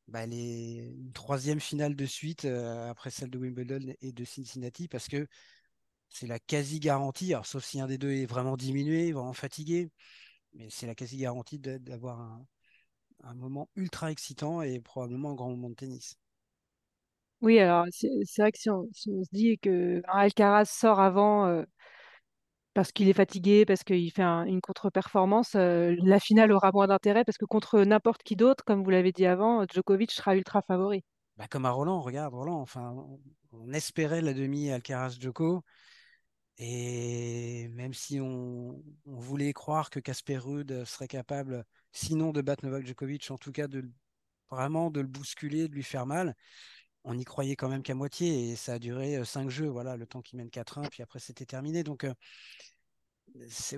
bah, 0.08 0.26
les, 0.26 0.94
une 0.98 1.12
troisième 1.12 1.60
finale 1.60 1.96
de 1.96 2.06
suite 2.06 2.44
après 2.44 3.10
celle 3.10 3.30
de 3.30 3.38
Wimbledon 3.38 3.94
et 4.00 4.12
de 4.12 4.24
Cincinnati 4.24 4.88
parce 4.88 5.08
que 5.08 5.28
c'est 6.08 6.26
la 6.26 6.38
quasi 6.38 6.80
garantie, 6.80 7.34
sauf 7.44 7.64
si 7.64 7.80
un 7.80 7.86
des 7.86 7.98
deux 7.98 8.12
est 8.12 8.26
vraiment 8.26 8.56
diminué, 8.56 9.12
vraiment 9.12 9.34
fatigué, 9.34 9.90
mais 10.54 10.68
c'est 10.70 10.86
la 10.86 10.94
quasi 10.94 11.18
garantie 11.18 11.58
d'avoir 11.58 12.20
un, 13.22 13.34
moment 13.34 13.68
ultra 13.76 14.10
excitant 14.10 14.62
et 14.62 14.80
probablement 14.80 15.32
un 15.32 15.34
grand 15.34 15.50
moment 15.50 15.70
de 15.70 15.74
tennis. 15.74 16.16
Oui, 17.40 17.58
alors 17.60 17.86
c'est 17.90 18.08
vrai 18.38 18.50
que 18.50 18.58
si 18.58 18.70
on, 18.70 18.88
se 18.92 19.10
dit 19.32 19.58
que 19.58 20.02
Alcaraz 20.06 20.64
sort 20.64 20.98
avant 20.98 21.46
euh, 21.46 21.64
parce 22.78 22.92
qu'il 22.92 23.08
est 23.08 23.12
fatigué, 23.12 23.64
parce 23.66 23.82
qu'il 23.82 24.08
fait 24.12 24.22
une 24.22 24.60
contre-performance, 24.60 25.56
euh, 25.56 25.96
la 26.04 26.20
finale 26.20 26.52
aura 26.52 26.70
moins 26.70 26.86
d'intérêt 26.86 27.24
parce 27.24 27.36
que 27.36 27.44
contre 27.44 27.80
n'importe 27.80 28.22
qui 28.22 28.36
d'autre, 28.36 28.62
comme 28.64 28.84
vous 28.84 28.90
l'avez 28.90 29.10
dit 29.10 29.26
avant, 29.26 29.64
Djokovic 29.66 30.12
sera 30.12 30.36
ultra 30.36 30.62
favori. 30.62 31.02
Bah 31.36 31.48
comme 31.50 31.64
à 31.64 31.70
Roland, 31.70 32.00
regarde 32.00 32.34
Roland, 32.34 32.60
enfin, 32.60 32.94
on, 33.50 33.72
espérait 33.72 34.20
la 34.20 34.32
demi 34.32 34.70
Alcaraz-Djoko. 34.70 35.64
Et 36.58 37.66
même 37.72 37.94
si 37.94 38.20
on, 38.20 38.80
voulait 39.06 39.52
croire 39.52 39.90
que 39.90 39.98
Casper 39.98 40.38
Ruud 40.38 40.84
serait 40.84 41.08
capable, 41.08 41.64
sinon 41.90 42.30
de 42.30 42.42
battre 42.42 42.64
Novak 42.64 42.86
Djokovic, 42.86 43.28
en 43.32 43.38
tout 43.38 43.50
cas 43.50 43.66
de 43.66 43.90
vraiment 44.52 44.92
de 44.92 45.00
le 45.00 45.08
bousculer, 45.08 45.66
de 45.66 45.74
lui 45.74 45.82
faire 45.82 46.06
mal, 46.06 46.36
on 47.08 47.18
y 47.18 47.24
croyait 47.24 47.56
quand 47.56 47.68
même 47.68 47.82
qu'à 47.82 47.94
moitié 47.94 48.50
et 48.50 48.56
ça 48.56 48.74
a 48.74 48.78
duré 48.78 49.24
cinq 49.24 49.48
jeux, 49.48 49.66
voilà, 49.68 49.96
le 49.96 50.06
temps 50.06 50.20
qu'il 50.20 50.36
mène 50.36 50.50
4-1, 50.50 50.82
puis 50.82 51.02
après 51.02 51.18
c'était 51.18 51.46
terminé. 51.46 51.82
Donc 51.82 52.04
euh, 52.04 52.12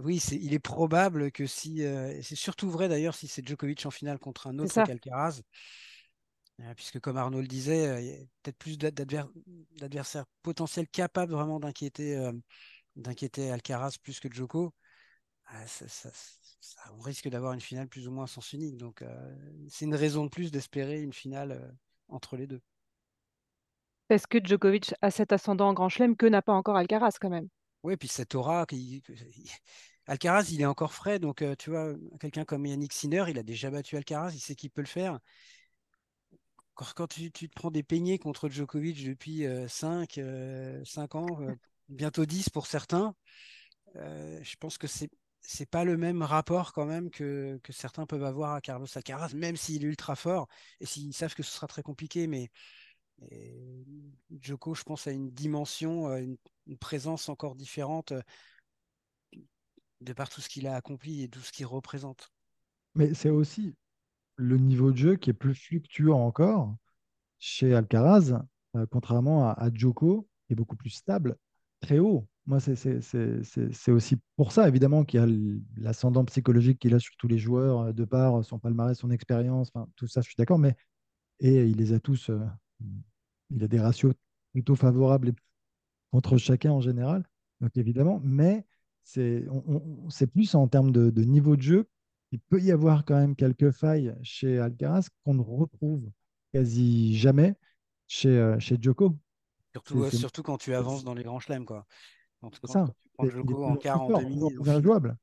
oui, 0.02 0.16
il 0.32 0.52
est 0.52 0.58
probable 0.58 1.30
que 1.30 1.46
si, 1.46 1.84
euh, 1.84 2.20
c'est 2.22 2.34
surtout 2.34 2.68
vrai 2.70 2.88
d'ailleurs 2.88 3.14
si 3.14 3.28
c'est 3.28 3.46
Djokovic 3.46 3.86
en 3.86 3.90
finale 3.92 4.18
contre 4.18 4.48
un 4.48 4.58
autre 4.58 4.82
qu'Alcaraz, 4.82 5.42
puisque 6.74 6.98
comme 6.98 7.16
Arnaud 7.16 7.40
le 7.40 7.46
disait, 7.46 8.02
il 8.02 8.10
y 8.10 8.12
a 8.12 8.18
peut-être 8.42 8.58
plus 8.58 8.76
d'adversaires 8.78 10.26
potentiels 10.42 10.88
capables 10.88 11.32
vraiment 11.32 11.60
d'inquiéter 11.60 12.30
d'inquiéter 12.96 13.50
Alcaraz 13.50 13.96
plus 14.02 14.18
que 14.18 14.30
Djoko. 14.30 14.74
Ah, 15.46 15.64
on 16.96 17.00
risque 17.00 17.28
d'avoir 17.28 17.52
une 17.52 17.60
finale 17.60 17.88
plus 17.88 18.08
ou 18.08 18.10
moins 18.10 18.26
sens 18.26 18.52
unique. 18.52 18.76
Donc 18.76 19.04
c'est 19.68 19.84
une 19.84 19.94
raison 19.94 20.24
de 20.24 20.30
plus 20.30 20.50
d'espérer 20.50 21.00
une 21.00 21.12
finale 21.12 21.76
entre 22.08 22.36
les 22.36 22.46
deux. 22.46 22.60
Est-ce 24.10 24.26
que 24.26 24.38
Djokovic 24.42 24.94
a 25.02 25.10
cet 25.10 25.32
ascendant 25.32 25.68
en 25.68 25.72
Grand 25.72 25.88
Chelem 25.88 26.16
que 26.16 26.26
n'a 26.26 26.42
pas 26.42 26.52
encore 26.52 26.76
Alcaraz 26.76 27.12
quand 27.20 27.30
même. 27.30 27.48
Oui, 27.82 27.96
puis 27.96 28.08
cette 28.08 28.34
aura. 28.34 28.66
Alcaraz, 30.06 30.50
il 30.50 30.60
est 30.60 30.66
encore 30.66 30.92
frais. 30.92 31.18
Donc, 31.18 31.44
tu 31.58 31.70
vois, 31.70 31.94
quelqu'un 32.20 32.44
comme 32.44 32.66
Yannick 32.66 32.92
Sinner, 32.92 33.24
il 33.28 33.38
a 33.38 33.42
déjà 33.42 33.70
battu 33.70 33.96
Alcaraz, 33.96 34.32
il 34.34 34.40
sait 34.40 34.54
qu'il 34.54 34.70
peut 34.70 34.82
le 34.82 34.86
faire 34.86 35.18
quand 36.94 37.06
tu, 37.06 37.30
te 37.30 37.54
prends 37.54 37.70
des 37.70 37.82
peignets 37.82 38.18
contre 38.18 38.48
Djokovic 38.48 39.04
depuis 39.04 39.44
5, 39.68 40.18
euh, 40.18 40.84
5 40.84 41.14
euh, 41.14 41.18
ans, 41.18 41.40
euh, 41.42 41.54
bientôt 41.88 42.26
10 42.26 42.50
pour 42.50 42.66
certains, 42.66 43.14
je 43.94 44.56
pense 44.58 44.78
que 44.78 44.86
c'est 44.86 45.10
c'est 45.42 45.68
pas 45.68 45.84
le 45.84 45.96
même 45.96 46.22
rapport 46.22 46.74
quand 46.74 46.84
même 46.84 47.08
que, 47.08 47.58
que, 47.62 47.72
certains 47.72 48.04
peuvent 48.04 48.24
avoir 48.24 48.52
à 48.52 48.60
Carlos 48.60 48.86
Alcaraz, 48.94 49.32
même 49.34 49.56
s'il 49.56 49.84
est 49.84 49.88
ultra 49.88 50.14
fort 50.14 50.48
et 50.80 50.86
s'ils 50.86 51.14
savent 51.14 51.34
que 51.34 51.42
ce 51.42 51.50
sera 51.50 51.66
très 51.66 51.82
compliqué. 51.82 52.26
Mais 52.26 52.50
Djoko, 54.30 54.74
je 54.74 54.82
pense, 54.82 55.06
a 55.06 55.12
une 55.12 55.30
dimension, 55.30 56.14
une, 56.16 56.36
une 56.66 56.78
présence 56.78 57.28
encore 57.28 57.54
différente 57.54 58.12
de 60.00 60.12
par 60.12 60.28
tout 60.28 60.40
ce 60.40 60.48
qu'il 60.48 60.66
a 60.66 60.74
accompli 60.74 61.22
et 61.22 61.28
tout 61.28 61.40
ce 61.40 61.52
qu'il 61.52 61.66
représente. 61.66 62.32
Mais 62.94 63.14
c'est 63.14 63.30
aussi, 63.30 63.74
le 64.36 64.56
niveau 64.56 64.90
de 64.90 64.96
jeu 64.96 65.16
qui 65.16 65.30
est 65.30 65.34
plus 65.34 65.54
fluctuant 65.54 66.24
encore 66.24 66.74
chez 67.38 67.74
Alcaraz, 67.74 68.42
euh, 68.76 68.86
contrairement 68.90 69.48
à, 69.50 69.70
Djoko, 69.72 70.26
qui 70.46 70.54
est 70.54 70.56
beaucoup 70.56 70.76
plus 70.76 70.90
stable, 70.90 71.36
très 71.80 71.98
haut. 71.98 72.26
Moi, 72.46 72.58
c'est 72.58 73.90
aussi 73.90 74.16
pour 74.36 74.52
ça, 74.52 74.66
évidemment, 74.66 75.04
qu'il 75.04 75.20
y 75.20 75.22
a 75.22 75.26
l'ascendant 75.76 76.24
psychologique 76.24 76.78
qu'il 76.80 76.94
a 76.94 76.98
sur 76.98 77.14
tous 77.16 77.28
les 77.28 77.38
joueurs, 77.38 77.80
euh, 77.80 77.92
de 77.92 78.04
par 78.04 78.44
son 78.44 78.58
palmarès, 78.58 78.98
son 78.98 79.10
expérience, 79.10 79.70
tout 79.96 80.06
ça, 80.06 80.20
je 80.20 80.26
suis 80.26 80.36
d'accord, 80.36 80.58
mais 80.58 80.74
et 81.38 81.64
il 81.64 81.76
les 81.76 81.92
a 81.92 82.00
tous, 82.00 82.30
euh, 82.30 82.40
il 83.50 83.62
a 83.64 83.68
des 83.68 83.80
ratios 83.80 84.14
plutôt 84.52 84.76
favorables 84.76 85.32
contre 86.10 86.38
chacun 86.38 86.72
en 86.72 86.80
général, 86.80 87.24
donc 87.60 87.76
évidemment, 87.76 88.20
mais 88.24 88.64
c'est 89.02 89.46
plus 90.32 90.54
en 90.54 90.68
termes 90.68 90.92
de, 90.92 91.10
de, 91.10 91.22
niveau 91.22 91.56
de 91.56 91.62
jeu 91.62 91.88
il 92.32 92.40
peut 92.40 92.60
y 92.60 92.70
avoir 92.70 93.04
quand 93.04 93.16
même 93.16 93.34
quelques 93.34 93.70
failles 93.70 94.14
chez 94.22 94.58
Alcaraz 94.58 95.08
qu'on 95.24 95.34
ne 95.34 95.42
retrouve 95.42 96.08
quasi 96.52 97.16
jamais 97.16 97.54
chez, 98.06 98.28
euh, 98.28 98.58
chez 98.58 98.76
Djoko. 98.80 99.16
Surtout, 99.72 100.10
surtout 100.10 100.42
quand 100.42 100.58
tu 100.58 100.74
avances 100.74 101.04
dans 101.04 101.14
les 101.14 101.22
grands 101.22 101.40
chelems. 101.40 101.64
Quoi. 101.64 101.86
Quand, 102.40 102.50
ça. 102.66 102.86
tu 103.02 103.08
prends 103.14 103.28
Djoko 103.28 103.64
en 103.64 103.76
quart, 103.76 104.02
en 104.02 104.22
demi. 104.22 104.40
C'est 104.64 104.70
injouable. 104.70 105.16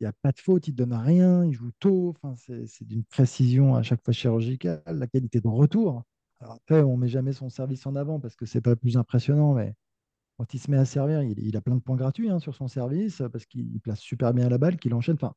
Il 0.00 0.04
n'y 0.04 0.08
a 0.08 0.12
pas 0.12 0.32
de 0.32 0.40
faute, 0.40 0.66
il 0.66 0.72
ne 0.72 0.76
donne 0.76 0.94
rien, 0.94 1.44
il 1.44 1.52
joue 1.52 1.70
tôt. 1.78 2.14
Enfin, 2.22 2.34
c'est 2.36 2.86
d'une 2.86 3.04
précision 3.04 3.74
à 3.76 3.82
chaque 3.82 4.02
fois 4.02 4.12
chirurgicale. 4.12 4.82
La 4.86 5.06
qualité 5.06 5.40
de 5.40 5.48
retour. 5.48 6.02
Alors 6.42 6.54
après, 6.54 6.82
on 6.82 6.96
ne 6.96 7.02
met 7.02 7.08
jamais 7.08 7.32
son 7.32 7.48
service 7.48 7.86
en 7.86 7.94
avant 7.94 8.18
parce 8.18 8.34
que 8.34 8.46
ce 8.46 8.58
n'est 8.58 8.62
pas 8.62 8.74
plus 8.74 8.96
impressionnant, 8.96 9.54
mais 9.54 9.74
quand 10.36 10.52
il 10.54 10.58
se 10.58 10.70
met 10.70 10.76
à 10.76 10.84
servir, 10.84 11.22
il, 11.22 11.56
a 11.56 11.60
plein 11.60 11.76
de 11.76 11.80
points 11.80 11.96
gratuits 11.96 12.28
hein, 12.30 12.40
sur 12.40 12.54
son 12.54 12.66
service 12.66 13.22
parce 13.32 13.46
qu'il 13.46 13.78
place 13.80 14.00
super 14.00 14.34
bien 14.34 14.48
la 14.48 14.58
balle, 14.58 14.76
qu'il 14.76 14.92
enchaîne. 14.92 15.14
Enfin, 15.14 15.34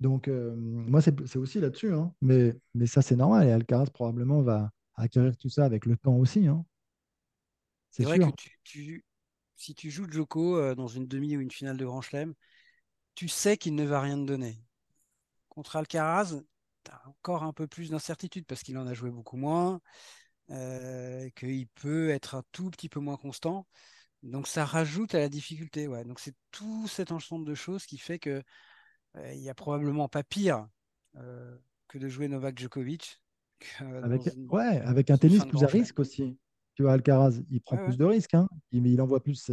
donc, 0.00 0.28
euh, 0.28 0.54
moi, 0.56 1.00
c'est 1.00 1.36
aussi 1.36 1.60
là-dessus. 1.60 1.94
Hein. 1.94 2.12
Mais, 2.20 2.52
mais 2.74 2.86
ça, 2.86 3.00
c'est 3.00 3.16
normal. 3.16 3.46
Et 3.48 3.52
Alcaraz, 3.52 3.86
probablement, 3.86 4.42
va 4.42 4.70
acquérir 4.96 5.36
tout 5.36 5.48
ça 5.48 5.64
avec 5.64 5.86
le 5.86 5.96
temps 5.96 6.16
aussi. 6.16 6.46
Hein. 6.46 6.64
C'est 7.90 8.04
vrai 8.04 8.18
que 8.18 8.26
tu, 8.64 9.04
si 9.56 9.74
tu 9.74 9.90
joues 9.90 10.10
Joko 10.10 10.58
euh, 10.58 10.74
dans 10.74 10.88
une 10.88 11.06
demi 11.06 11.36
ou 11.36 11.40
une 11.40 11.50
finale 11.50 11.78
de 11.78 11.86
Grand 11.86 12.02
Chelem, 12.02 12.34
tu 13.14 13.28
sais 13.28 13.56
qu'il 13.56 13.74
ne 13.74 13.84
va 13.84 14.00
rien 14.00 14.16
te 14.16 14.26
donner. 14.26 14.62
Contre 15.48 15.76
Alcaraz, 15.76 16.42
tu 16.84 16.90
as 16.90 17.08
encore 17.08 17.42
un 17.42 17.52
peu 17.52 17.66
plus 17.66 17.90
d'incertitude 17.90 18.46
parce 18.46 18.62
qu'il 18.62 18.78
en 18.78 18.86
a 18.86 18.94
joué 18.94 19.10
beaucoup 19.10 19.36
moins, 19.36 19.80
euh, 20.50 21.28
qu'il 21.36 21.68
peut 21.68 22.10
être 22.10 22.34
un 22.34 22.42
tout 22.52 22.70
petit 22.70 22.88
peu 22.88 23.00
moins 23.00 23.16
constant. 23.16 23.66
Donc 24.22 24.46
ça 24.46 24.64
rajoute 24.64 25.14
à 25.14 25.18
la 25.18 25.28
difficulté. 25.28 25.88
Ouais. 25.88 26.04
Donc 26.04 26.20
c'est 26.20 26.34
tout 26.50 26.86
cet 26.88 27.12
ensemble 27.12 27.46
de 27.46 27.54
choses 27.54 27.86
qui 27.86 27.98
fait 27.98 28.18
que 28.18 28.42
euh, 29.16 29.32
il 29.32 29.40
n'y 29.40 29.50
a 29.50 29.54
probablement 29.54 30.08
pas 30.08 30.22
pire 30.22 30.66
euh, 31.16 31.56
que 31.88 31.98
de 31.98 32.08
jouer 32.08 32.28
Novak 32.28 32.58
Djokovic. 32.58 33.20
Avec, 33.78 34.22
ouais, 34.50 34.80
avec 34.80 35.10
un 35.10 35.18
tennis 35.18 35.44
plus 35.44 35.62
à 35.62 35.68
risque 35.68 36.00
aussi. 36.00 36.36
Tu 36.74 36.82
vois, 36.82 36.92
Alcaraz, 36.92 37.40
il 37.50 37.60
prend 37.60 37.76
plus 37.76 37.96
de 37.96 38.04
risques. 38.04 38.34
Hein. 38.34 38.48
Il, 38.70 38.86
il, 38.86 39.00
envoie 39.00 39.22
plus 39.22 39.50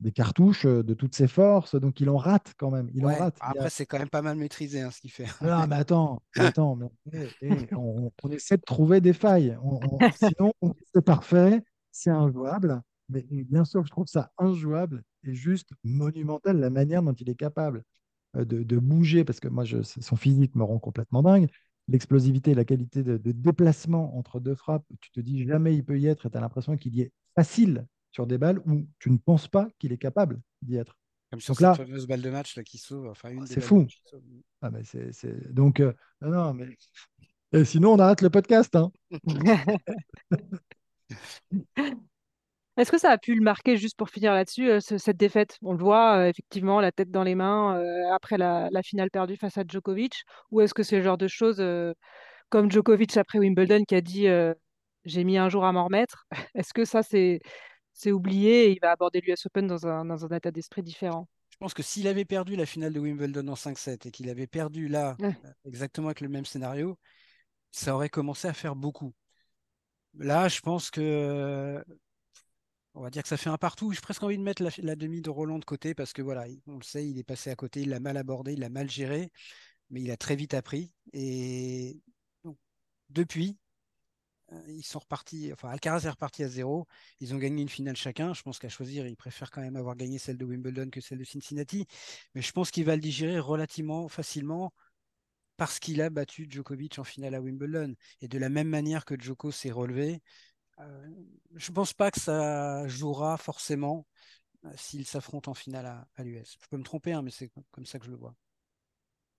des 0.00 0.12
cartouches 0.12 0.66
euh, 0.66 0.82
de 0.82 0.94
toutes 0.94 1.14
ses 1.14 1.28
forces, 1.28 1.74
donc 1.74 2.00
il 2.00 2.10
en 2.10 2.16
rate 2.16 2.52
quand 2.58 2.70
même. 2.70 2.90
Il 2.94 3.06
en 3.06 3.14
rate. 3.14 3.36
Après, 3.40 3.70
c'est 3.70 3.86
quand 3.86 3.98
même 3.98 4.10
pas 4.10 4.22
mal 4.22 4.36
maîtrisé 4.36 4.80
hein, 4.80 4.90
ce 4.90 5.00
qu'il 5.00 5.10
fait. 5.10 5.26
Non, 5.42 5.66
mais 5.66 5.76
attends, 5.76 6.22
attends 6.36 6.78
on, 7.72 8.30
essaie 8.30 8.56
de 8.56 8.62
trouver 8.62 9.00
des 9.00 9.12
failles. 9.12 9.56
sinon, 10.16 10.52
c'est 10.94 11.04
parfait, 11.04 11.62
c'est 11.92 12.10
injouable. 12.10 12.82
Mais 13.08 13.24
bien 13.30 13.64
sûr, 13.64 13.84
je 13.84 13.90
trouve 13.90 14.06
ça 14.06 14.32
injouable 14.36 15.02
et 15.22 15.34
juste 15.34 15.70
monumental 15.84 16.58
la 16.58 16.70
manière 16.70 17.02
dont 17.02 17.12
il 17.12 17.30
est 17.30 17.36
capable 17.36 17.84
euh, 18.36 18.44
de, 18.44 18.78
bouger, 18.78 19.24
parce 19.24 19.40
que 19.40 19.48
moi, 19.48 19.64
je, 19.64 19.82
son 19.82 20.16
physique 20.16 20.54
me 20.56 20.64
rend 20.64 20.78
complètement 20.78 21.22
dingue. 21.22 21.48
L'explosivité, 21.88 22.54
la 22.54 22.64
qualité 22.64 23.02
de, 23.04 23.16
déplacement 23.18 24.16
entre 24.18 24.40
deux 24.40 24.54
frappes, 24.54 24.84
tu 25.00 25.10
te 25.10 25.20
dis 25.20 25.46
jamais 25.46 25.74
il 25.74 25.84
peut 25.84 25.98
y 25.98 26.06
être 26.06 26.26
et 26.26 26.30
tu 26.30 26.36
as 26.36 26.40
l'impression 26.40 26.76
qu'il 26.76 26.96
y 26.96 27.02
est 27.02 27.12
facile 27.34 27.86
sur 28.10 28.26
des 28.26 28.38
balles 28.38 28.60
où 28.66 28.86
tu 28.98 29.10
ne 29.10 29.18
penses 29.18 29.46
pas 29.46 29.68
qu'il 29.78 29.92
est 29.92 29.98
capable 29.98 30.40
d'y 30.62 30.76
être. 30.76 30.98
Comme 31.30 31.40
sur 31.40 31.54
cette 31.54 31.76
fameuse 31.76 32.06
balle 32.06 32.22
de 32.22 32.30
match 32.30 32.56
là, 32.56 32.64
qui 32.64 32.78
sauve. 32.78 33.08
Enfin, 33.08 33.30
une 33.30 33.46
c'est 33.46 33.60
fou. 33.60 33.86
Ah, 34.62 34.70
mais 34.70 34.82
c'est, 34.84 35.52
Donc, 35.52 35.80
euh, 35.80 35.92
non, 36.20 36.54
mais. 36.54 36.76
Et 37.52 37.64
sinon, 37.64 37.92
on 37.92 37.98
arrête 37.98 38.22
le 38.22 38.30
podcast. 38.30 38.74
Hein. 38.74 38.90
Est-ce 42.76 42.90
que 42.92 42.98
ça 42.98 43.10
a 43.10 43.18
pu 43.18 43.34
le 43.34 43.40
marquer, 43.42 43.76
juste 43.78 43.96
pour 43.96 44.10
finir 44.10 44.34
là-dessus, 44.34 44.70
euh, 44.70 44.80
ce- 44.80 44.98
cette 44.98 45.16
défaite? 45.16 45.56
On 45.62 45.72
le 45.72 45.78
voit, 45.78 46.18
euh, 46.18 46.28
effectivement, 46.28 46.80
la 46.80 46.92
tête 46.92 47.10
dans 47.10 47.22
les 47.22 47.34
mains 47.34 47.78
euh, 47.78 48.12
après 48.12 48.36
la, 48.38 48.68
la 48.70 48.82
finale 48.82 49.10
perdue 49.10 49.36
face 49.36 49.56
à 49.58 49.64
Djokovic. 49.66 50.24
Ou 50.50 50.60
est-ce 50.60 50.74
que 50.74 50.82
c'est 50.82 50.96
le 50.98 51.02
genre 51.02 51.16
de 51.18 51.28
choses 51.28 51.60
euh, 51.60 51.94
comme 52.50 52.70
Djokovic 52.70 53.16
après 53.18 53.38
Wimbledon 53.40 53.84
qui 53.84 53.94
a 53.96 54.00
dit 54.02 54.28
euh, 54.28 54.54
j'ai 55.04 55.24
mis 55.24 55.38
un 55.38 55.48
jour 55.50 55.64
à 55.64 55.72
m'en 55.72 55.84
remettre? 55.86 56.26
Est-ce 56.54 56.74
que 56.74 56.84
ça, 56.86 57.02
c'est 57.02 57.40
c'est 57.94 58.12
oublié 58.12 58.66
et 58.66 58.72
il 58.72 58.80
va 58.82 58.92
aborder 58.92 59.20
l'US 59.22 59.46
Open 59.46 59.66
dans 59.68 59.86
un, 59.86 60.04
dans 60.06 60.24
un 60.26 60.36
état 60.36 60.50
d'esprit 60.52 60.82
différent? 60.82 61.28
Je 61.50 61.56
pense 61.58 61.74
que 61.74 61.82
s'il 61.82 62.06
avait 62.06 62.24
perdu 62.24 62.54
la 62.56 62.66
finale 62.66 62.92
de 62.92 63.00
Wimbledon 63.00 63.48
en 63.48 63.56
5-7 63.56 64.06
et 64.06 64.10
qu'il 64.10 64.28
avait 64.28 64.46
perdu 64.46 64.88
là, 64.88 65.18
Ouais. 65.18 65.34
euh, 65.44 65.50
exactement 65.64 66.08
avec 66.08 66.20
le 66.20 66.28
même 66.28 66.44
scénario, 66.44 66.98
ça 67.72 67.94
aurait 67.94 68.10
commencé 68.10 68.48
à 68.48 68.54
faire 68.54 68.76
beaucoup. 68.76 69.14
Là, 70.18 70.48
je 70.48 70.60
pense 70.60 70.90
que 70.90 71.84
on 72.96 73.02
va 73.02 73.10
dire 73.10 73.22
que 73.22 73.28
ça 73.28 73.36
fait 73.36 73.50
un 73.50 73.58
partout. 73.58 73.92
J'ai 73.92 74.00
presque 74.00 74.22
envie 74.22 74.38
de 74.38 74.42
mettre 74.42 74.62
la, 74.78 74.96
demi 74.96 75.20
de 75.20 75.30
Roland 75.30 75.58
de 75.58 75.64
côté 75.64 75.94
parce 75.94 76.12
que 76.12 76.22
voilà, 76.22 76.48
il- 76.48 76.62
on 76.66 76.78
le 76.78 76.82
sait, 76.82 77.06
il 77.08 77.18
est 77.18 77.24
passé 77.24 77.50
à 77.50 77.56
côté, 77.56 77.82
il 77.82 77.90
l'a 77.90 78.00
mal 78.00 78.16
abordé, 78.16 78.54
il 78.54 78.60
l'a 78.60 78.70
mal 78.70 78.90
géré, 78.90 79.30
mais 79.90 80.02
il 80.02 80.10
a 80.10 80.16
très 80.16 80.36
vite 80.36 80.54
appris. 80.54 80.92
Et 81.12 82.00
donc, 82.44 82.58
depuis, 83.10 83.58
euh, 84.52 84.62
ils 84.68 84.84
sont 84.84 85.00
repartis, 85.00 85.52
enfin 85.52 85.70
Alcaraz 85.70 86.06
est 86.06 86.10
reparti 86.10 86.44
à 86.44 86.48
zéro. 86.48 86.86
Ils 87.20 87.34
ont 87.34 87.38
gagné 87.38 87.62
une 87.62 87.68
finale 87.68 87.96
chacun. 87.96 88.34
Je 88.34 88.42
pense 88.42 88.58
qu'à 88.58 88.68
choisir, 88.68 89.06
il 89.06 89.16
préfère 89.16 89.50
quand 89.50 89.60
même 89.62 89.76
avoir 89.76 89.96
gagné 89.96 90.18
celle 90.18 90.38
de 90.38 90.44
Wimbledon 90.44 90.90
que 90.90 91.00
celle 91.00 91.18
de 91.18 91.24
Cincinnati. 91.24 91.86
Mais 92.34 92.42
je 92.42 92.52
pense 92.52 92.70
qu'il 92.70 92.84
va 92.84 92.96
le 92.96 93.02
digérer 93.02 93.38
relativement 93.40 94.08
facilement 94.08 94.72
parce 95.56 95.78
qu'il 95.78 96.02
a 96.02 96.10
battu 96.10 96.46
Djokovic 96.50 96.98
en 96.98 97.04
finale 97.04 97.34
à 97.34 97.40
Wimbledon. 97.40 97.94
Et 98.20 98.28
de 98.28 98.38
la 98.38 98.48
même 98.48 98.68
manière 98.68 99.04
que 99.04 99.18
Djoko 99.18 99.50
s'est 99.52 99.70
relevé, 99.70 100.22
je 101.54 101.70
ne 101.70 101.74
pense 101.74 101.92
pas 101.92 102.10
que 102.10 102.20
ça 102.20 102.86
jouera 102.88 103.36
forcément 103.36 104.06
euh, 104.64 104.70
s'ils 104.76 105.06
s'affrontent 105.06 105.50
en 105.50 105.54
finale 105.54 105.86
à, 105.86 106.08
à 106.16 106.24
l'US. 106.24 106.58
Je 106.62 106.68
peux 106.68 106.76
me 106.78 106.84
tromper, 106.84 107.12
hein, 107.12 107.22
mais 107.22 107.30
c'est 107.30 107.50
comme 107.70 107.86
ça 107.86 107.98
que 107.98 108.06
je 108.06 108.10
le 108.10 108.16
vois. 108.16 108.34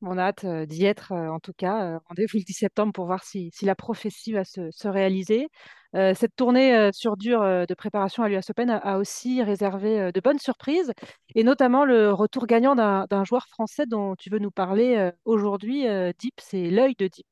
On 0.03 0.17
a 0.19 0.25
hâte 0.25 0.43
euh, 0.43 0.65
d'y 0.67 0.85
être, 0.85 1.11
euh, 1.11 1.29
en 1.29 1.39
tout 1.39 1.53
cas. 1.53 1.95
Euh, 1.95 1.99
Rendez-vous 2.07 2.37
le 2.37 2.43
10 2.43 2.53
septembre 2.53 2.93
pour 2.93 3.07
voir 3.07 3.23
si, 3.23 3.49
si 3.51 3.65
la 3.65 3.73
prophétie 3.73 4.31
va 4.31 4.43
se, 4.43 4.69
se 4.69 4.87
réaliser. 4.87 5.49
Euh, 5.95 6.13
cette 6.13 6.35
tournée 6.35 6.75
euh, 6.75 6.91
sur 6.93 7.17
dur 7.17 7.41
euh, 7.41 7.65
de 7.65 7.73
préparation 7.73 8.21
à 8.21 8.29
l'US 8.29 8.47
Open 8.49 8.69
a, 8.69 8.97
aussi 8.99 9.41
réservé 9.41 9.99
euh, 9.99 10.11
de 10.11 10.19
bonnes 10.19 10.37
surprises, 10.37 10.91
et 11.33 11.43
notamment 11.43 11.83
le 11.83 12.13
retour 12.13 12.45
gagnant 12.45 12.75
d'un 12.75 13.23
joueur 13.23 13.47
français 13.47 13.85
dont 13.87 14.15
tu 14.15 14.29
veux 14.29 14.39
nous 14.39 14.51
parler 14.51 14.95
euh, 14.97 15.11
aujourd'hui. 15.25 15.87
euh, 15.87 16.11
Deep, 16.19 16.35
c'est 16.41 16.69
l'œil 16.69 16.93
de 16.99 17.07
Deep. 17.07 17.25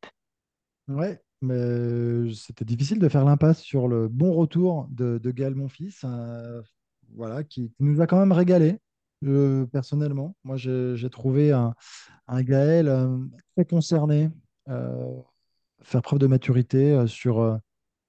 Ouais, 0.88 1.22
mais 1.42 2.34
c'était 2.34 2.66
difficile 2.66 3.00
de 3.00 3.10
faire 3.10 3.26
l'impasse 3.26 3.62
sur 3.62 3.88
le 3.88 4.08
bon 4.08 4.34
retour 4.34 4.88
de, 4.90 5.18
de 5.18 5.32
Gaël 5.32 5.56
Monfils, 5.56 6.02
euh, 6.04 6.62
voilà, 7.16 7.44
qui, 7.44 7.72
nous 7.80 8.02
a 8.02 8.08
quand 8.08 8.20
même 8.20 8.32
régalé, 8.32 8.80
personnellement. 9.72 10.36
Moi, 10.44 10.58
j'ai 10.58 11.10
trouvé 11.10 11.52
un, 11.52 11.74
un 12.28 12.44
Gaël 12.44 12.88
euh, 12.88 13.18
très 13.56 13.66
concerné, 13.66 14.30
euh, 14.70 15.16
faire 15.82 16.02
preuve 16.02 16.20
de 16.20 16.28
maturité 16.28 17.06
sur, 17.08 17.60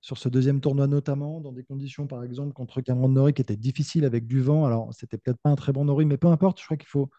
sur 0.01 0.18
ce 0.18 0.29
deuxième 0.29 0.61
tournoi, 0.61 0.87
notamment 0.87 1.41
dans 1.41 1.53
des 1.53 1.64
conditions, 1.64 2.07
par 2.07 2.24
exemple, 2.24 2.53
contre 2.53 2.81
Cameron 2.81 3.09
Norrie, 3.09 3.35
qui 3.35 3.43
était 3.43 3.57
difficile 3.57 4.05
avec 4.05 4.27
du 4.27 4.41
vent. 4.41 4.64
Alors, 4.64 4.93
c'était 4.95 5.18
peut-être 5.18 5.41
pas 5.43 5.51
un 5.51 5.57
très 5.57 5.72
bon 5.72 5.85
Norrie, 5.85 6.07
mais 6.07 6.16
peu 6.16 6.29
importe, 6.29 6.61
je 6.61 6.64
crois 6.64 6.77
qu'il 6.77 6.89
faut 6.89 7.11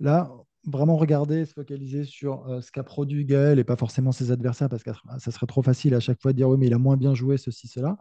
Là, 0.00 0.30
vraiment 0.66 0.96
regarder, 0.96 1.44
se 1.44 1.52
focaliser 1.52 2.04
sur 2.04 2.48
euh, 2.48 2.60
ce 2.60 2.70
qu'a 2.72 2.82
produit 2.82 3.24
Gaël 3.24 3.58
et 3.58 3.64
pas 3.64 3.76
forcément 3.76 4.12
ses 4.12 4.30
adversaires, 4.32 4.68
parce 4.68 4.82
que 4.82 4.90
ça 5.18 5.30
serait 5.30 5.46
trop 5.46 5.62
facile 5.62 5.94
à 5.94 6.00
chaque 6.00 6.20
fois 6.20 6.32
de 6.32 6.36
dire 6.36 6.48
oui, 6.48 6.58
mais 6.58 6.66
il 6.66 6.74
a 6.74 6.78
moins 6.78 6.96
bien 6.96 7.14
joué 7.14 7.38
ceci, 7.38 7.68
cela. 7.68 7.96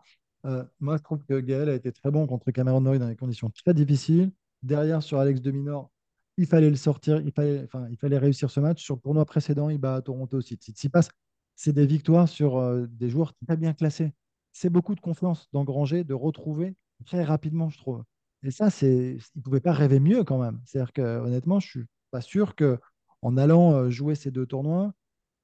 Euh, 0.45 0.63
moi, 0.80 0.97
je 0.97 1.03
trouve 1.03 1.24
que 1.26 1.39
Gaël 1.39 1.70
a 1.70 1.76
été 1.76 1.91
très 1.91 2.11
bon 2.11 2.28
contre 2.28 2.51
Cameron 2.51 2.82
Norrie 2.82 2.99
dans 2.99 3.07
des 3.07 3.16
conditions 3.16 3.49
très 3.49 3.74
difficiles. 3.74 4.32
Derrière, 4.63 5.03
sur 5.03 5.20
Alex 5.20 5.41
de 5.41 5.51
Minaur, 5.51 5.91
il 6.38 6.47
fallait 6.47 6.70
le 6.70 6.76
sortir, 6.76 7.22
il 7.22 7.32
fallait, 7.32 7.63
enfin, 7.63 7.88
il 7.89 7.97
fallait 7.97 8.18
réussir 8.18 8.49
ce 8.49 8.59
match. 8.59 8.84
Sur 8.84 8.95
le 8.95 9.01
tournoi 9.01 9.26
précédent, 9.26 9.70
il 9.70 9.78
bat 9.78 9.95
à 9.95 10.01
Toronto 10.01 10.38
aussi. 10.38 10.55
Tsitsipas, 10.55 11.09
c'est 11.55 11.74
des 11.74 11.86
victoires 11.86 12.28
sur 12.28 12.57
euh, 12.57 12.86
des 12.89 13.09
joueurs 13.09 13.34
très 13.45 13.57
bien 13.57 13.74
classés. 13.74 14.13
C'est 14.51 14.70
beaucoup 14.70 14.95
de 14.95 15.01
confiance 15.01 15.47
d'engranger, 15.53 16.03
de 16.03 16.13
retrouver 16.13 16.76
très 17.05 17.24
rapidement, 17.24 17.70
je 17.70 17.78
trouve. 17.78 18.03
Et 18.43 18.51
ça, 18.51 18.70
c'est, 18.70 19.18
il 19.18 19.38
ne 19.38 19.41
pouvait 19.41 19.59
pas 19.59 19.74
rêver 19.74 19.99
mieux 19.99 20.24
quand 20.24 20.39
même. 20.39 20.61
C'est-à-dire 20.66 20.93
que 20.93 21.01
honnêtement, 21.01 21.59
je 21.59 21.68
suis 21.68 21.86
pas 22.16 22.22
sûr 22.22 22.55
que 22.55 22.80
en 23.22 23.38
allant 23.38 23.74
euh, 23.74 23.89
jouer 23.89 24.16
ces 24.16 24.32
deux 24.32 24.45
tournois, 24.45 24.93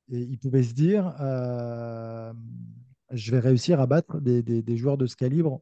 il 0.09 0.37
pouvait 0.39 0.63
se 0.63 0.73
dire, 0.73 1.15
euh, 1.21 2.33
je 3.11 3.31
vais 3.31 3.39
réussir 3.39 3.79
à 3.81 3.87
battre 3.87 4.19
des, 4.21 4.43
des- 4.43 4.77
joueurs 4.77 4.97
de 4.97 5.07
ce 5.07 5.15
calibre 5.17 5.61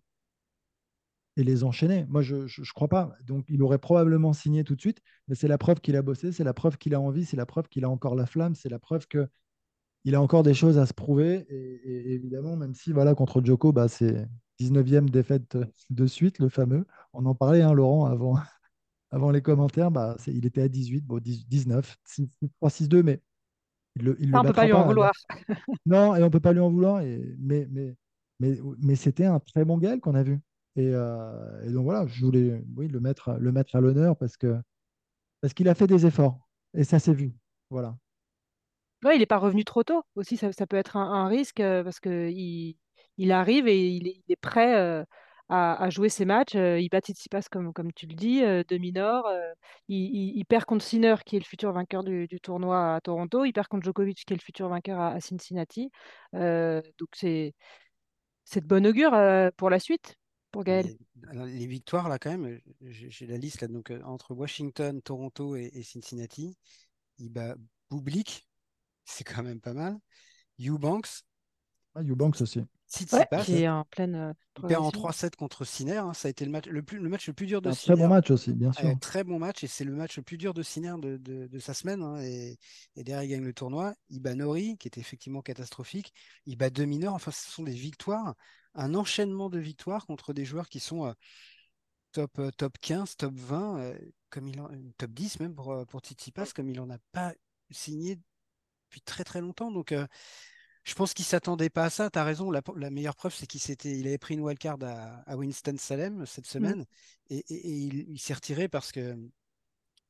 et 1.38 1.44
les 1.44 1.64
enchaîner. 1.64 2.06
Moi, 2.10 2.22
je 2.22 2.36
ne 2.36 2.74
crois 2.74 2.88
pas. 2.88 3.14
Donc, 3.26 3.46
il 3.50 3.62
aurait 3.64 3.78
probablement 3.78 4.34
signé 4.34 4.64
tout 4.64 4.76
de 4.76 4.82
suite, 4.82 5.00
mais 5.28 5.36
c'est 5.36 5.48
la 5.48 5.58
preuve 5.58 5.80
qu'il 5.80 5.96
a 5.96 6.02
bossé, 6.02 6.32
c'est 6.32 6.44
la 6.44 6.54
preuve 6.54 6.78
qu'il 6.78 6.94
a 6.96 7.00
envie, 7.02 7.26
c'est 7.26 7.38
la 7.38 7.46
preuve 7.46 7.68
qu'il 7.70 7.86
a 7.86 7.90
encore 7.90 8.16
la 8.16 8.26
flamme, 8.26 8.56
c'est 8.56 8.70
la 8.70 8.80
preuve 8.80 9.08
que 9.08 9.28
il 10.06 10.16
a 10.16 10.22
encore 10.22 10.44
des 10.44 10.54
choses 10.56 10.78
à 10.80 10.86
se 10.88 10.94
prouver. 10.94 11.46
Et, 11.50 11.56
et 12.12 12.14
évidemment, 12.14 12.58
même 12.58 12.74
si 12.76 12.94
voilà, 12.94 13.16
contre 13.16 13.44
Djoko, 13.44 13.74
bah, 13.74 13.88
c'est 13.90 14.28
19e 14.60 15.10
défaite 15.10 15.58
de 15.92 16.08
suite, 16.08 16.40
le 16.40 16.50
fameux. 16.50 16.86
On 17.14 17.26
en 17.26 17.36
parlait, 17.36 17.62
hein, 17.64 17.74
Laurent, 17.74 18.06
avant, 18.06 18.36
avant 19.12 19.32
les 19.32 19.42
commentaires. 19.42 19.92
Bah, 19.92 20.18
il 20.28 20.46
était 20.46 20.62
à 20.62 20.68
18, 20.68 21.06
bon, 21.06 21.20
10 21.20 21.48
19, 21.48 21.98
6, 22.06 22.30
3, 22.58 22.70
6, 22.70 22.90
2, 22.90 23.04
mais 23.04 23.22
il 23.96 24.04
le, 24.06 24.18
il 24.20 24.28
le 24.28 24.34
Ça, 24.34 24.42
on 24.42 24.44
peut 24.44 24.54
pas 24.54 24.66
lui 24.66 24.74
en 24.74 24.86
vouloir. 24.86 25.12
Non, 25.86 26.16
et 26.16 26.24
on 26.24 26.30
peut 26.30 26.40
pas 26.40 26.54
lui 26.54 26.60
en 26.60 26.70
vouloir. 26.70 27.02
Et, 27.02 27.36
mais 27.40 27.68
mais, 27.72 27.96
mais, 28.40 28.58
mais 28.82 28.96
c'était 28.96 29.26
un 29.26 29.40
très 29.40 29.66
bon 29.66 29.78
Gaël 29.78 30.00
qu'on 30.00 30.16
a 30.16 30.24
vu. 30.24 30.40
Et, 30.76 30.92
euh, 30.94 31.64
et 31.64 31.72
donc 31.72 31.84
voilà, 31.84 32.06
je 32.08 32.26
voulais 32.26 32.64
oui, 32.76 32.88
le 32.88 33.00
mettre, 33.00 33.34
le 33.40 33.52
mettre 33.52 33.76
à 33.76 33.82
l'honneur 33.82 34.16
parce 34.18 34.38
que 34.38 34.58
parce 35.42 35.54
qu'il 35.54 35.70
a 35.70 35.76
fait 35.76 35.88
des 35.88 36.06
efforts. 36.06 36.40
Et 36.74 36.84
ça 36.84 37.00
s'est 37.00 37.14
vu. 37.14 37.34
Voilà. 37.70 37.98
Ouais, 39.04 39.16
il 39.16 39.20
n'est 39.20 39.26
pas 39.26 39.38
revenu 39.38 39.64
trop 39.64 39.84
tôt 39.84 40.04
aussi, 40.16 40.36
ça, 40.36 40.52
ça 40.52 40.68
peut 40.68 40.76
être 40.76 40.98
un, 40.98 41.10
un 41.10 41.28
risque 41.28 41.62
euh, 41.62 41.84
parce 41.84 42.00
que 42.02 42.30
il, 42.30 42.78
il 43.18 43.32
arrive 43.32 43.68
et 43.68 43.90
il 43.92 44.08
est, 44.08 44.22
il 44.28 44.34
est 44.34 44.36
prêt 44.36 44.76
euh, 44.76 45.06
à, 45.50 45.82
à 45.84 45.90
jouer 45.90 46.10
ses 46.10 46.26
matchs. 46.26 46.56
euh, 46.56 46.80
il 46.80 46.90
bat 46.90 47.00
Tsitsipas 47.02 47.42
comme, 47.52 47.74
comme 47.74 47.92
tu 47.94 48.08
le 48.08 48.14
dis, 48.16 48.44
euh, 48.44 48.64
demi-nord. 48.68 49.28
euh, 49.28 49.54
il, 49.88 49.98
il- 50.16 50.38
il 50.38 50.46
perd 50.46 50.66
contre 50.66 50.86
Sinner 50.86 51.16
qui 51.26 51.36
est 51.38 51.40
le 51.40 51.46
futur 51.46 51.72
vainqueur 51.74 52.04
du, 52.04 52.28
du 52.28 52.40
tournoi 52.40 52.96
à 52.96 53.02
Toronto. 53.02 53.46
Il 53.46 53.54
perd 53.54 53.68
contre 53.68 53.84
Djokovic 53.86 54.24
qui 54.26 54.34
est 54.34 54.38
le 54.38 54.42
futur 54.42 54.70
vainqueur 54.70 55.00
à, 55.00 55.10
à 55.14 55.20
Cincinnati. 55.22 55.92
Euh, 56.36 56.82
donc 57.00 57.10
c'est 57.16 57.54
c'est 58.46 58.62
de 58.62 58.68
bon 58.68 58.86
augure 58.86 59.14
euh, 59.14 59.50
pour 59.58 59.70
la 59.70 59.80
suite 59.80 60.16
pour 60.52 60.64
Gaël. 60.64 60.92
Alors, 61.28 61.46
les 61.46 61.68
victoires, 61.68 62.10
là, 62.10 62.20
quand 62.20 62.30
même, 62.38 62.60
j'ai 62.82 63.10
j'ai 63.10 63.28
la 63.28 63.38
liste 63.38 63.62
là, 63.62 63.68
donc 63.68 63.92
entre 64.04 64.34
Washington, 64.34 65.02
Toronto 65.02 65.56
et, 65.56 65.70
et 65.74 65.84
Cincinnati, 65.84 66.58
il 67.20 67.30
bat 67.32 67.56
Bublik, 67.92 68.48
c'est 69.06 69.24
quand 69.26 69.44
même 69.44 69.62
pas 69.62 69.74
mal. 69.74 70.00
Eubanks, 70.60 71.24
Ah, 71.96 72.02
Eubanks 72.04 72.42
aussi. 72.42 72.62
Ouais, 73.12 73.28
Tsitsipas, 73.28 73.38
qui 73.38 73.62
est 73.62 73.68
en 73.70 73.86
pleine 73.86 74.16
euh, 74.16 74.34
il 74.58 74.66
perd 74.66 74.84
en 74.84 74.92
progression. 74.92 74.92
3-7 74.92 75.36
contre 75.36 75.66
Sinner. 75.66 75.98
hein, 75.98 76.14
ça 76.14 76.28
a 76.28 76.32
été 76.32 76.46
le 76.46 76.52
match 76.52 76.68
le 76.68 76.84
plus, 76.84 77.00
le 77.00 77.10
match 77.10 77.28
le 77.28 77.34
plus 77.34 77.46
dur 77.48 77.62
de 77.62 77.70
Un 77.70 77.76
très 77.78 77.96
bon 77.96 78.08
Sinner. 78.08 78.10
match 78.10 78.32
aussi, 78.32 78.52
bien 78.54 78.74
Euh, 78.80 78.94
sûr. 78.94 79.00
très 79.02 79.24
bon 79.24 79.40
match 79.40 79.64
et 79.64 79.68
c'est 79.68 79.84
le 79.86 79.94
match 79.94 80.18
le 80.18 80.24
plus 80.24 80.38
dur 80.38 80.54
de 80.54 80.64
Sinner 80.64 80.96
de, 81.00 81.18
de- 81.18 81.48
de 81.48 81.60
sa 81.60 81.74
semaine. 81.74 82.04
hein, 82.04 82.18
et, 82.22 82.58
et 82.96 83.04
derrière, 83.04 83.24
il 83.24 83.30
gagne 83.30 83.44
le 83.46 83.54
tournoi. 83.54 83.96
Il 84.10 84.22
bat 84.22 84.36
Nori, 84.36 84.78
qui 84.78 84.88
était 84.88 85.02
effectivement 85.02 85.42
catastrophique. 85.42 86.14
Il 86.46 86.58
bat 86.58 86.70
deux 86.70 86.86
mineurs. 86.86 87.14
Enfin, 87.16 87.32
ce 87.32 87.52
sont 87.52 87.64
des 87.64 87.74
victoires, 87.74 88.36
un 88.76 88.96
enchaînement 88.96 89.50
de 89.50 89.60
victoires 89.60 90.06
contre 90.06 90.34
des 90.34 90.46
joueurs 90.46 90.70
qui 90.70 90.80
sont 90.80 91.06
euh, 91.08 91.14
top, 92.12 92.40
euh, 92.40 92.52
top 92.52 92.78
15, 92.82 93.16
top 93.18 93.34
20, 93.36 93.80
euh, 93.80 93.98
comme 94.30 94.48
il 94.48 94.60
en, 94.62 94.72
euh, 94.72 94.92
top 94.98 95.12
10 95.12 95.40
même 95.40 95.56
pour, 95.56 95.72
euh, 95.72 95.86
pour 95.86 96.02
Tsitsipas, 96.02 96.48
comme 96.56 96.70
il 96.70 96.78
n'en 96.78 96.90
a 96.90 96.98
pas 97.12 97.34
signé 97.72 98.16
depuis 98.90 99.02
très 99.02 99.24
très 99.24 99.42
longtemps. 99.42 99.72
Donc, 99.72 99.92
euh, 99.92 100.08
je 100.90 100.96
pense 100.96 101.14
qu'il 101.14 101.26
s'attendait 101.26 101.70
pas 101.70 101.86
à 101.86 101.90
ça. 101.90 102.10
Tu 102.10 102.20
as 102.20 102.24
raison. 102.24 102.52
La, 102.52 102.62
la 102.78 102.90
meilleure 102.90 103.16
preuve, 103.16 103.34
c'est 103.34 103.48
qu'il 103.48 103.62
il 103.86 104.08
avait 104.08 104.18
pris 104.18 104.36
une 104.36 104.42
wildcard 104.42 104.78
à, 104.84 105.22
à 105.32 105.38
Winston-Salem 105.38 106.26
cette 106.26 106.48
Mm. 106.60 106.74
semaine 106.74 106.86
et, 107.30 107.38
et- 107.50 107.68
et 107.70 107.72
il, 107.74 108.10
il 108.12 108.20
s'est 108.20 108.34
retiré 108.34 108.68
parce 108.70 108.92
que, 108.92 109.16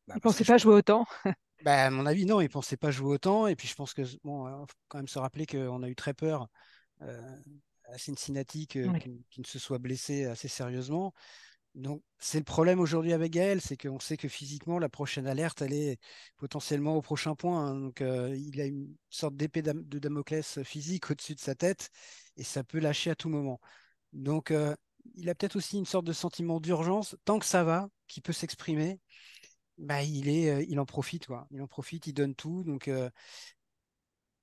bah, 0.07 0.15
Il 0.15 0.21
que 0.21 0.21
pensait 0.21 0.45
pas 0.45 0.57
jouer 0.59 0.75
autant. 0.75 1.05
bah, 1.61 1.85
à 1.85 1.89
mon 1.89 2.05
avis, 2.05 2.25
non, 2.25 2.41
il 2.41 2.49
pensait 2.49 2.77
pas 2.77 2.91
jouer 2.91 3.13
autant. 3.15 3.47
Et 3.47 3.55
puis, 3.55 3.67
je 3.67 3.75
pense 3.75 3.93
que, 3.93 4.01
bon, 4.23 4.47
il 4.47 4.67
faut 4.67 4.75
quand 4.87 4.97
même 4.99 5.07
se 5.07 5.19
rappeler 5.19 5.45
qu'on 5.45 5.83
a 5.83 5.89
eu 5.89 5.95
très 5.95 6.13
peur 6.13 6.47
euh, 7.03 7.37
à 7.85 7.97
Cincinnati 7.97 8.67
qu'il 8.67 8.93
ne 9.39 9.45
se 9.45 9.59
soit 9.59 9.79
blessé 9.79 10.25
assez 10.25 10.49
sérieusement. 10.49 11.13
Donc, 11.75 12.03
c'est 12.17 12.39
le 12.39 12.43
problème 12.43 12.79
aujourd'hui 12.79 13.13
avec 13.13 13.31
Gaël, 13.31 13.61
c'est 13.61 13.77
qu'on 13.77 13.99
sait 13.99 14.17
que 14.17 14.27
physiquement, 14.27 14.79
la 14.79 14.89
prochaine 14.89 15.27
alerte, 15.27 15.61
elle 15.61 15.73
est 15.73 15.99
potentiellement 16.37 16.95
au 16.95 17.01
prochain 17.01 17.35
point. 17.35 17.67
hein. 17.67 17.75
Donc, 17.75 18.01
euh, 18.01 18.35
il 18.35 18.59
a 18.59 18.65
une 18.65 18.95
sorte 19.09 19.35
d'épée 19.35 19.61
de 19.61 19.99
Damoclès 19.99 20.61
physique 20.63 21.09
au-dessus 21.11 21.35
de 21.35 21.39
sa 21.39 21.55
tête 21.55 21.89
et 22.37 22.43
ça 22.43 22.63
peut 22.63 22.79
lâcher 22.79 23.11
à 23.11 23.15
tout 23.15 23.29
moment. 23.29 23.59
Donc, 24.13 24.51
euh, 24.51 24.75
il 25.15 25.29
a 25.29 25.35
peut-être 25.35 25.55
aussi 25.55 25.77
une 25.77 25.85
sorte 25.85 26.05
de 26.05 26.13
sentiment 26.13 26.59
d'urgence. 26.59 27.15
Tant 27.25 27.39
que 27.39 27.45
ça 27.45 27.63
va, 27.63 27.89
qui 28.07 28.21
peut 28.21 28.33
s'exprimer, 28.33 28.99
bah, 29.77 30.03
il 30.03 30.29
euh, 30.49 30.63
il 30.67 30.79
en 30.79 30.85
profite, 30.85 31.27
quoi. 31.27 31.47
Il 31.51 31.61
en 31.61 31.67
profite, 31.67 32.07
il 32.07 32.13
donne 32.13 32.35
tout. 32.35 32.63
Donc, 32.63 32.89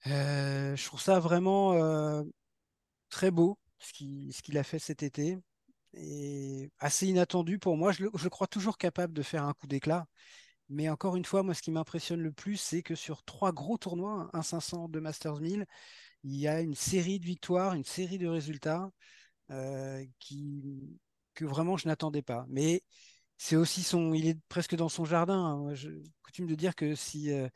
je 0.05 0.85
trouve 0.87 1.01
ça 1.01 1.18
vraiment 1.20 2.24
très 3.11 3.31
beau 3.31 3.59
ce 3.79 3.93
qu'il 4.43 4.59
a 4.59 4.62
fait 4.64 4.79
cet 4.79 5.03
été. 5.03 5.39
Est 5.97 6.70
assez 6.78 7.07
inattendu 7.07 7.59
pour 7.59 7.76
moi. 7.76 7.92
Je, 7.92 8.05
le, 8.05 8.30
crois 8.30 8.47
toujours 8.47 8.78
capable 8.78 9.12
de 9.12 9.22
faire 9.22 9.44
un 9.44 9.55
coup 9.55 9.66
d'éclat. 9.66 10.07
Mais 10.68 10.88
encore 10.88 11.16
une 11.16 11.24
fois, 11.24 11.42
moi, 11.42 11.55
ce 11.55 11.62
qui 11.62 11.70
m'impressionne 11.70 12.20
le 12.20 12.32
plus, 12.32 12.57
c'est 12.57 12.82
que 12.82 12.94
sur 12.94 13.22
trois 13.24 13.53
gros 13.53 13.78
tournois, 13.78 14.30
un 14.32 14.42
500 14.42 14.88
de 14.88 15.01
Masters 15.01 15.40
1000, 15.40 15.66
il 16.24 16.36
y 16.36 16.49
a 16.49 16.61
une 16.61 16.74
série 16.74 17.20
de 17.20 17.24
victoires, 17.24 17.74
une 17.74 17.84
série 17.84 18.18
de 18.18 18.26
résultats 18.26 18.90
euh, 19.51 20.05
que 21.34 21.44
vraiment 21.44 21.76
je 21.76 21.88
n'attendais 21.88 22.22
pas. 22.22 22.47
Mais 22.49 22.82
c'est 23.38 23.57
aussi 23.57 23.82
son, 23.82 24.14
il 24.14 24.26
est 24.26 24.38
presque 24.49 24.74
dans 24.74 24.88
son 24.88 25.05
jardin. 25.05 25.38
Hein. 25.38 25.74
Je 25.74 25.90
coutume 26.22 26.47
de 26.47 26.55
dire 26.57 26.74
que 26.74 26.94
si, 26.94 27.32
euh, 27.32 27.49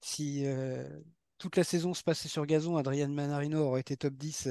si 0.00 0.44
euh, 0.46 0.88
toute 1.38 1.56
la 1.56 1.64
saison 1.64 1.94
se 1.94 2.02
passait 2.02 2.28
sur 2.28 2.46
gazon, 2.46 2.76
Adrian 2.76 3.08
Manarino 3.10 3.60
aurait 3.60 3.80
été 3.80 3.96
top 3.96 4.14
10 4.14 4.48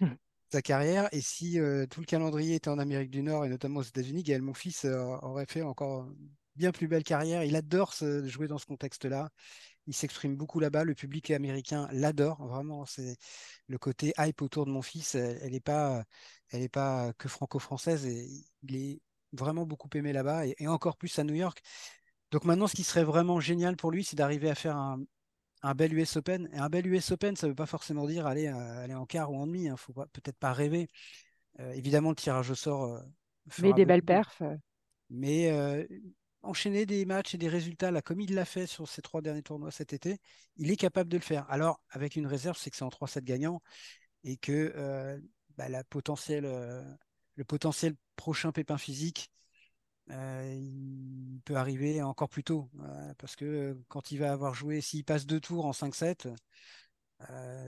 mmh. 0.00 0.06
Sa 0.50 0.62
carrière. 0.62 1.08
Et 1.12 1.20
si 1.20 1.58
tout 1.90 2.00
le 2.00 2.06
calendrier 2.06 2.56
était 2.56 2.70
en 2.70 2.78
Amérique 2.78 3.10
du 3.10 3.22
Nord 3.22 3.44
et 3.44 3.48
notamment 3.48 3.80
aux 3.80 3.84
États-Unis, 3.84 4.22
Gaël 4.22 4.42
Monfils 4.42 4.86
aurait 5.22 5.46
fait 5.46 5.62
encore 5.62 6.08
bien 6.56 6.72
plus 6.72 6.88
belle 6.88 7.04
carrière. 7.04 7.44
Il 7.44 7.56
adore 7.56 7.94
jouer 8.24 8.48
dans 8.48 8.58
ce 8.58 8.66
contexte-là. 8.66 9.30
Il 9.86 9.94
s'exprime 9.94 10.36
beaucoup 10.36 10.58
là-bas. 10.60 10.84
Le 10.84 10.94
public 10.94 11.30
américain 11.30 11.88
l'adore. 11.92 12.44
Vraiment, 12.46 12.86
c'est 12.86 13.16
le 13.68 13.78
côté 13.78 14.12
hype 14.18 14.42
autour 14.42 14.66
de 14.66 14.70
mon 14.70 14.82
fils. 14.82 15.14
Elle 15.14 15.52
n'est 15.52 15.60
pas, 15.60 16.04
elle 16.50 16.68
pas 16.68 17.12
que 17.18 17.28
franco-française. 17.28 18.06
Et 18.06 18.28
il 18.62 18.76
est 18.76 19.00
vraiment 19.32 19.66
beaucoup 19.66 19.88
aimé 19.94 20.12
là-bas 20.12 20.46
et, 20.46 20.68
encore 20.68 20.96
plus 20.96 21.18
à 21.18 21.24
New 21.24 21.34
York. 21.34 21.62
Donc 22.32 22.44
maintenant, 22.44 22.66
ce 22.66 22.74
qui 22.74 22.84
serait 22.84 23.04
vraiment 23.04 23.40
génial 23.40 23.76
pour 23.76 23.90
lui, 23.90 24.04
c'est 24.04 24.16
d'arriver 24.16 24.50
à 24.50 24.54
faire 24.54 24.76
un, 24.76 25.00
bel 25.74 25.94
US 25.94 26.16
Open. 26.16 26.48
Et 26.52 26.58
un 26.58 26.68
bel 26.68 26.86
US 26.86 27.10
Open, 27.12 27.36
ça 27.36 27.46
ne 27.46 27.52
veut 27.52 27.56
pas 27.56 27.66
forcément 27.66 28.06
dire 28.06 28.26
aller, 28.26 28.48
euh, 28.48 28.84
aller 28.84 28.94
en 28.94 29.06
quart 29.06 29.32
ou 29.32 29.36
en 29.36 29.46
demi. 29.46 29.64
Il 29.64 29.68
hein. 29.68 29.72
ne 29.72 29.76
faut 29.76 29.92
peut-être 29.92 30.38
pas 30.38 30.52
rêver. 30.52 30.88
Euh, 31.60 31.72
évidemment, 31.72 32.10
le 32.10 32.16
tirage 32.16 32.50
au 32.50 32.54
sort. 32.54 32.84
Euh, 32.84 33.00
mais 33.62 33.72
des 33.72 33.86
belles 33.86 34.02
perfs. 34.02 34.42
Mais 35.08 35.50
enchaîner 36.46 36.86
des 36.86 37.04
matchs 37.04 37.34
et 37.34 37.38
des 37.38 37.48
résultats, 37.48 37.90
là, 37.90 38.02
comme 38.02 38.20
il 38.20 38.34
l'a 38.34 38.44
fait 38.44 38.66
sur 38.66 38.88
ces 38.88 39.02
trois 39.02 39.20
derniers 39.20 39.42
tournois 39.42 39.70
cet 39.70 39.92
été, 39.92 40.18
il 40.56 40.70
est 40.70 40.76
capable 40.76 41.10
de 41.10 41.16
le 41.16 41.22
faire. 41.22 41.44
Alors, 41.50 41.80
avec 41.90 42.16
une 42.16 42.26
réserve, 42.26 42.56
c'est 42.56 42.70
que 42.70 42.76
c'est 42.76 42.84
en 42.84 42.88
3-7 42.88 43.24
gagnants 43.24 43.60
et 44.24 44.36
que 44.36 44.72
euh, 44.76 45.18
bah, 45.56 45.68
la 45.68 45.84
potentielle, 45.84 46.46
euh, 46.46 46.82
le 47.34 47.44
potentiel 47.44 47.94
prochain 48.16 48.52
pépin 48.52 48.78
physique, 48.78 49.30
euh, 50.10 50.54
il 50.54 51.40
peut 51.44 51.56
arriver 51.56 52.02
encore 52.02 52.28
plus 52.28 52.44
tôt. 52.44 52.70
parce 53.18 53.36
que 53.36 53.78
quand 53.88 54.10
il 54.10 54.18
va 54.18 54.32
avoir 54.32 54.54
joué, 54.54 54.80
s'il 54.80 55.04
passe 55.04 55.26
deux 55.26 55.40
tours 55.40 55.66
en 55.66 55.72
5-7, 55.72 56.28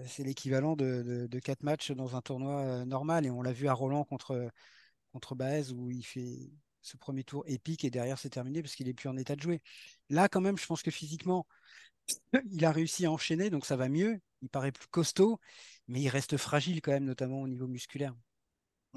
c'est 0.07 0.25
l'équivalent 0.25 0.77
de, 0.77 1.27
de, 1.29 1.39
4 1.39 1.63
matchs 1.63 1.93
dans 1.93 2.17
un 2.17 2.21
tournoi 2.21 2.85
normal. 2.85 3.27
Et 3.27 3.31
on 3.31 3.43
l'a 3.43 3.53
vu 3.53 3.69
à 3.69 3.73
Roland 3.73 4.05
contre, 4.05 4.51
contre 5.13 5.35
Baez 5.35 5.73
où 5.73 5.91
il 5.91 6.05
fait 6.05 6.51
ce 6.83 6.97
premier 6.97 7.25
tour 7.25 7.45
épique 7.47 7.85
et 7.85 7.91
derrière 7.91 8.19
c'est 8.19 8.31
terminé 8.31 8.63
parce 8.63 8.75
qu'il 8.75 8.89
est 8.89 8.95
plus 8.95 9.09
en 9.09 9.17
état 9.17 9.37
de 9.37 9.41
jouer. 9.43 9.63
Là 10.11 10.29
quand 10.29 10.41
même, 10.41 10.59
je 10.59 10.67
pense 10.67 10.83
que 10.83 10.91
physiquement, 10.91 11.47
il 12.51 12.65
a 12.65 12.73
réussi 12.73 13.07
à 13.07 13.13
enchaîner, 13.13 13.51
donc 13.51 13.67
ça 13.67 13.77
va 13.77 13.89
mieux. 13.89 14.21
Il 14.43 14.49
paraît 14.49 14.73
plus 14.73 14.89
costaud, 14.89 15.41
mais 15.89 16.01
il 16.01 16.09
reste 16.09 16.37
fragile 16.37 16.81
quand 16.81 16.93
même, 16.93 17.05
notamment 17.05 17.43
au 17.43 17.49
niveau 17.49 17.67
musculaire. 17.67 18.15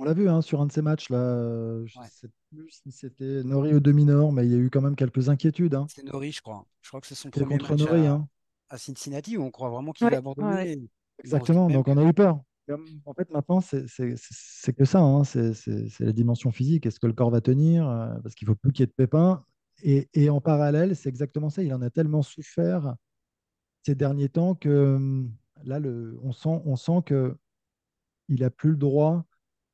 On 0.02 0.04
l'a 0.04 0.14
vu 0.14 0.28
hein, 0.28 0.41
sur 0.41 0.60
un 0.62 0.66
de 0.66 0.72
ces 0.72 0.82
matchs 0.82 1.10
là. 1.10 1.86
Je 1.86 1.99
ne 1.99 2.06
sais 2.06 2.28
plus 2.49 2.70
si 2.70 2.91
c'était 2.91 3.43
Nori 3.43 3.76
ou 3.76 3.80
demi-nord, 3.80 4.32
mais 4.32 4.45
il 4.47 4.52
y 4.52 4.56
a 4.56 4.58
eu 4.58 4.72
quand 4.72 4.82
même 4.82 4.95
quelques 4.95 5.30
inquiétudes. 5.30 5.76
Hein. 5.76 5.86
C'est 5.89 6.04
Nori, 6.04 6.32
je 6.32 6.41
crois. 6.41 6.66
Je 6.82 6.89
crois 6.89 7.02
que 7.02 7.08
c'est 7.08 7.16
son 7.16 7.30
premier 7.30 7.58
match 7.58 7.82
à, 7.84 7.95
hein. 7.95 8.28
à, 8.70 8.78
Cincinnati 8.78 9.38
où 9.38 9.43
on 9.43 9.52
croit 9.52 9.70
vraiment 9.70 9.91
qu'il 9.91 10.10
va 10.10 10.18
abandonner. 10.18 10.89
Exactement. 11.20 11.70
Donc 11.70 11.88
on 11.88 11.97
a 11.97 12.04
eu 12.04 12.14
peur 12.14 12.41
en 13.06 13.14
fait, 13.14 13.30
maintenant, 13.32 13.62
c'est 13.62 14.74
que 14.74 14.86
ça, 14.86 14.99
hein, 14.99 15.24
c'est 15.24 15.99
la 15.99 16.12
dimension 16.12 16.52
physique. 16.52 16.86
Est-ce 16.86 16.99
que 16.99 17.08
le 17.08 17.14
corps 17.14 17.32
va 17.32 17.41
tenir? 17.41 17.88
Euh, 17.88 18.14
Parce 18.24 18.36
qu'il 18.36 18.47
ne 18.47 18.54
faut 18.54 18.60
plus 18.60 18.72
qu'il 18.72 18.82
y 18.82 18.86
ait 18.86 18.88
de 18.88 18.91
pépins. 18.91 19.43
Et, 19.84 20.10
et 20.14 20.30
en 20.30 20.41
parallèle, 20.41 20.95
c'est 20.95 21.10
exactement 21.10 21.49
ça. 21.49 21.64
Il 21.64 21.74
en 21.74 21.82
a 21.82 21.89
tellement 21.89 22.22
souffert 22.22 22.95
ces 23.84 23.95
derniers 23.95 24.30
temps 24.30 24.56
que 24.56 24.95
hum, 24.95 25.34
là, 25.64 25.80
le, 25.80 26.18
on 26.24 26.32
sent, 26.32 26.62
on 26.66 26.76
sent 26.76 27.02
qu'il 27.08 28.39
n'a 28.39 28.49
plus 28.49 28.72
le 28.72 28.78
droit 28.78 29.26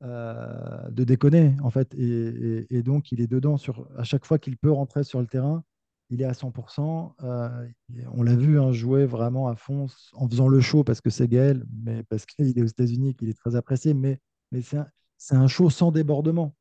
euh, 0.04 0.90
de 0.90 1.04
déconner, 1.04 1.56
en 1.64 1.70
fait. 1.70 1.94
Et, 1.96 2.84
donc, 2.84 3.12
il 3.12 3.22
est 3.22 3.28
dedans 3.28 3.58
sur, 3.58 3.88
à 3.98 4.04
chaque 4.04 4.26
fois 4.26 4.40
qu'il 4.40 4.58
peut 4.58 4.72
rentrer 4.72 5.04
sur 5.04 5.20
le 5.20 5.28
terrain 5.28 5.64
il 6.10 6.22
est 6.22 6.26
à 6.26 6.32
100%. 6.32 7.14
Euh, 7.24 7.68
on 8.14 8.24
l'a 8.24 8.36
vu 8.36 8.60
hein, 8.60 8.72
jouer 8.72 9.06
vraiment 9.06 9.48
à 9.48 9.56
fond 9.56 9.88
en 10.14 10.30
faisant 10.30 10.48
le 10.48 10.62
show 10.62 10.84
parce 10.84 11.02
que 11.02 11.10
c'est 11.10 11.28
Gaël, 11.28 11.66
mais 11.84 12.04
parce 12.04 12.26
qu'il 12.26 12.58
est 12.58 12.62
aux 12.62 12.68
États-Unis, 12.68 13.16
qu'il 13.16 13.30
est 13.30 13.38
très 13.38 13.56
apprécié. 13.56 13.94
Mais, 13.94 14.20
mais 14.52 14.62
c'est 14.62 14.78
un, 14.78 14.88
un, 15.32 15.48
show 15.48 15.70
sans 15.70 15.92
débordement. 15.92 16.56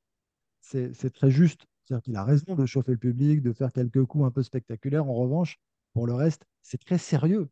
C'est 0.60 1.12
très 1.12 1.30
juste. 1.30 1.66
C'est-à-dire 1.84 2.02
qu'il 2.02 2.16
a 2.16 2.24
raison 2.24 2.56
de 2.56 2.66
chauffer 2.66 2.92
le 2.92 2.98
public, 2.98 3.40
de 3.40 3.52
faire 3.52 3.72
quelques 3.72 4.04
coups 4.04 4.24
un 4.24 4.32
peu 4.32 4.42
spectaculaires. 4.42 5.06
En 5.06 5.14
revanche, 5.14 5.58
pour 5.92 6.06
le 6.08 6.14
reste, 6.14 6.44
c'est 6.62 6.82
très 6.82 6.98
sérieux. 6.98 7.48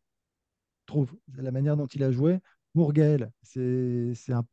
Je 0.82 0.92
trouve 0.92 1.14
la 1.36 1.52
manière 1.52 1.76
dont 1.76 1.86
il 1.86 2.02
a 2.02 2.10
joué 2.10 2.40
pour 2.72 2.92
Gaël. 2.92 3.30
C'est 3.42 4.12
un 4.30 4.44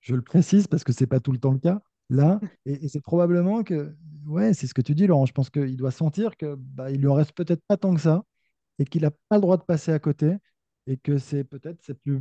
je 0.00 0.14
le 0.14 0.22
précise 0.22 0.66
parce 0.66 0.84
que 0.84 0.92
c'est 0.92 1.06
pas 1.06 1.20
tout 1.20 1.32
le 1.32 1.38
temps 1.38 1.52
le 1.52 1.58
cas 1.58 1.82
là. 2.10 2.40
Et, 2.66 2.88
c'est 2.88 3.00
probablement 3.00 3.62
que, 3.62 3.96
ouais, 4.26 4.52
c'est 4.52 4.66
ce 4.66 4.74
que 4.74 4.82
tu 4.82 4.94
dis, 4.94 5.06
Laurent. 5.06 5.26
Je 5.26 5.32
pense 5.32 5.48
qu'il 5.48 5.76
doit 5.76 5.90
sentir 5.90 6.36
que 6.36 6.56
bah, 6.56 6.90
il 6.90 7.00
lui 7.00 7.08
en 7.08 7.14
reste 7.14 7.32
peut-être 7.32 7.62
pas 7.66 7.76
tant 7.76 7.94
que 7.94 8.00
ça 8.00 8.24
et 8.78 8.84
qu'il 8.84 9.02
n'a 9.02 9.10
pas 9.10 9.36
le 9.36 9.40
droit 9.40 9.56
de 9.56 9.62
passer 9.62 9.92
à 9.92 9.98
côté 9.98 10.36
et 10.86 10.96
que 10.96 11.18
c'est 11.18 11.44
peut-être 11.44 11.82
ses 11.82 11.94
plus, 11.94 12.20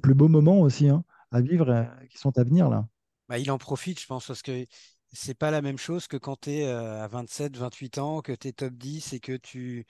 plus 0.00 0.14
beaux 0.14 0.28
moments 0.28 0.60
aussi 0.60 0.88
hein, 0.88 1.04
à 1.30 1.40
vivre 1.40 1.68
euh, 1.70 1.84
qui 2.08 2.18
sont 2.18 2.36
à 2.38 2.44
venir 2.44 2.70
là. 2.70 2.88
Bah, 3.28 3.38
il 3.38 3.50
en 3.50 3.58
profite, 3.58 4.00
je 4.00 4.06
pense, 4.06 4.26
parce 4.26 4.42
que 4.42 4.64
c'est 5.12 5.36
pas 5.36 5.50
la 5.50 5.60
même 5.60 5.78
chose 5.78 6.06
que 6.06 6.16
quand 6.16 6.42
tu 6.42 6.50
es 6.50 6.66
euh, 6.66 7.02
à 7.02 7.08
27, 7.08 7.56
28 7.56 7.98
ans, 7.98 8.22
que 8.22 8.32
tu 8.32 8.48
es 8.48 8.52
top 8.52 8.74
10 8.74 9.12
et 9.14 9.20
que 9.20 9.36
tu, 9.36 9.86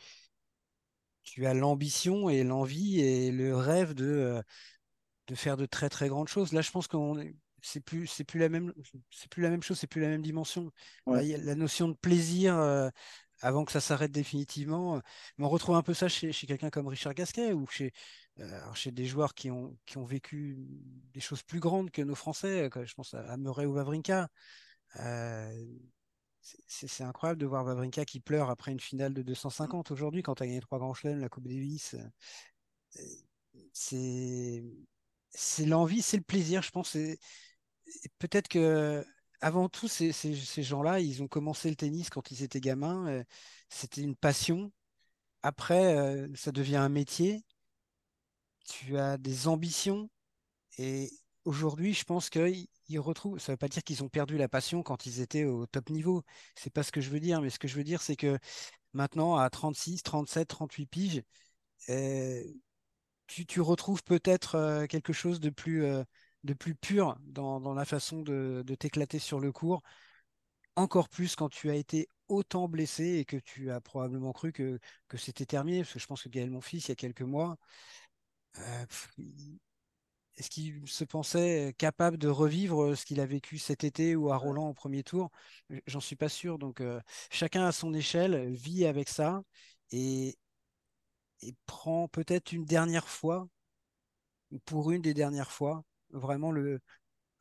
tu 1.22 1.46
as 1.46 1.54
l'ambition 1.54 2.28
et 2.28 2.42
l'envie 2.42 3.00
et 3.00 3.30
le 3.30 3.56
rêve 3.56 3.94
de, 3.94 4.06
euh, 4.06 4.42
de 5.28 5.34
faire 5.34 5.56
de 5.56 5.66
très 5.66 5.88
très 5.88 6.08
grandes 6.08 6.28
choses. 6.28 6.52
Là, 6.52 6.62
je 6.62 6.70
pense 6.70 6.88
qu'on 6.88 7.18
est 7.20 7.36
c'est 7.62 7.80
plus 7.80 8.06
c'est 8.06 8.24
plus 8.24 8.40
la 8.40 8.48
même 8.48 8.72
c'est 9.10 9.28
plus 9.28 9.42
la 9.42 9.50
même 9.50 9.62
chose 9.62 9.78
c'est 9.78 9.86
plus 9.86 10.00
la 10.00 10.08
même 10.08 10.22
dimension. 10.22 10.70
La 11.06 11.54
notion 11.54 11.88
de 11.88 11.94
plaisir 11.94 12.56
euh, 12.56 12.88
avant 13.40 13.64
que 13.64 13.72
ça 13.72 13.80
s'arrête 13.80 14.12
définitivement 14.12 14.96
euh, 14.96 15.00
mais 15.36 15.44
on 15.44 15.48
retrouve 15.48 15.76
un 15.76 15.82
peu 15.82 15.94
ça 15.94 16.08
chez, 16.08 16.32
quelqu'un 16.32 16.70
comme 16.70 16.88
Richard 16.88 17.14
Gasquet 17.14 17.52
ou 17.52 17.66
chez 17.66 17.92
euh, 18.40 18.60
chez 18.74 18.92
des 18.92 19.06
joueurs 19.06 19.34
qui 19.34 19.50
ont 19.50 19.76
qui 19.86 19.98
ont 19.98 20.04
vécu 20.04 20.56
des 21.12 21.20
choses 21.20 21.42
plus 21.42 21.60
grandes 21.60 21.90
que 21.90 22.02
nos 22.02 22.14
Français 22.14 22.70
je 22.84 22.94
pense 22.94 23.14
à, 23.14 23.36
Murray 23.36 23.66
ou 23.66 23.72
Vavrinka 23.72 24.28
c'est 26.66 27.04
incroyable 27.04 27.40
de 27.40 27.46
voir 27.46 27.64
Vavrinka 27.64 28.04
qui 28.04 28.20
pleure 28.20 28.50
après 28.50 28.72
une 28.72 28.80
finale 28.80 29.12
de 29.12 29.22
250 29.22 29.90
aujourd'hui 29.90 30.22
quand 30.22 30.36
tu 30.36 30.44
as 30.44 30.46
gagné 30.46 30.60
trois 30.60 30.78
grands 30.78 30.94
chelems 30.94 31.20
la 31.20 31.28
Coupe 31.28 31.46
Davis. 31.48 31.96
C'est 33.72 34.62
c'est 35.38 35.66
l'envie, 35.66 36.02
c'est 36.02 36.16
le 36.16 36.22
plaisir, 36.22 36.62
je 36.62 36.70
pense 36.70 36.96
peut-être 38.18 38.48
que 38.48 39.04
avant 39.40 39.68
tout, 39.68 39.88
ces, 39.88 40.12
gens-là, 40.62 41.00
ils 41.00 41.22
ont 41.22 41.28
commencé 41.28 41.70
le 41.70 41.76
tennis 41.76 42.10
quand 42.10 42.30
ils 42.32 42.42
étaient 42.42 42.60
gamins. 42.60 43.06
Euh, 43.08 43.24
c'était 43.68 44.02
une 44.02 44.16
passion. 44.16 44.72
Après, 45.42 45.96
euh, 45.96 46.28
ça 46.34 46.52
devient 46.52 46.76
un 46.76 46.88
métier. 46.88 47.44
Tu 48.68 48.98
as 48.98 49.16
des 49.18 49.48
ambitions. 49.48 50.10
Et 50.78 51.10
aujourd'hui, 51.44 51.94
je 51.94 52.04
pense 52.04 52.30
qu'ils 52.30 52.68
retrouvent. 52.98 53.38
Ça 53.38 53.52
ne 53.52 53.54
veut 53.54 53.58
pas 53.58 53.68
dire 53.68 53.84
qu'ils 53.84 54.02
ont 54.04 54.08
perdu 54.08 54.38
la 54.38 54.48
passion 54.48 54.82
quand 54.82 55.06
ils 55.06 55.20
étaient 55.20 55.44
au 55.44 55.66
top 55.66 55.90
niveau. 55.90 56.22
C'est 56.56 56.72
pas 56.72 56.82
ce 56.82 56.92
que 56.92 57.00
je 57.00 57.10
veux 57.10 57.20
dire. 57.20 57.40
Mais 57.42 57.50
ce 57.50 57.58
que 57.60 57.68
je 57.68 57.76
veux 57.76 57.84
dire, 57.84 58.02
c'est 58.02 58.16
que 58.16 58.38
maintenant, 58.92 59.36
à 59.36 59.48
36, 59.50 60.02
37, 60.02 60.48
38 60.48 60.86
piges, 60.86 61.22
euh, 61.90 62.44
tu, 63.28 63.60
retrouves 63.60 64.02
peut-être 64.02 64.86
quelque 64.88 65.12
chose 65.12 65.40
de 65.40 65.50
plus 65.50 65.84
de 66.44 66.54
plus 66.54 66.74
pur 66.74 67.16
dans, 67.20 67.74
la 67.74 67.84
façon 67.84 68.22
de, 68.22 68.64
t'éclater 68.78 69.18
sur 69.18 69.40
le 69.40 69.52
cours, 69.52 69.82
encore 70.76 71.08
plus 71.08 71.36
quand 71.36 71.48
tu 71.48 71.70
as 71.70 71.74
été 71.74 72.08
autant 72.28 72.68
blessé 72.68 73.18
et 73.18 73.24
que 73.24 73.36
tu 73.36 73.70
as 73.70 73.80
probablement 73.80 74.32
cru 74.32 74.52
que, 74.52 74.78
c'était 75.16 75.46
terminé, 75.46 75.80
parce 75.80 75.94
que 75.94 75.98
je 75.98 76.06
pense 76.06 76.22
que 76.22 76.28
Gaël, 76.28 76.50
mon 76.50 76.60
fils, 76.60 76.86
il 76.86 76.90
y 76.90 76.92
a 76.92 76.96
quelques 76.96 77.22
mois, 77.22 77.56
euh, 78.58 78.86
est-ce 80.36 80.50
qu'il 80.50 80.86
se 80.86 81.04
pensait 81.04 81.74
capable 81.78 82.16
de 82.16 82.28
revivre 82.28 82.96
ce 82.96 83.04
qu'il 83.04 83.20
a 83.20 83.26
vécu 83.26 83.58
cet 83.58 83.82
été 83.82 84.14
ou 84.14 84.30
à 84.30 84.36
Roland 84.36 84.68
au 84.68 84.74
premier 84.74 85.02
tour? 85.02 85.30
J'en 85.86 86.00
suis 86.00 86.16
pas 86.16 86.28
sûr. 86.28 86.58
Donc 86.58 86.80
euh, 86.80 87.00
chacun 87.30 87.64
à 87.66 87.72
son 87.72 87.92
échelle 87.92 88.52
vit 88.54 88.86
avec 88.86 89.08
ça 89.08 89.42
et, 89.90 90.36
et 91.42 91.54
prend 91.66 92.08
peut-être 92.08 92.52
une 92.52 92.64
dernière 92.64 93.08
fois, 93.08 93.48
pour 94.64 94.90
une 94.90 95.02
des 95.02 95.14
dernières 95.14 95.52
fois, 95.52 95.84
vraiment 96.10 96.50
le, 96.50 96.80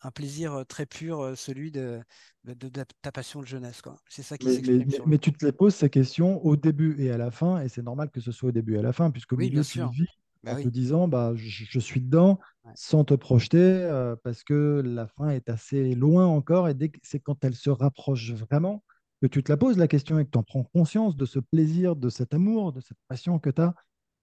un 0.02 0.12
plaisir 0.12 0.54
euh, 0.54 0.64
très 0.64 0.86
pur, 0.86 1.22
euh, 1.22 1.36
celui 1.36 1.72
de, 1.72 2.00
de, 2.43 2.70
ta 3.02 3.12
passion 3.12 3.41
de 3.41 3.48
jeunesse. 3.48 3.82
C'est 4.10 4.24
ça 4.24 4.38
qui 4.38 4.48
mais, 4.48 4.86
mais, 5.06 5.18
tu 5.18 5.32
te 5.32 5.45
les 5.45 5.52
poses 5.52 5.76
ces 5.76 5.89
questions 5.89 6.43
au 6.45 6.56
début 6.56 6.95
et 7.02 7.12
à 7.12 7.18
la 7.18 7.32
fin, 7.32 7.62
et 7.62 7.70
c'est 7.70 7.82
normal 7.82 8.10
que 8.12 8.22
ce 8.22 8.32
soit 8.32 8.50
au 8.50 8.52
début 8.52 8.76
et 8.76 8.80
à 8.80 8.84
la 8.84 8.93
fin, 8.93 9.12
puisque 9.12 9.34
oui, 9.34 9.50
milieu, 9.50 9.64
tu 9.64 9.82
vis 9.91 10.08
bah 10.43 10.54
en 10.54 10.62
te 10.62 10.68
disant 10.68 11.08
bah, 11.08 11.34
je, 11.36 11.80
suis 11.80 12.00
dedans, 12.00 12.39
sans 12.76 13.04
te 13.04 13.16
projeter, 13.16 13.58
euh, 13.58 14.16
parce 14.24 14.43
que 14.43 14.82
la 14.86 15.08
fin 15.08 15.30
est 15.30 15.50
assez 15.50 15.95
loin 15.95 16.28
encore, 16.28 16.70
et 16.70 16.74
dès 16.74 16.89
que 16.89 17.00
c'est 17.02 17.20
quand 17.20 17.43
elle 17.43 17.56
se 17.56 17.70
rapproche 17.70 18.32
vraiment 18.34 18.84
que 19.22 19.28
tu 19.28 19.43
te 19.43 19.52
la 19.52 19.58
poses 19.58 19.78
la 19.78 19.88
question 19.88 20.20
et 20.20 20.26
que 20.26 20.30
tu 20.30 20.38
en 20.38 20.43
prends 20.43 20.64
conscience 20.64 21.18
de 21.18 21.26
ce 21.26 21.39
plaisir, 21.39 21.95
de 21.95 22.10
cet 22.10 22.36
amour, 22.36 22.72
de 22.72 22.82
cette 22.82 23.00
passion 23.08 23.39
que 23.39 23.50
tu 23.50 23.62
as 23.62 23.74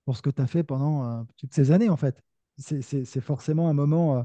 pour 0.04 0.16
ce 0.16 0.22
que 0.22 0.30
tu 0.30 0.42
as 0.42 0.46
fait 0.46 0.62
pendant 0.62 1.04
euh, 1.04 1.22
toutes 1.36 1.54
ces 1.54 1.70
années, 1.70 1.88
en 1.88 1.96
fait. 1.96 2.20
C'est 2.58 3.20
forcément 3.20 3.68
un 3.68 3.74
moment 3.74 4.18
euh, 4.18 4.22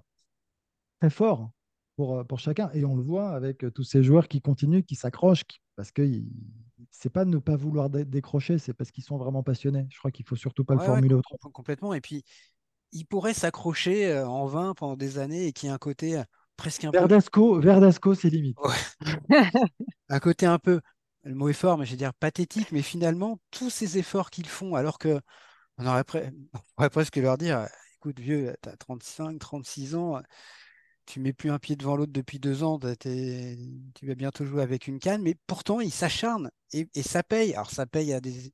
très 1.00 1.10
fort 1.10 1.50
pour, 1.96 2.26
pour 2.26 2.40
chacun. 2.40 2.70
Et 2.74 2.86
on 2.86 2.96
le 2.96 3.04
voit 3.04 3.32
avec 3.32 3.66
tous 3.74 3.84
ces 3.84 4.04
joueurs 4.04 4.28
qui 4.28 4.42
continuent, 4.42 4.84
qui 4.84 4.96
s'accrochent, 4.96 5.46
parce 5.76 5.92
que 5.92 6.04
c'est 6.92 7.10
pas 7.10 7.26
ne 7.26 7.38
pas 7.38 7.56
vouloir 7.56 7.90
décrocher, 7.90 8.58
c'est 8.58 8.74
parce 8.74 8.92
qu'ils 8.92 9.04
sont 9.04 9.18
vraiment 9.18 9.44
passionnés. 9.44 9.88
Je 9.90 9.98
crois 9.98 10.12
qu'il 10.12 10.26
faut 10.26 10.36
surtout 10.36 10.64
pas 10.64 10.76
le 10.76 10.82
formuler 10.82 11.16
autrement. 11.16 11.52
Complètement. 11.52 11.94
Et 11.94 12.02
puis, 12.02 12.24
il 12.92 13.06
pourrait 13.06 13.34
s'accrocher 13.34 14.08
euh, 14.08 14.28
en 14.28 14.46
vain 14.46 14.74
pendant 14.74 14.96
des 14.96 15.18
années 15.20 15.48
et 15.48 15.54
qu'il 15.54 15.68
y 15.68 15.72
ait 15.72 15.76
un 15.76 15.80
côté 15.80 16.18
euh, 16.18 16.24
presque 16.58 16.84
un 16.86 16.92
Verdasco, 16.92 17.56
peu... 17.56 17.66
Verdasco, 17.66 18.16
c'est 18.16 18.30
limite. 18.30 18.58
un 20.10 20.20
côté 20.20 20.46
un 20.46 20.60
peu, 20.60 20.82
le 21.24 21.36
mot 21.36 21.50
est 21.50 21.54
fort, 21.54 21.78
mais 21.78 21.86
je 21.86 21.92
vais 21.92 21.98
dire 21.98 22.14
pathétique, 22.14 22.72
mais 22.72 22.82
finalement, 22.82 23.40
tous 23.52 23.70
ces 23.70 23.98
efforts 23.98 24.30
qu'ils 24.30 24.48
font, 24.48 24.76
alors 24.76 24.98
que 24.98 25.20
on 25.80 25.88
aurait, 25.88 26.04
on 26.54 26.60
pourrait 26.76 26.90
presque 26.90 27.16
leur 27.16 27.38
dire, 27.38 27.68
écoute 27.96 28.20
vieux, 28.20 28.56
tu 28.62 28.70
as 28.70 28.78
35, 28.78 29.40
36 29.40 29.96
ans, 29.96 30.22
tu 31.06 31.20
mets 31.20 31.34
plus 31.34 31.50
un 31.50 31.58
pied 31.58 31.76
devant 31.76 31.96
l'autre 31.96 32.14
depuis 32.14 32.40
deux 32.40 32.64
ans, 32.64 32.78
tu 32.78 34.06
vas 34.06 34.16
bientôt 34.16 34.46
jouer 34.46 34.62
avec 34.62 34.88
une 34.88 35.00
canne, 35.00 35.24
mais 35.24 35.36
pourtant 35.48 35.80
ils 35.80 35.92
s'acharnent 35.92 36.52
et, 36.72 36.88
ça 37.02 37.24
paye. 37.24 37.54
Alors 37.56 37.72
ça 37.72 37.88
paye 37.88 38.14
à 38.14 38.22
des, 38.22 38.54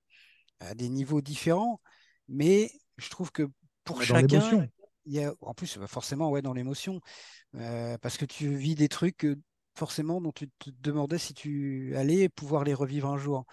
à 0.61 0.73
des 0.73 0.89
niveaux 0.89 1.21
différents, 1.21 1.81
mais 2.29 2.71
je 2.97 3.09
trouve 3.09 3.31
que 3.31 3.49
pour 3.83 4.01
chacun, 4.01 4.67
il 5.05 5.13
y 5.13 5.23
a, 5.23 5.33
en 5.41 5.53
plus 5.53 5.77
bah, 5.77 5.87
forcément 5.87 6.29
ouais, 6.29 6.41
dans 6.41 6.53
l'émotion, 6.53 7.01
euh, 7.55 7.97
parce 7.99 8.17
que 8.17 8.25
tu 8.25 8.55
vis 8.55 8.75
des 8.75 8.87
trucs 8.87 9.27
forcément 9.75 10.21
dont 10.21 10.31
tu 10.31 10.49
te 10.57 10.69
demandais 10.79 11.17
si 11.17 11.33
tu 11.33 11.93
allais 11.97 12.29
pouvoir 12.29 12.63
les 12.63 12.73
revivre 12.73 13.09
un 13.09 13.17
jour. 13.17 13.45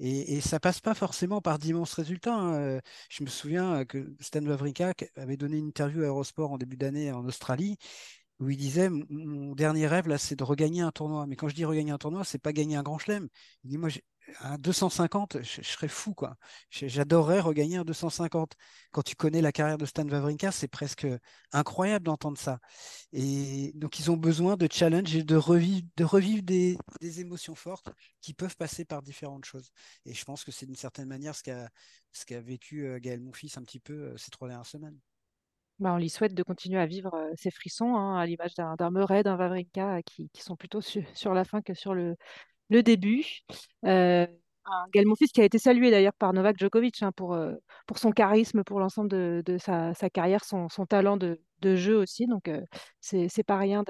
Et, 0.00 0.36
et 0.36 0.40
ça 0.40 0.58
passe 0.60 0.80
pas 0.80 0.94
forcément 0.94 1.40
par 1.42 1.58
d'immenses 1.58 1.92
résultats. 1.94 2.34
Hein. 2.34 2.80
Je 3.10 3.22
me 3.22 3.28
souviens 3.28 3.84
que 3.84 4.14
Stan 4.20 4.44
Wawrinka 4.44 4.94
avait 5.16 5.36
donné 5.36 5.58
une 5.58 5.68
interview 5.68 6.02
à 6.02 6.06
Eurosport 6.06 6.52
en 6.52 6.58
début 6.58 6.76
d'année 6.76 7.12
en 7.12 7.24
Australie 7.26 7.76
où 8.40 8.48
il 8.50 8.56
disait 8.56 8.88
mon 8.90 9.54
dernier 9.54 9.86
rêve 9.86 10.08
là 10.08 10.18
c'est 10.18 10.36
de 10.36 10.44
regagner 10.44 10.80
un 10.82 10.90
tournoi 10.92 11.26
mais 11.26 11.36
quand 11.36 11.48
je 11.48 11.54
dis 11.54 11.64
regagner 11.64 11.92
un 11.92 11.98
tournoi 11.98 12.24
c'est 12.24 12.38
pas 12.38 12.52
gagner 12.52 12.76
un 12.76 12.82
grand 12.82 12.98
chelem 12.98 13.28
il 13.64 13.70
dit 13.70 13.78
moi 13.78 13.90
un 14.40 14.58
250 14.58 15.38
je, 15.42 15.62
serais 15.62 15.88
fou 15.88 16.14
j'adorerais 16.70 17.40
regagner 17.40 17.76
un 17.76 17.84
250 17.84 18.54
quand 18.92 19.02
tu 19.02 19.14
connais 19.16 19.40
la 19.40 19.52
carrière 19.52 19.78
de 19.78 19.86
Stan 19.86 20.06
Wawrinka 20.06 20.52
c'est 20.52 20.68
presque 20.68 21.06
incroyable 21.52 22.04
d'entendre 22.04 22.38
ça. 22.38 22.58
Et 23.12 23.72
donc 23.74 23.98
ils 23.98 24.10
ont 24.10 24.16
besoin 24.16 24.56
de 24.56 24.68
challenge 24.70 25.14
et 25.14 25.22
de 25.22 25.36
revivre 25.36 25.86
de 25.96 26.04
revivre 26.04 26.42
des, 26.42 26.76
émotions 27.20 27.54
fortes 27.54 27.90
qui 28.20 28.34
peuvent 28.34 28.56
passer 28.56 28.84
par 28.84 29.02
différentes 29.02 29.44
choses. 29.44 29.70
Et 30.04 30.14
je 30.14 30.24
pense 30.24 30.44
que 30.44 30.52
c'est 30.52 30.66
d'une 30.66 30.76
certaine 30.76 31.08
manière 31.08 31.34
ce 31.34 31.42
qu'a 31.42 32.40
vécu 32.40 32.86
euh, 32.86 32.98
Gaël 33.00 33.20
Monfils 33.20 33.52
un 33.56 33.62
petit 33.62 33.80
peu 33.80 33.92
euh, 33.92 34.16
ces 34.16 34.30
trois 34.30 34.48
dernières 34.48 34.66
semaines. 34.66 34.98
Bah, 35.78 35.94
on 35.94 35.98
lui 35.98 36.10
souhaite 36.10 36.34
de 36.34 36.42
continuer 36.42 36.78
à 36.78 36.86
vivre 36.86 37.30
ces 37.36 37.50
frissons, 37.50 37.96
hein, 37.96 38.18
à 38.18 38.26
l'image 38.26 38.54
d'un 38.54 38.90
Murray, 38.90 39.22
d'un 39.22 39.36
Wawrinka, 39.36 40.02
qui, 40.02 40.28
qui, 40.28 40.42
sont 40.42 40.54
plutôt 40.54 40.82
sur 40.82 41.32
la 41.32 41.44
fin 41.44 41.62
que 41.62 41.72
sur 41.72 41.94
le, 41.94 42.16
le 42.70 42.82
début. 42.82 43.24
Euh, 43.84 44.26
un 44.64 44.86
Gaël 44.92 45.06
Monfils 45.06 45.32
qui 45.32 45.40
a 45.40 45.44
été 45.44 45.58
salué 45.58 45.90
d'ailleurs 45.90 46.14
par 46.14 46.32
Novak 46.32 46.58
Djokovic 46.58 47.02
hein, 47.02 47.12
pour, 47.12 47.36
pour 47.86 47.98
son 47.98 48.12
charisme, 48.12 48.62
pour 48.62 48.78
l'ensemble 48.78 49.08
de, 49.08 49.58
sa, 49.58 49.92
carrière, 50.10 50.44
son, 50.44 50.68
talent 50.88 51.16
de, 51.16 51.38
jeu 51.76 51.96
aussi. 51.96 52.26
Donc, 52.26 52.48
c'est 53.00 53.42
pas 53.44 53.58
rien 53.58 53.82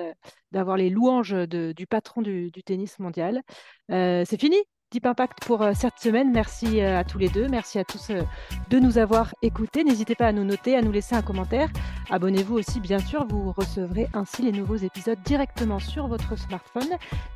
d'avoir 0.53 0.79
les 0.79 0.89
louanges 0.89 1.35
du 1.35 1.87
patron 1.87 2.23
du, 2.23 2.51
du 2.51 2.63
tennis 2.63 2.99
mondial. 2.99 3.43
c'est 3.91 4.41
fini 4.41 4.57
Deep 4.91 5.07
Impact 5.07 5.45
pour 5.47 5.63
euh, 5.63 5.71
cette 5.73 5.99
semaine. 6.01 6.33
Merci 6.33 6.81
euh, 6.81 6.99
à 6.99 7.05
tous 7.05 7.19
les 7.19 7.29
deux. 7.29 7.47
Merci 7.47 7.79
à 7.79 7.85
tous 7.85 8.11
euh, 8.11 8.23
de 8.71 8.81
nous 8.81 8.99
avoir 8.99 9.33
écoutés. 9.41 9.85
N'hésitez 9.85 10.17
pas 10.17 10.27
à 10.27 10.33
nous 10.33 10.43
noter, 10.43 10.77
à 10.77 10.83
nous 10.83 10.91
laisser 10.91 11.15
un 11.15 11.23
commentaire. 11.23 11.69
Abonnez-vous 12.11 12.57
aussi, 12.57 12.81
bien 12.81 12.99
sûr. 12.99 13.25
Vous 13.29 13.53
recevrez 13.53 14.09
ainsi 14.15 14.43
les 14.43 14.51
nouveaux 14.51 14.77
épisodes 14.77 15.19
directement 15.25 15.79
sur 15.79 16.09
votre 16.09 16.37
smartphone. 16.37 16.89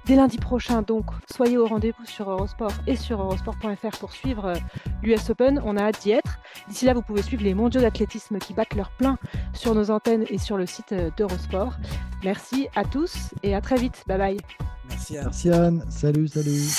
Dès 0.05 0.17
lundi 0.17 0.39
prochain, 0.39 0.83
donc, 0.83 1.07
soyez 1.33 1.57
au 1.57 1.67
rendez-vous 1.67 2.05
sur 2.07 2.29
Eurosport 2.29 2.73
et 2.89 2.97
sur 2.97 3.21
eurosport.fr 3.21 3.99
pour 4.01 4.13
suivre 4.13 4.55
l'US 5.05 5.31
Open. 5.31 5.63
On 5.65 5.77
a 5.77 5.85
hâte 5.85 6.03
d'y 6.03 6.11
être. 6.11 6.41
D'ici 6.69 6.87
là, 6.87 6.95
vous 6.95 7.03
pouvez 7.03 7.23
suivre 7.23 7.45
les 7.45 7.55
mondiaux 7.55 7.81
d'athlétisme 7.81 8.39
qui 8.39 8.53
battent 8.53 8.75
leur 8.75 8.91
plein 8.91 9.17
sur 9.53 9.77
nos 9.77 9.93
antennes 9.93 10.25
et 10.29 10.39
sur 10.39 10.57
le 10.57 10.67
site 10.67 10.93
d'Eurosport. 11.17 11.75
Merci 12.25 12.67
à 12.75 12.85
tous 12.85 13.33
et 13.45 13.55
à 13.55 13.61
très 13.61 13.77
vite. 13.77 14.03
Bye 14.09 14.19
bye. 14.19 14.37
Merci 14.89 15.19
Anne. 15.19 15.25
Merci 15.27 15.51
Anne. 15.51 15.85
Salut, 15.89 16.27
salut. 16.27 16.79